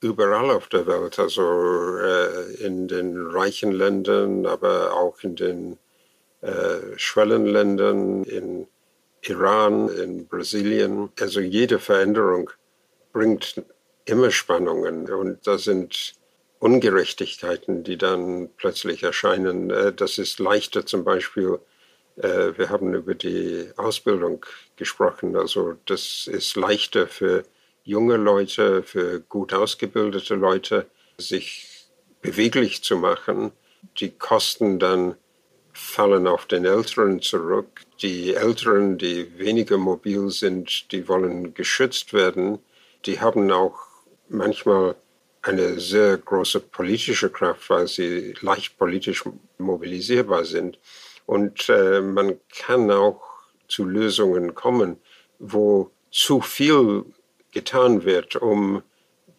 [0.00, 5.78] überall auf der Welt, also äh, in den reichen Ländern, aber auch in den
[6.40, 8.66] äh, Schwellenländern, in
[9.22, 11.10] Iran, in Brasilien.
[11.20, 12.50] Also jede Veränderung
[13.12, 13.62] bringt
[14.04, 16.14] immer Spannungen und da sind
[16.58, 19.70] Ungerechtigkeiten, die dann plötzlich erscheinen.
[19.70, 21.58] Äh, das ist leichter zum Beispiel,
[22.16, 24.44] äh, wir haben über die Ausbildung
[24.76, 27.44] gesprochen, also das ist leichter für
[27.82, 30.86] junge Leute, für gut ausgebildete Leute,
[31.18, 31.88] sich
[32.20, 33.52] beweglich zu machen.
[33.98, 35.16] Die Kosten dann
[35.80, 37.82] fallen auf den Älteren zurück.
[38.02, 42.58] Die Älteren, die weniger mobil sind, die wollen geschützt werden.
[43.06, 43.78] Die haben auch
[44.28, 44.94] manchmal
[45.42, 49.24] eine sehr große politische Kraft, weil sie leicht politisch
[49.58, 50.78] mobilisierbar sind.
[51.26, 53.22] Und äh, man kann auch
[53.66, 54.98] zu Lösungen kommen,
[55.38, 57.04] wo zu viel
[57.52, 58.82] getan wird, um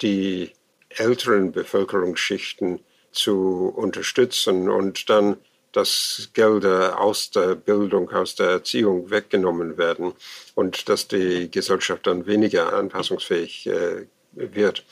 [0.01, 0.51] die
[0.89, 2.80] älteren Bevölkerungsschichten
[3.11, 5.38] zu unterstützen und dann
[5.72, 10.14] dass Gelder aus der Bildung, aus der Erziehung weggenommen werden
[10.56, 14.85] und dass die Gesellschaft dann weniger anpassungsfähig äh, wird.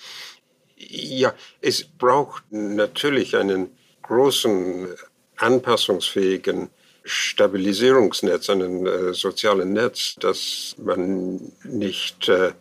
[0.77, 3.71] Ja, es braucht natürlich einen
[4.03, 4.87] großen
[5.35, 6.69] anpassungsfähigen
[7.03, 12.51] Stabilisierungsnetz, einen äh, sozialen Netz, dass man nicht äh,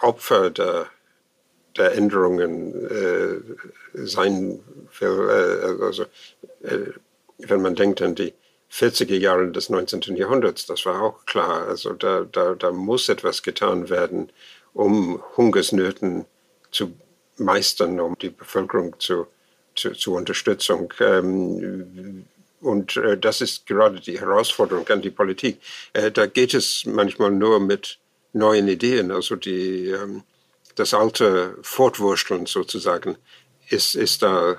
[0.00, 0.86] Opfer der,
[1.76, 4.60] der Änderungen äh, sein
[4.98, 5.28] will.
[5.28, 6.04] Äh, also,
[6.62, 6.92] äh,
[7.38, 8.34] wenn man denkt an die
[8.70, 10.16] 40er Jahre des 19.
[10.16, 11.68] Jahrhunderts, das war auch klar.
[11.68, 14.30] Also da, da, da muss etwas getan werden,
[14.72, 16.26] um Hungersnöten
[16.70, 16.92] zu
[17.38, 19.26] meistern, um die Bevölkerung zu,
[19.74, 20.92] zu, zu Unterstützung.
[21.00, 22.26] Ähm,
[22.60, 25.60] und äh, das ist gerade die Herausforderung an die Politik.
[25.92, 27.98] Äh, da geht es manchmal nur mit
[28.32, 29.10] neuen Ideen.
[29.10, 30.22] Also die, ähm,
[30.74, 33.16] das alte Fortwursteln sozusagen
[33.68, 34.56] ist, ist da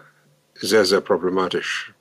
[0.56, 1.94] sehr, sehr problematisch.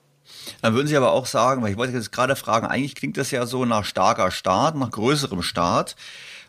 [0.62, 3.30] Dann würden Sie aber auch sagen, weil ich wollte jetzt gerade fragen, eigentlich klingt das
[3.30, 5.96] ja so nach starker Staat, nach größerem Staat.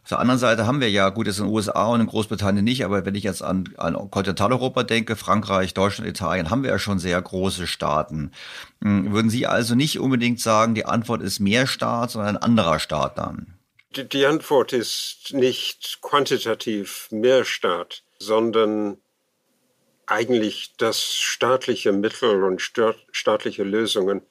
[0.08, 2.64] Auf der anderen Seite haben wir ja, gut, jetzt in den USA und in Großbritannien
[2.64, 6.80] nicht, aber wenn ich jetzt an, an Kontinentaleuropa denke, Frankreich, Deutschland, Italien, haben wir ja
[6.80, 8.32] schon sehr große Staaten.
[8.82, 12.80] Hm, würden Sie also nicht unbedingt sagen, die Antwort ist mehr Staat, sondern ein anderer
[12.80, 13.58] Staat dann?
[13.98, 19.00] Die, die Antwort ist nicht quantitativ mehr Staat, sondern
[20.08, 24.22] eigentlich, dass staatliche Mittel und staatliche Lösungen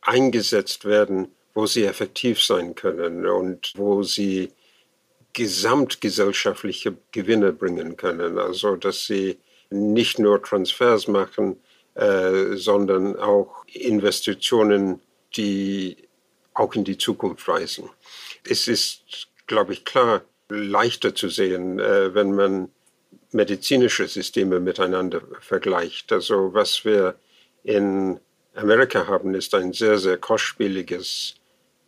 [0.00, 4.52] eingesetzt werden, wo sie effektiv sein können und wo sie
[5.32, 8.38] gesamtgesellschaftliche Gewinne bringen können.
[8.38, 9.38] Also dass sie
[9.70, 11.60] nicht nur Transfers machen,
[11.94, 15.00] äh, sondern auch Investitionen,
[15.36, 15.96] die
[16.54, 17.90] auch in die Zukunft weisen.
[18.48, 22.70] Es ist, glaube ich, klar leichter zu sehen, äh, wenn man
[23.36, 26.12] medizinische Systeme miteinander vergleicht.
[26.12, 27.14] Also was wir
[27.62, 28.18] in
[28.54, 31.34] Amerika haben, ist ein sehr, sehr kostspieliges,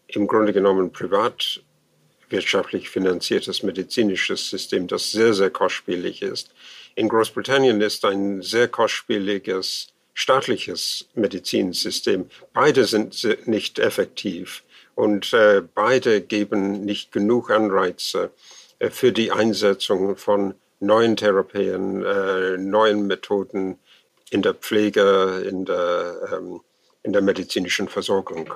[0.08, 6.54] im Grunde genommen privatwirtschaftlich finanziertes medizinisches System, das sehr, sehr kostspielig ist.
[6.94, 12.28] In Großbritannien ist ein sehr kostspieliges staatliches Medizinsystem.
[12.52, 14.64] Beide sind nicht effektiv
[14.96, 18.32] und äh, beide geben nicht genug Anreize
[18.80, 23.78] äh, für die Einsetzung von neuen Therapien, äh, neuen Methoden
[24.30, 26.60] in der Pflege, in der, ähm,
[27.02, 28.54] in der medizinischen Versorgung.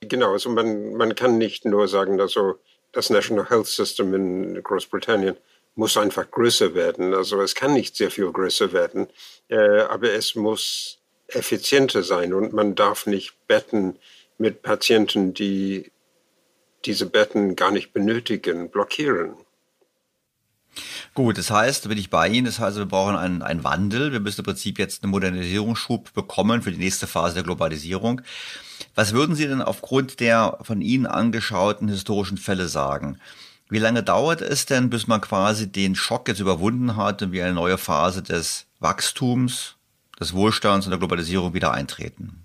[0.00, 2.58] Genau, also man, man kann nicht nur sagen, also
[2.92, 5.36] das National Health System in Großbritannien
[5.74, 7.14] muss einfach größer werden.
[7.14, 9.08] Also es kann nicht sehr viel größer werden,
[9.48, 10.98] äh, aber es muss
[11.28, 13.98] effizienter sein und man darf nicht Betten
[14.38, 15.90] mit Patienten, die
[16.84, 19.36] diese Betten gar nicht benötigen, blockieren.
[21.14, 24.12] Gut, das heißt, da bin ich bei Ihnen, das heißt, wir brauchen einen, einen Wandel.
[24.12, 28.22] Wir müssen im Prinzip jetzt einen Modernisierungsschub bekommen für die nächste Phase der Globalisierung.
[28.94, 33.18] Was würden Sie denn aufgrund der von Ihnen angeschauten historischen Fälle sagen?
[33.68, 37.44] Wie lange dauert es denn, bis man quasi den Schock jetzt überwunden hat und wir
[37.44, 39.76] eine neue Phase des Wachstums,
[40.20, 42.44] des Wohlstands und der Globalisierung wieder eintreten?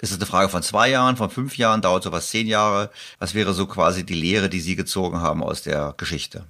[0.00, 2.90] Ist es eine Frage von zwei Jahren, von fünf Jahren, dauert sowas zehn Jahre?
[3.18, 6.44] Was wäre so quasi die Lehre, die Sie gezogen haben aus der Geschichte?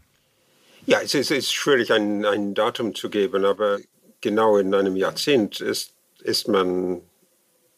[0.87, 3.81] Ja, es ist, ist schwierig, ein, ein Datum zu geben, aber
[4.21, 7.03] genau in einem Jahrzehnt ist, ist man,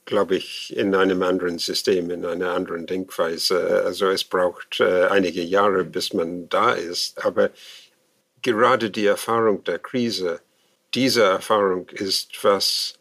[0.05, 3.83] glaube ich, in einem anderen System, in einer anderen Denkweise.
[3.83, 7.25] Also es braucht äh, einige Jahre, bis man da ist.
[7.25, 7.51] Aber
[8.43, 10.41] gerade die Erfahrung der Krise,
[10.93, 12.98] diese Erfahrung ist, was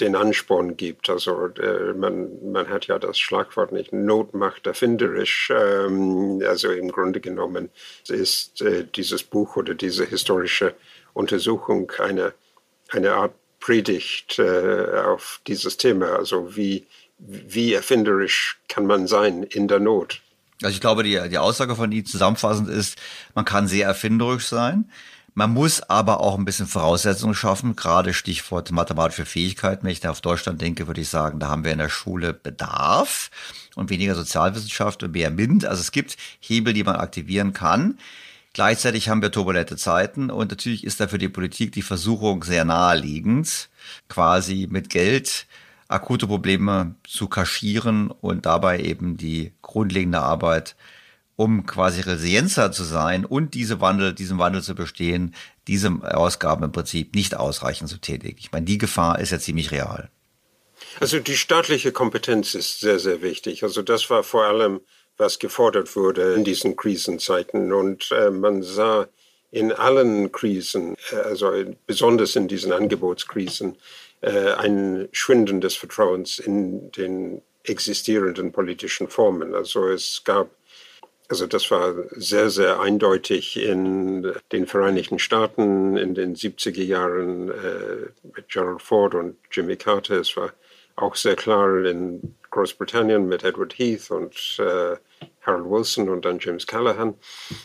[0.00, 1.08] den Ansporn gibt.
[1.08, 5.52] Also äh, man, man hat ja das Schlagwort nicht, Not macht erfinderisch.
[5.54, 7.70] Ähm, also im Grunde genommen
[8.08, 10.74] ist äh, dieses Buch oder diese historische
[11.12, 12.34] Untersuchung eine,
[12.90, 16.16] eine Art Predigt äh, auf dieses Thema.
[16.16, 16.86] Also wie,
[17.18, 20.20] wie erfinderisch kann man sein in der Not?
[20.62, 22.98] Also ich glaube, die, die Aussage von Ihnen zusammenfassend ist,
[23.34, 24.90] man kann sehr erfinderisch sein.
[25.36, 29.84] Man muss aber auch ein bisschen Voraussetzungen schaffen, gerade Stichwort mathematische Fähigkeiten.
[29.84, 32.32] Wenn ich da auf Deutschland denke, würde ich sagen, da haben wir in der Schule
[32.32, 33.32] Bedarf
[33.74, 35.64] und weniger Sozialwissenschaft und mehr MINT.
[35.64, 37.98] Also es gibt Hebel, die man aktivieren kann.
[38.52, 42.64] Gleichzeitig haben wir turbulente Zeiten und natürlich ist da für die Politik die Versuchung sehr
[42.64, 43.68] naheliegend,
[44.08, 45.48] quasi mit Geld
[45.88, 50.76] akute Probleme zu kaschieren und dabei eben die grundlegende Arbeit
[51.36, 55.34] um quasi resilienter zu sein und diese Wandel, diesen Wandel zu bestehen,
[55.66, 58.38] diese Ausgaben im Prinzip nicht ausreichend zu tätigen.
[58.38, 60.10] Ich meine, die Gefahr ist ja ziemlich real.
[61.00, 63.64] Also die staatliche Kompetenz ist sehr, sehr wichtig.
[63.64, 64.80] Also das war vor allem,
[65.16, 67.72] was gefordert wurde in diesen Krisenzeiten.
[67.72, 69.08] Und äh, man sah
[69.50, 71.52] in allen Krisen, äh, also
[71.86, 73.76] besonders in diesen Angebotskrisen,
[74.20, 79.54] äh, ein Schwinden des Vertrauens in den existierenden politischen Formen.
[79.54, 80.50] Also es gab
[81.28, 88.10] also das war sehr, sehr eindeutig in den Vereinigten Staaten in den 70er Jahren äh,
[88.34, 90.20] mit Gerald Ford und Jimmy Carter.
[90.20, 90.52] Es war
[90.96, 94.96] auch sehr klar in Großbritannien mit Edward Heath und äh,
[95.40, 97.14] Harold Wilson und dann James Callahan.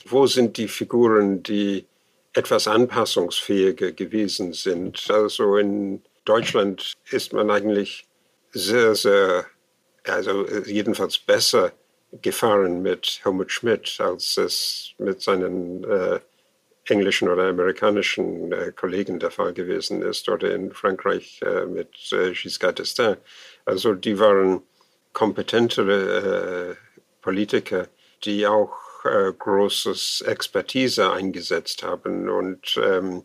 [0.05, 1.85] Wo sind die Figuren, die
[2.33, 5.05] etwas anpassungsfähiger gewesen sind?
[5.11, 8.05] Also in Deutschland ist man eigentlich
[8.51, 9.45] sehr, sehr,
[10.05, 11.73] also jedenfalls besser
[12.21, 16.19] gefahren mit Helmut Schmidt, als es mit seinen äh,
[16.85, 22.31] englischen oder amerikanischen äh, Kollegen der Fall gewesen ist, oder in Frankreich äh, mit äh,
[22.31, 23.17] Giscard d'Estaing.
[23.65, 24.61] Also die waren
[25.13, 26.75] kompetentere äh,
[27.21, 27.87] Politiker,
[28.23, 28.73] die auch
[29.05, 33.23] äh, großes Expertise eingesetzt haben und ähm,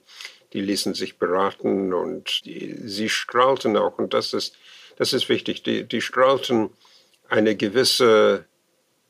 [0.52, 4.56] die ließen sich beraten und die, sie strahlten auch, und das ist,
[4.96, 6.70] das ist wichtig, die, die strahlten
[7.28, 8.44] eine gewisse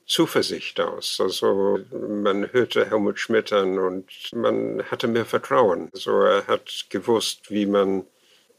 [0.07, 1.19] Zuversicht aus.
[1.21, 5.89] Also man hörte Helmut Schmidt an und man hatte mehr Vertrauen.
[5.93, 8.05] Also er hat gewusst, wie man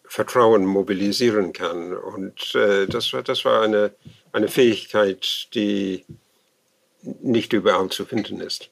[0.08, 1.96] Vertrauen mobilisieren kann.
[1.96, 3.92] Und äh, das war, das war eine,
[4.32, 6.06] eine Fähigkeit, die
[7.02, 8.70] nicht überall zu finden ist.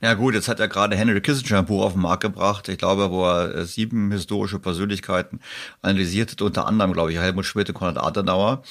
[0.00, 2.78] Ja gut, jetzt hat er gerade Henry Kissinger ein Buch auf den Markt gebracht, ich
[2.78, 5.40] glaube, wo er äh, sieben historische Persönlichkeiten
[5.82, 8.62] analysiert hat, unter anderem, glaube ich, Helmut Schmidt und Konrad Adenauer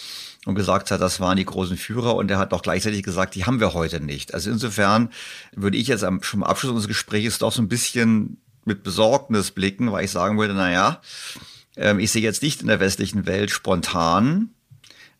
[0.45, 3.45] und gesagt hat, das waren die großen Führer und er hat auch gleichzeitig gesagt, die
[3.45, 4.33] haben wir heute nicht.
[4.33, 5.09] Also insofern
[5.55, 9.51] würde ich jetzt am, schon am Abschluss unseres Gesprächs doch so ein bisschen mit Besorgnis
[9.51, 11.01] blicken, weil ich sagen würde, na ja,
[11.75, 14.49] ähm, ich sehe jetzt nicht in der westlichen Welt spontan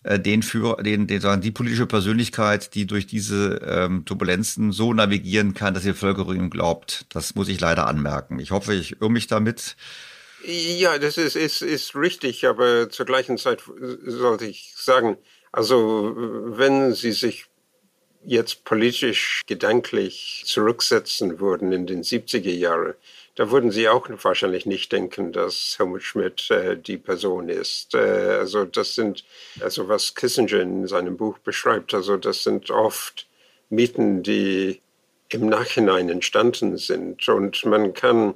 [0.04, 5.54] den Führer, den, den sagen die politische Persönlichkeit, die durch diese ähm, Turbulenzen so navigieren
[5.54, 7.06] kann, dass die Bevölkerung ihm glaubt.
[7.10, 8.40] Das muss ich leider anmerken.
[8.40, 9.76] Ich hoffe, ich irre mich damit.
[10.46, 13.62] Ja, das ist, ist, ist richtig, aber zur gleichen Zeit
[14.06, 15.18] sollte ich sagen,
[15.52, 17.48] also wenn Sie sich
[18.26, 22.94] jetzt politisch gedanklich zurücksetzen würden in den 70er Jahren,
[23.40, 27.96] da würden Sie auch wahrscheinlich nicht denken, dass Helmut Schmidt äh, die Person ist.
[27.96, 28.00] Äh,
[28.38, 29.24] also das sind,
[29.62, 33.30] also was Kissinger in seinem Buch beschreibt, also das sind oft
[33.70, 34.82] Mieten, die
[35.30, 38.36] im Nachhinein entstanden sind und man kann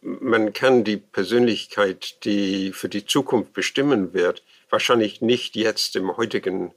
[0.00, 6.72] man kann die Persönlichkeit, die für die Zukunft bestimmen wird, wahrscheinlich nicht jetzt im heutigen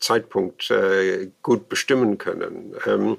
[0.00, 2.74] Zeitpunkt äh, gut bestimmen können.
[2.86, 3.18] Ähm,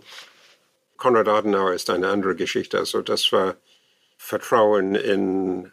[0.98, 2.78] Konrad Adenauer ist eine andere Geschichte.
[2.78, 3.56] Also das war
[4.18, 5.72] Vertrauen in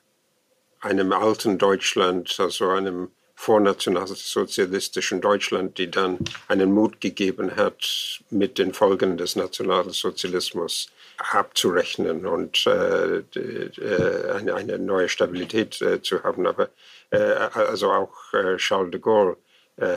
[0.81, 3.11] einem alten Deutschland, also einem
[3.41, 6.19] vornationalsozialistischen Deutschland, die dann
[6.49, 14.79] einen Mut gegeben hat, mit den Folgen des Nationalsozialismus abzurechnen und äh, äh, eine, eine,
[14.79, 16.47] neue Stabilität äh, zu haben.
[16.47, 16.69] Aber
[17.11, 19.37] äh, also auch äh, Charles de Gaulle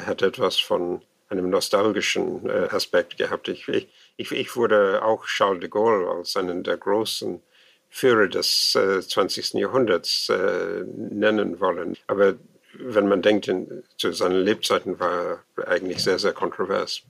[0.05, 1.01] hat etwas von
[1.33, 3.47] einem nostalgischen Aspekt gehabt.
[3.47, 7.41] Ich, ich, ich, würde auch Charles de Gaulle als einen der großen
[7.89, 9.53] Führer des äh, 20.
[9.53, 11.95] Jahrhunderts äh, nennen wollen.
[12.07, 12.33] Aber
[12.73, 17.03] wenn man denkt, in, zu seinen Lebzeiten war er eigentlich sehr, sehr kontrovers.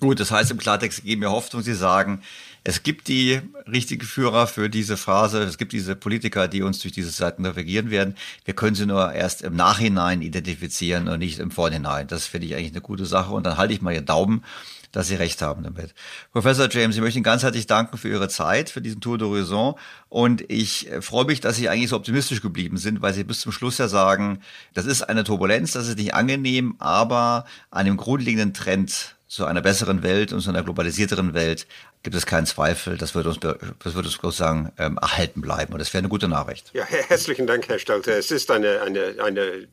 [0.00, 2.22] Gut, das heißt im Klartext geben wir Hoffnung, Sie sagen,
[2.62, 6.92] es gibt die richtigen Führer für diese Phase, es gibt diese Politiker, die uns durch
[6.92, 8.14] diese Zeiten navigieren werden.
[8.44, 12.06] Wir können sie nur erst im Nachhinein identifizieren und nicht im Vorhinein.
[12.06, 14.44] Das finde ich eigentlich eine gute Sache und dann halte ich mal Ihr Daumen
[14.92, 15.94] dass Sie recht haben damit.
[16.32, 19.76] Professor James, ich möchte Ihnen ganz herzlich danken für Ihre Zeit, für diesen Tour d'Horizon.
[20.08, 23.52] Und ich freue mich, dass Sie eigentlich so optimistisch geblieben sind, weil Sie bis zum
[23.52, 24.40] Schluss ja sagen,
[24.74, 27.44] das ist eine Turbulenz, das ist nicht angenehm, aber
[27.76, 31.66] dem grundlegenden Trend zu einer besseren Welt und zu einer globalisierteren Welt
[32.02, 32.96] gibt es keinen Zweifel.
[32.96, 35.74] Das wird uns, das wird uns sozusagen ähm, erhalten bleiben.
[35.74, 36.70] Und das wäre eine gute Nachricht.
[36.72, 38.16] Ja, herzlichen Dank, Herr Stelter.
[38.16, 39.68] Es ist eine, eine, eine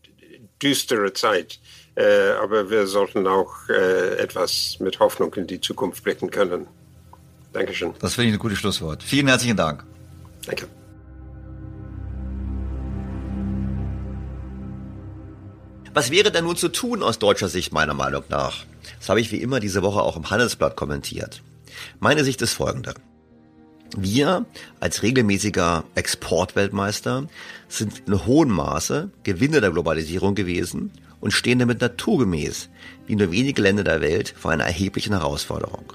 [0.61, 1.59] düstere Zeit.
[1.95, 6.67] Äh, aber wir sollten auch äh, etwas mit Hoffnung in die Zukunft blicken können.
[7.53, 7.93] Dankeschön.
[7.99, 9.01] Das finde ich ein gutes Schlusswort.
[9.01, 9.85] Vielen herzlichen Dank.
[10.45, 10.67] Danke.
[15.93, 18.65] Was wäre denn nun zu tun aus deutscher Sicht meiner Meinung nach?
[19.05, 21.43] Das habe ich wie immer diese Woche auch im Handelsblatt kommentiert.
[21.99, 22.95] Meine Sicht ist folgende.
[23.95, 24.47] Wir
[24.79, 27.27] als regelmäßiger Exportweltmeister
[27.67, 30.89] sind in hohem Maße Gewinner der Globalisierung gewesen
[31.21, 32.69] und stehen damit naturgemäß
[33.05, 35.93] wie nur wenige Länder der Welt vor einer erheblichen Herausforderung.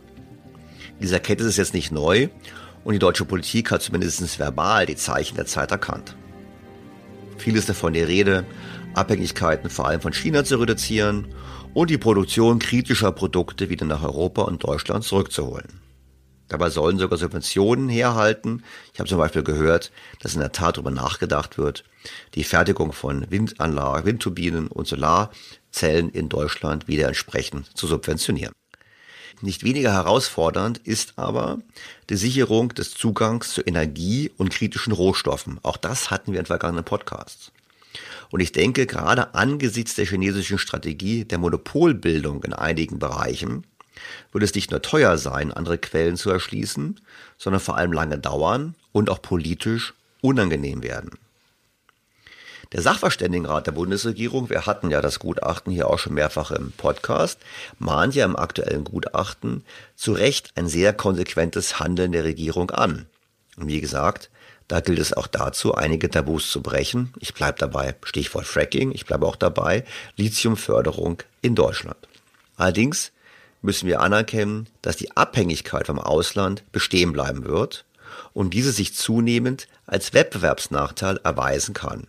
[1.01, 2.29] Diese Erkenntnis ist jetzt nicht neu
[2.85, 6.15] und die deutsche Politik hat zumindest verbal die Zeichen der Zeit erkannt.
[7.39, 8.47] Vieles davon die Rede,
[8.95, 11.27] Abhängigkeiten vor allem von China zu reduzieren
[11.73, 15.81] und die Produktion kritischer Produkte wieder nach Europa und Deutschland zurückzuholen.
[16.49, 18.65] Dabei sollen sogar Subventionen herhalten.
[18.93, 21.85] Ich habe zum Beispiel gehört, dass in der Tat darüber nachgedacht wird,
[22.35, 28.53] die Fertigung von Windanlagen, Windturbinen und Solarzellen in Deutschland wieder entsprechend zu subventionieren.
[29.43, 31.61] Nicht weniger herausfordernd ist aber
[32.11, 35.61] die Sicherung des Zugangs zu Energie und kritischen Rohstoffen.
[35.63, 37.53] Auch das hatten wir in vergangenen Podcasts.
[38.31, 43.67] Und ich denke, gerade angesichts der chinesischen Strategie der Monopolbildung in einigen Bereichen
[44.33, 47.01] würde es nicht nur teuer sein, andere Quellen zu erschließen,
[47.37, 51.11] sondern vor allem lange dauern und auch politisch unangenehm werden.
[52.73, 57.41] Der Sachverständigenrat der Bundesregierung, wir hatten ja das Gutachten hier auch schon mehrfach im Podcast,
[57.81, 59.65] mahnt ja im aktuellen Gutachten
[59.97, 63.07] zu Recht ein sehr konsequentes Handeln der Regierung an.
[63.57, 64.31] Und wie gesagt,
[64.71, 67.13] da gilt es auch dazu, einige Tabus zu brechen.
[67.19, 69.85] Ich bleibe dabei, Stichwort Fracking, ich bleibe auch dabei,
[70.17, 71.97] Lithiumförderung in Deutschland.
[72.57, 73.11] Allerdings
[73.63, 77.85] müssen wir anerkennen, dass die Abhängigkeit vom Ausland bestehen bleiben wird
[78.33, 82.07] und diese sich zunehmend als Wettbewerbsnachteil erweisen kann.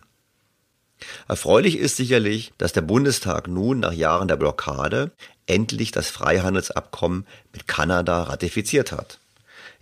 [1.26, 5.10] Erfreulich ist sicherlich, dass der Bundestag nun nach Jahren der Blockade
[5.46, 9.18] endlich das Freihandelsabkommen mit Kanada ratifiziert hat.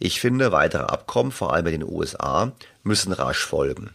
[0.03, 2.53] Ich finde, weitere Abkommen, vor allem mit den USA,
[2.83, 3.91] müssen rasch folgen.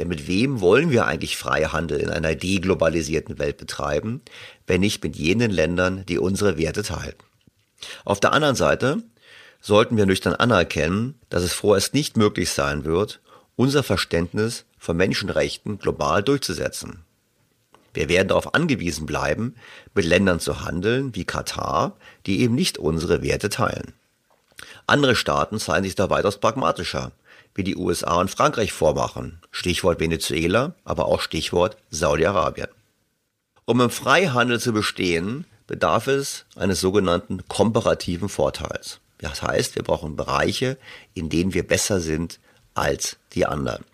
[0.00, 4.20] Denn mit wem wollen wir eigentlich Freihandel in einer deglobalisierten Welt betreiben,
[4.66, 7.14] wenn nicht mit jenen Ländern, die unsere Werte teilen?
[8.04, 9.04] Auf der anderen Seite
[9.60, 13.20] sollten wir nüchtern anerkennen, dass es vorerst nicht möglich sein wird,
[13.54, 17.04] unser Verständnis von Menschenrechten global durchzusetzen.
[17.92, 19.54] Wir werden darauf angewiesen bleiben,
[19.94, 23.94] mit Ländern zu handeln wie Katar, die eben nicht unsere Werte teilen.
[24.86, 27.12] Andere Staaten zeigen sich da weitaus pragmatischer,
[27.54, 29.40] wie die USA und Frankreich vormachen.
[29.50, 32.68] Stichwort Venezuela, aber auch Stichwort Saudi-Arabien.
[33.64, 39.00] Um im Freihandel zu bestehen, bedarf es eines sogenannten komparativen Vorteils.
[39.18, 40.76] Das heißt, wir brauchen Bereiche,
[41.14, 42.40] in denen wir besser sind
[42.74, 43.84] als die anderen.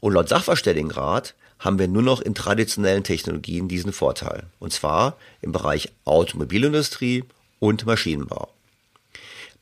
[0.00, 4.44] Und laut Sachverständigenrat haben wir nur noch in traditionellen Technologien diesen Vorteil.
[4.58, 7.24] Und zwar im Bereich Automobilindustrie
[7.60, 8.53] und Maschinenbau.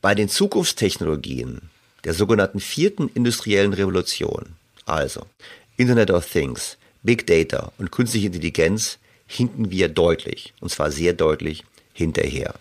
[0.03, 1.69] Bei den Zukunftstechnologien
[2.03, 5.25] der sogenannten vierten industriellen Revolution, also
[5.77, 8.97] Internet of Things, Big Data und künstliche Intelligenz,
[9.27, 11.63] hinken wir deutlich, und zwar sehr deutlich,
[11.93, 12.55] hinterher.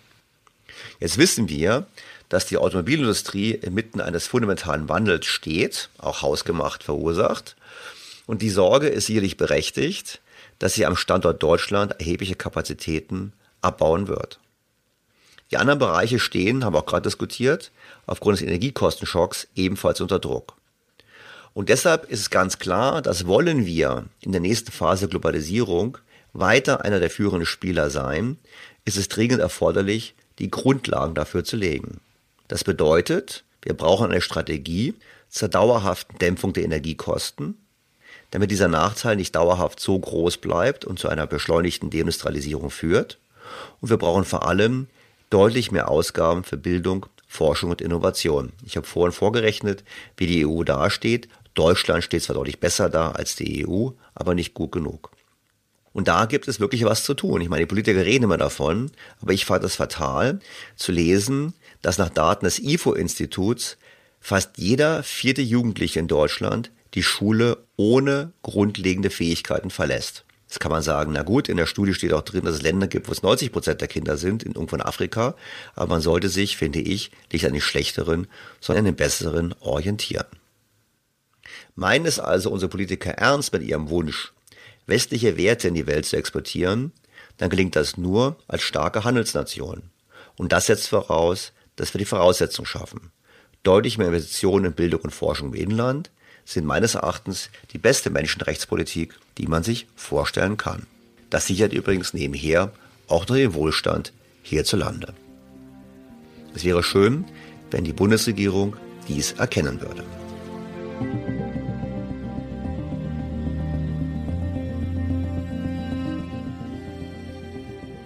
[1.01, 1.87] Jetzt wissen wir,
[2.29, 7.57] dass die Automobilindustrie inmitten eines fundamentalen Wandels steht, auch hausgemacht verursacht,
[8.27, 10.21] und die Sorge ist sicherlich berechtigt,
[10.61, 13.33] dass sie am Standort Deutschland erhebliche Kapazitäten
[13.63, 14.39] abbauen wird.
[15.53, 17.73] Die anderen Bereiche stehen, haben wir auch gerade diskutiert,
[18.07, 20.57] aufgrund des Energiekostenschocks ebenfalls unter Druck.
[21.53, 25.99] Und deshalb ist es ganz klar, dass wollen wir in der nächsten Phase Globalisierung
[26.33, 28.39] weiter einer der führenden Spieler sein,
[28.87, 32.01] ist es dringend erforderlich, die Grundlagen dafür zu legen.
[32.49, 34.95] Das bedeutet, wir brauchen eine Strategie
[35.29, 37.59] zur dauerhaften Dämpfung der Energiekosten,
[38.31, 43.19] damit dieser Nachteil nicht dauerhaft so groß bleibt und zu einer beschleunigten Deindustrialisierung führt.
[43.83, 44.87] Und wir brauchen vor allem
[45.33, 48.53] deutlich mehr Ausgaben für Bildung, Forschung und Innovation.
[48.67, 49.85] Ich habe vorhin vorgerechnet,
[50.17, 51.29] wie die EU dasteht.
[51.55, 55.11] Deutschland steht zwar deutlich besser da als die EU, aber nicht gut genug.
[55.95, 57.41] Und da gibt es wirklich was zu tun.
[57.41, 58.91] Ich meine, die Politiker reden immer davon,
[59.21, 60.41] aber ich fand es fatal
[60.77, 63.79] zu lesen, dass nach Daten des IFO-Instituts
[64.21, 70.25] fast jeder vierte Jugendliche in Deutschland die Schule ohne grundlegende Fähigkeiten verlässt.
[70.53, 72.87] Jetzt kann man sagen, na gut, in der Studie steht auch drin, dass es Länder
[72.87, 75.35] gibt, wo es 90 Prozent der Kinder sind, in irgendwo in Afrika.
[75.75, 78.27] Aber man sollte sich, finde ich, nicht an den schlechteren,
[78.61, 80.27] sondern an den besseren orientieren.
[81.75, 84.35] Meinen es also unsere Politiker ernst mit ihrem Wunsch,
[84.87, 86.93] westliche Werte in die Welt zu exportieren,
[87.39, 89.85] dann gelingt das nur als starke Handelsnation.
[90.37, 93.11] Und das setzt voraus, dass wir die Voraussetzungen schaffen.
[93.63, 96.11] Deutlich mehr Investitionen in Bildung und Forschung im Inland,
[96.45, 100.87] sind meines Erachtens die beste Menschenrechtspolitik, die man sich vorstellen kann.
[101.31, 102.73] Das sichert übrigens nebenher
[103.09, 104.13] auch noch den Wohlstand
[104.43, 105.15] hierzulande.
[106.55, 107.25] Es wäre schön,
[107.71, 108.77] wenn die Bundesregierung
[109.09, 110.05] dies erkennen würde.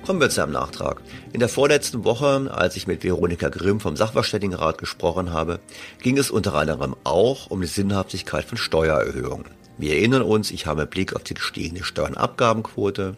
[0.07, 1.03] Kommen wir zu einem Nachtrag.
[1.33, 5.59] In der vorletzten Woche, als ich mit Veronika Grimm vom Sachverständigenrat gesprochen habe,
[6.01, 9.47] ging es unter anderem auch um die Sinnhaftigkeit von Steuererhöhungen.
[9.78, 13.16] Wir erinnern uns, ich habe Blick auf die gestiegene Steuernabgabenquote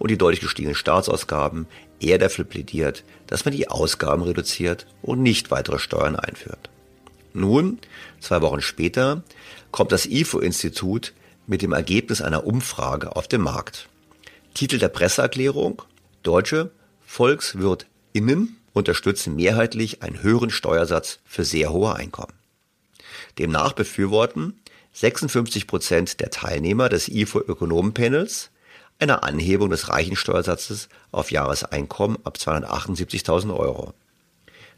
[0.00, 1.68] und die deutlich gestiegenen Staatsausgaben
[2.00, 6.68] eher dafür plädiert, dass man die Ausgaben reduziert und nicht weitere Steuern einführt.
[7.32, 7.78] Nun,
[8.18, 9.22] zwei Wochen später,
[9.70, 11.12] kommt das IFO-Institut
[11.46, 13.88] mit dem Ergebnis einer Umfrage auf den Markt.
[14.52, 15.82] Titel der Presseerklärung
[16.24, 16.70] Deutsche
[17.06, 22.32] VolkswirtInnen unterstützen mehrheitlich einen höheren Steuersatz für sehr hohe Einkommen.
[23.38, 24.58] Demnach befürworten
[24.94, 28.50] 56 Prozent der Teilnehmer des IFO-Ökonomenpanels
[28.98, 33.92] eine Anhebung des Reichensteuersatzes auf Jahreseinkommen ab 278.000 Euro.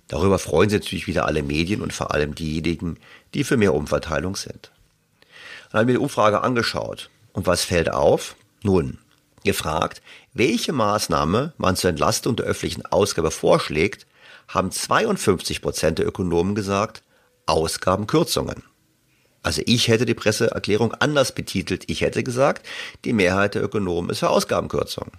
[0.08, 2.98] Darüber freuen sich natürlich wieder alle Medien und vor allem diejenigen,
[3.34, 4.72] die für mehr Umverteilung sind.
[5.70, 7.10] Dann haben wir die Umfrage angeschaut.
[7.32, 8.34] Und was fällt auf?
[8.62, 8.98] Nun,
[9.44, 10.02] gefragt,
[10.38, 14.06] welche Maßnahme man zur Entlastung der öffentlichen Ausgabe vorschlägt,
[14.48, 17.02] haben 52 Prozent der Ökonomen gesagt,
[17.46, 18.62] Ausgabenkürzungen.
[19.42, 21.84] Also ich hätte die Presseerklärung anders betitelt.
[21.88, 22.66] Ich hätte gesagt,
[23.04, 25.12] die Mehrheit der Ökonomen ist für Ausgabenkürzungen.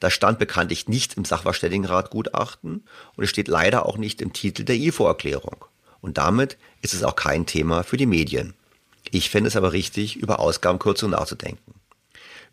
[0.00, 2.84] Das stand bekanntlich nicht im Sachverständigenrat Gutachten
[3.16, 5.64] und es steht leider auch nicht im Titel der IFO-Erklärung.
[6.00, 8.54] Und damit ist es auch kein Thema für die Medien.
[9.10, 11.74] Ich fände es aber richtig, über Ausgabenkürzungen nachzudenken.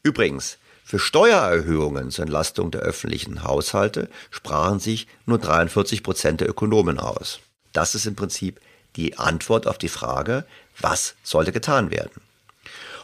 [0.03, 0.57] Übrigens,
[0.87, 7.41] für Steuererhöhungen zur Entlastung der öffentlichen Haushalte sprachen sich nur 43 Prozent der Ökonomen aus.
[7.73, 8.61] Das ist im Prinzip
[8.95, 10.45] die Antwort auf die Frage,
[10.79, 12.21] was sollte getan werden.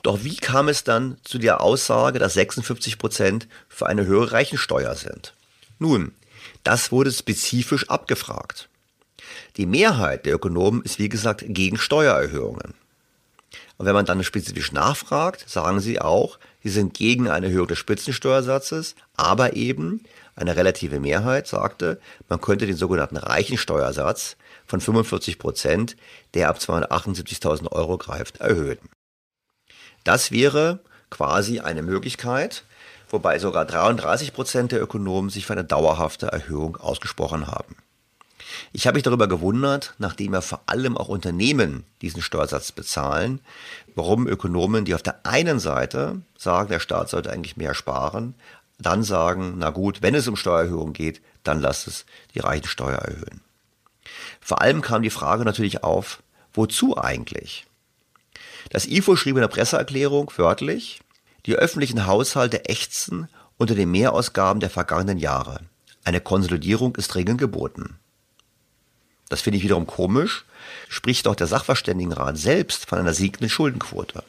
[0.02, 4.96] Doch wie kam es dann zu der Aussage, dass 56 Prozent für eine höhere Reichensteuer
[4.96, 5.34] sind?
[5.78, 6.14] Nun,
[6.64, 8.70] das wurde spezifisch abgefragt.
[9.58, 12.76] Die Mehrheit der Ökonomen ist wie gesagt gegen Steuererhöhungen.
[13.76, 17.78] Und wenn man dann spezifisch nachfragt, sagen sie auch, sie sind gegen eine Erhöhung des
[17.78, 20.02] Spitzensteuersatzes, aber eben
[20.36, 24.36] Eine relative Mehrheit sagte, man könnte den sogenannten Reichensteuersatz
[24.66, 25.96] von 45 Prozent,
[26.34, 28.80] der ab 278.000 Euro greift, erhöhen.
[30.04, 30.80] Das wäre
[31.10, 32.64] quasi eine Möglichkeit,
[33.10, 37.76] wobei sogar 33 Prozent der Ökonomen sich für eine dauerhafte Erhöhung ausgesprochen haben.
[38.72, 43.40] Ich habe mich darüber gewundert, nachdem ja vor allem auch Unternehmen diesen Steuersatz bezahlen,
[43.96, 48.36] warum Ökonomen, die auf der einen Seite sagen, der Staat sollte eigentlich mehr sparen,
[48.80, 53.42] dann sagen, na gut, wenn es um Steuererhöhung geht, dann lasst es die Reichensteuer erhöhen.
[54.42, 56.22] Vor allem kam die Frage natürlich auf,
[56.54, 57.66] wozu eigentlich?
[58.70, 61.02] Das IFO schrieb in der Presseerklärung wörtlich,
[61.46, 63.28] die öffentlichen Haushalte ächzen
[63.58, 65.60] unter den Mehrausgaben der vergangenen Jahre.
[66.04, 67.98] Eine Konsolidierung ist dringend geboten.
[69.34, 70.46] Das finde ich wiederum komisch,
[70.90, 74.24] spricht doch der Sachverständigenrat selbst von einer siegenden Schuldenquote.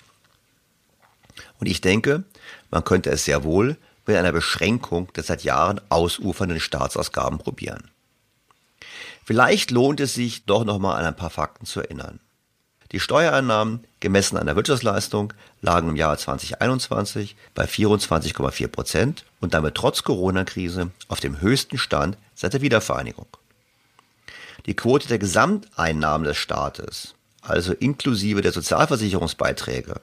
[1.60, 2.24] Und ich denke,
[2.70, 3.76] man könnte es sehr wohl
[4.06, 7.90] mit einer Beschränkung der seit Jahren ausufernden Staatsausgaben probieren.
[9.26, 12.18] Vielleicht lohnt es sich doch nochmal an ein paar Fakten zu erinnern.
[12.90, 19.74] Die Steuereinnahmen, gemessen an der Wirtschaftsleistung, lagen im Jahr 2021 bei 24,4 Prozent und damit
[19.74, 23.26] trotz Corona-Krise auf dem höchsten Stand seit der Wiedervereinigung.
[24.66, 30.00] Die Quote der Gesamteinnahmen des Staates, also inklusive der Sozialversicherungsbeiträge,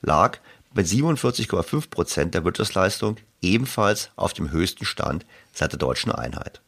[0.00, 0.38] lag
[0.72, 6.60] mit 47,5 Prozent der Wirtschaftsleistung ebenfalls auf dem höchsten Stand seit der deutschen Einheit.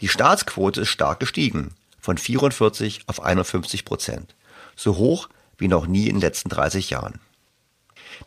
[0.00, 4.34] Die Staatsquote ist stark gestiegen, von 44 auf 51 Prozent,
[4.74, 5.28] so hoch
[5.58, 7.20] wie noch nie in den letzten 30 Jahren.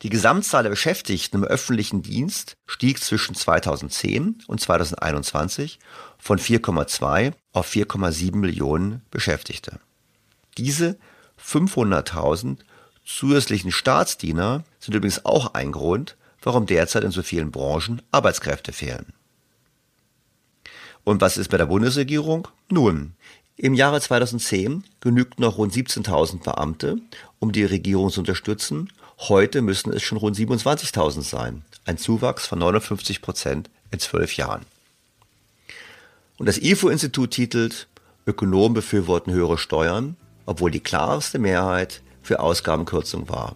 [0.02, 5.80] Die Gesamtzahl der Beschäftigten im öffentlichen Dienst stieg zwischen 2010 und 2021
[6.18, 9.80] von 4,2 auf 4,7 Millionen Beschäftigte.
[10.58, 10.98] Diese
[11.44, 12.58] 500.000
[13.06, 19.14] zusätzlichen Staatsdiener sind übrigens auch ein Grund, warum derzeit in so vielen Branchen Arbeitskräfte fehlen.
[21.04, 22.48] Und was ist bei der Bundesregierung?
[22.70, 23.14] Nun,
[23.58, 26.98] im Jahre 2010 genügten noch rund 17.000 Beamte,
[27.40, 28.92] um die Regierung zu unterstützen.
[29.18, 31.64] Heute müssen es schon rund 27.000 sein.
[31.86, 34.66] Ein Zuwachs von 59 Prozent in zwölf Jahren.
[36.38, 37.88] Und das IFO-Institut titelt,
[38.28, 43.56] Ökonomen befürworten höhere Steuern, obwohl die klarste Mehrheit für Ausgabenkürzung war.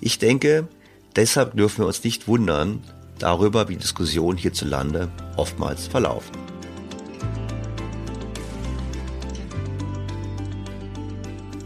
[0.00, 0.68] Ich denke,
[1.16, 2.84] deshalb dürfen wir uns nicht wundern
[3.18, 6.51] darüber, wie Diskussionen hierzulande oftmals verlaufen.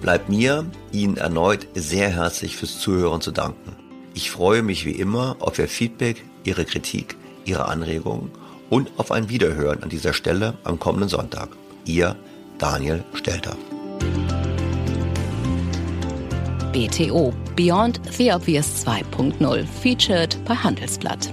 [0.07, 3.75] Bleibt mir, Ihnen erneut sehr herzlich fürs Zuhören zu danken.
[4.15, 8.31] Ich freue mich wie immer auf Ihr Feedback, Ihre Kritik, Ihre Anregungen
[8.71, 11.49] und auf ein Wiederhören an dieser Stelle am kommenden Sonntag.
[11.87, 12.15] Ihr
[12.59, 13.57] Daniel Stelter.
[16.73, 21.33] BTO Beyond the Obvious 2.0 featured bei Handelsblatt.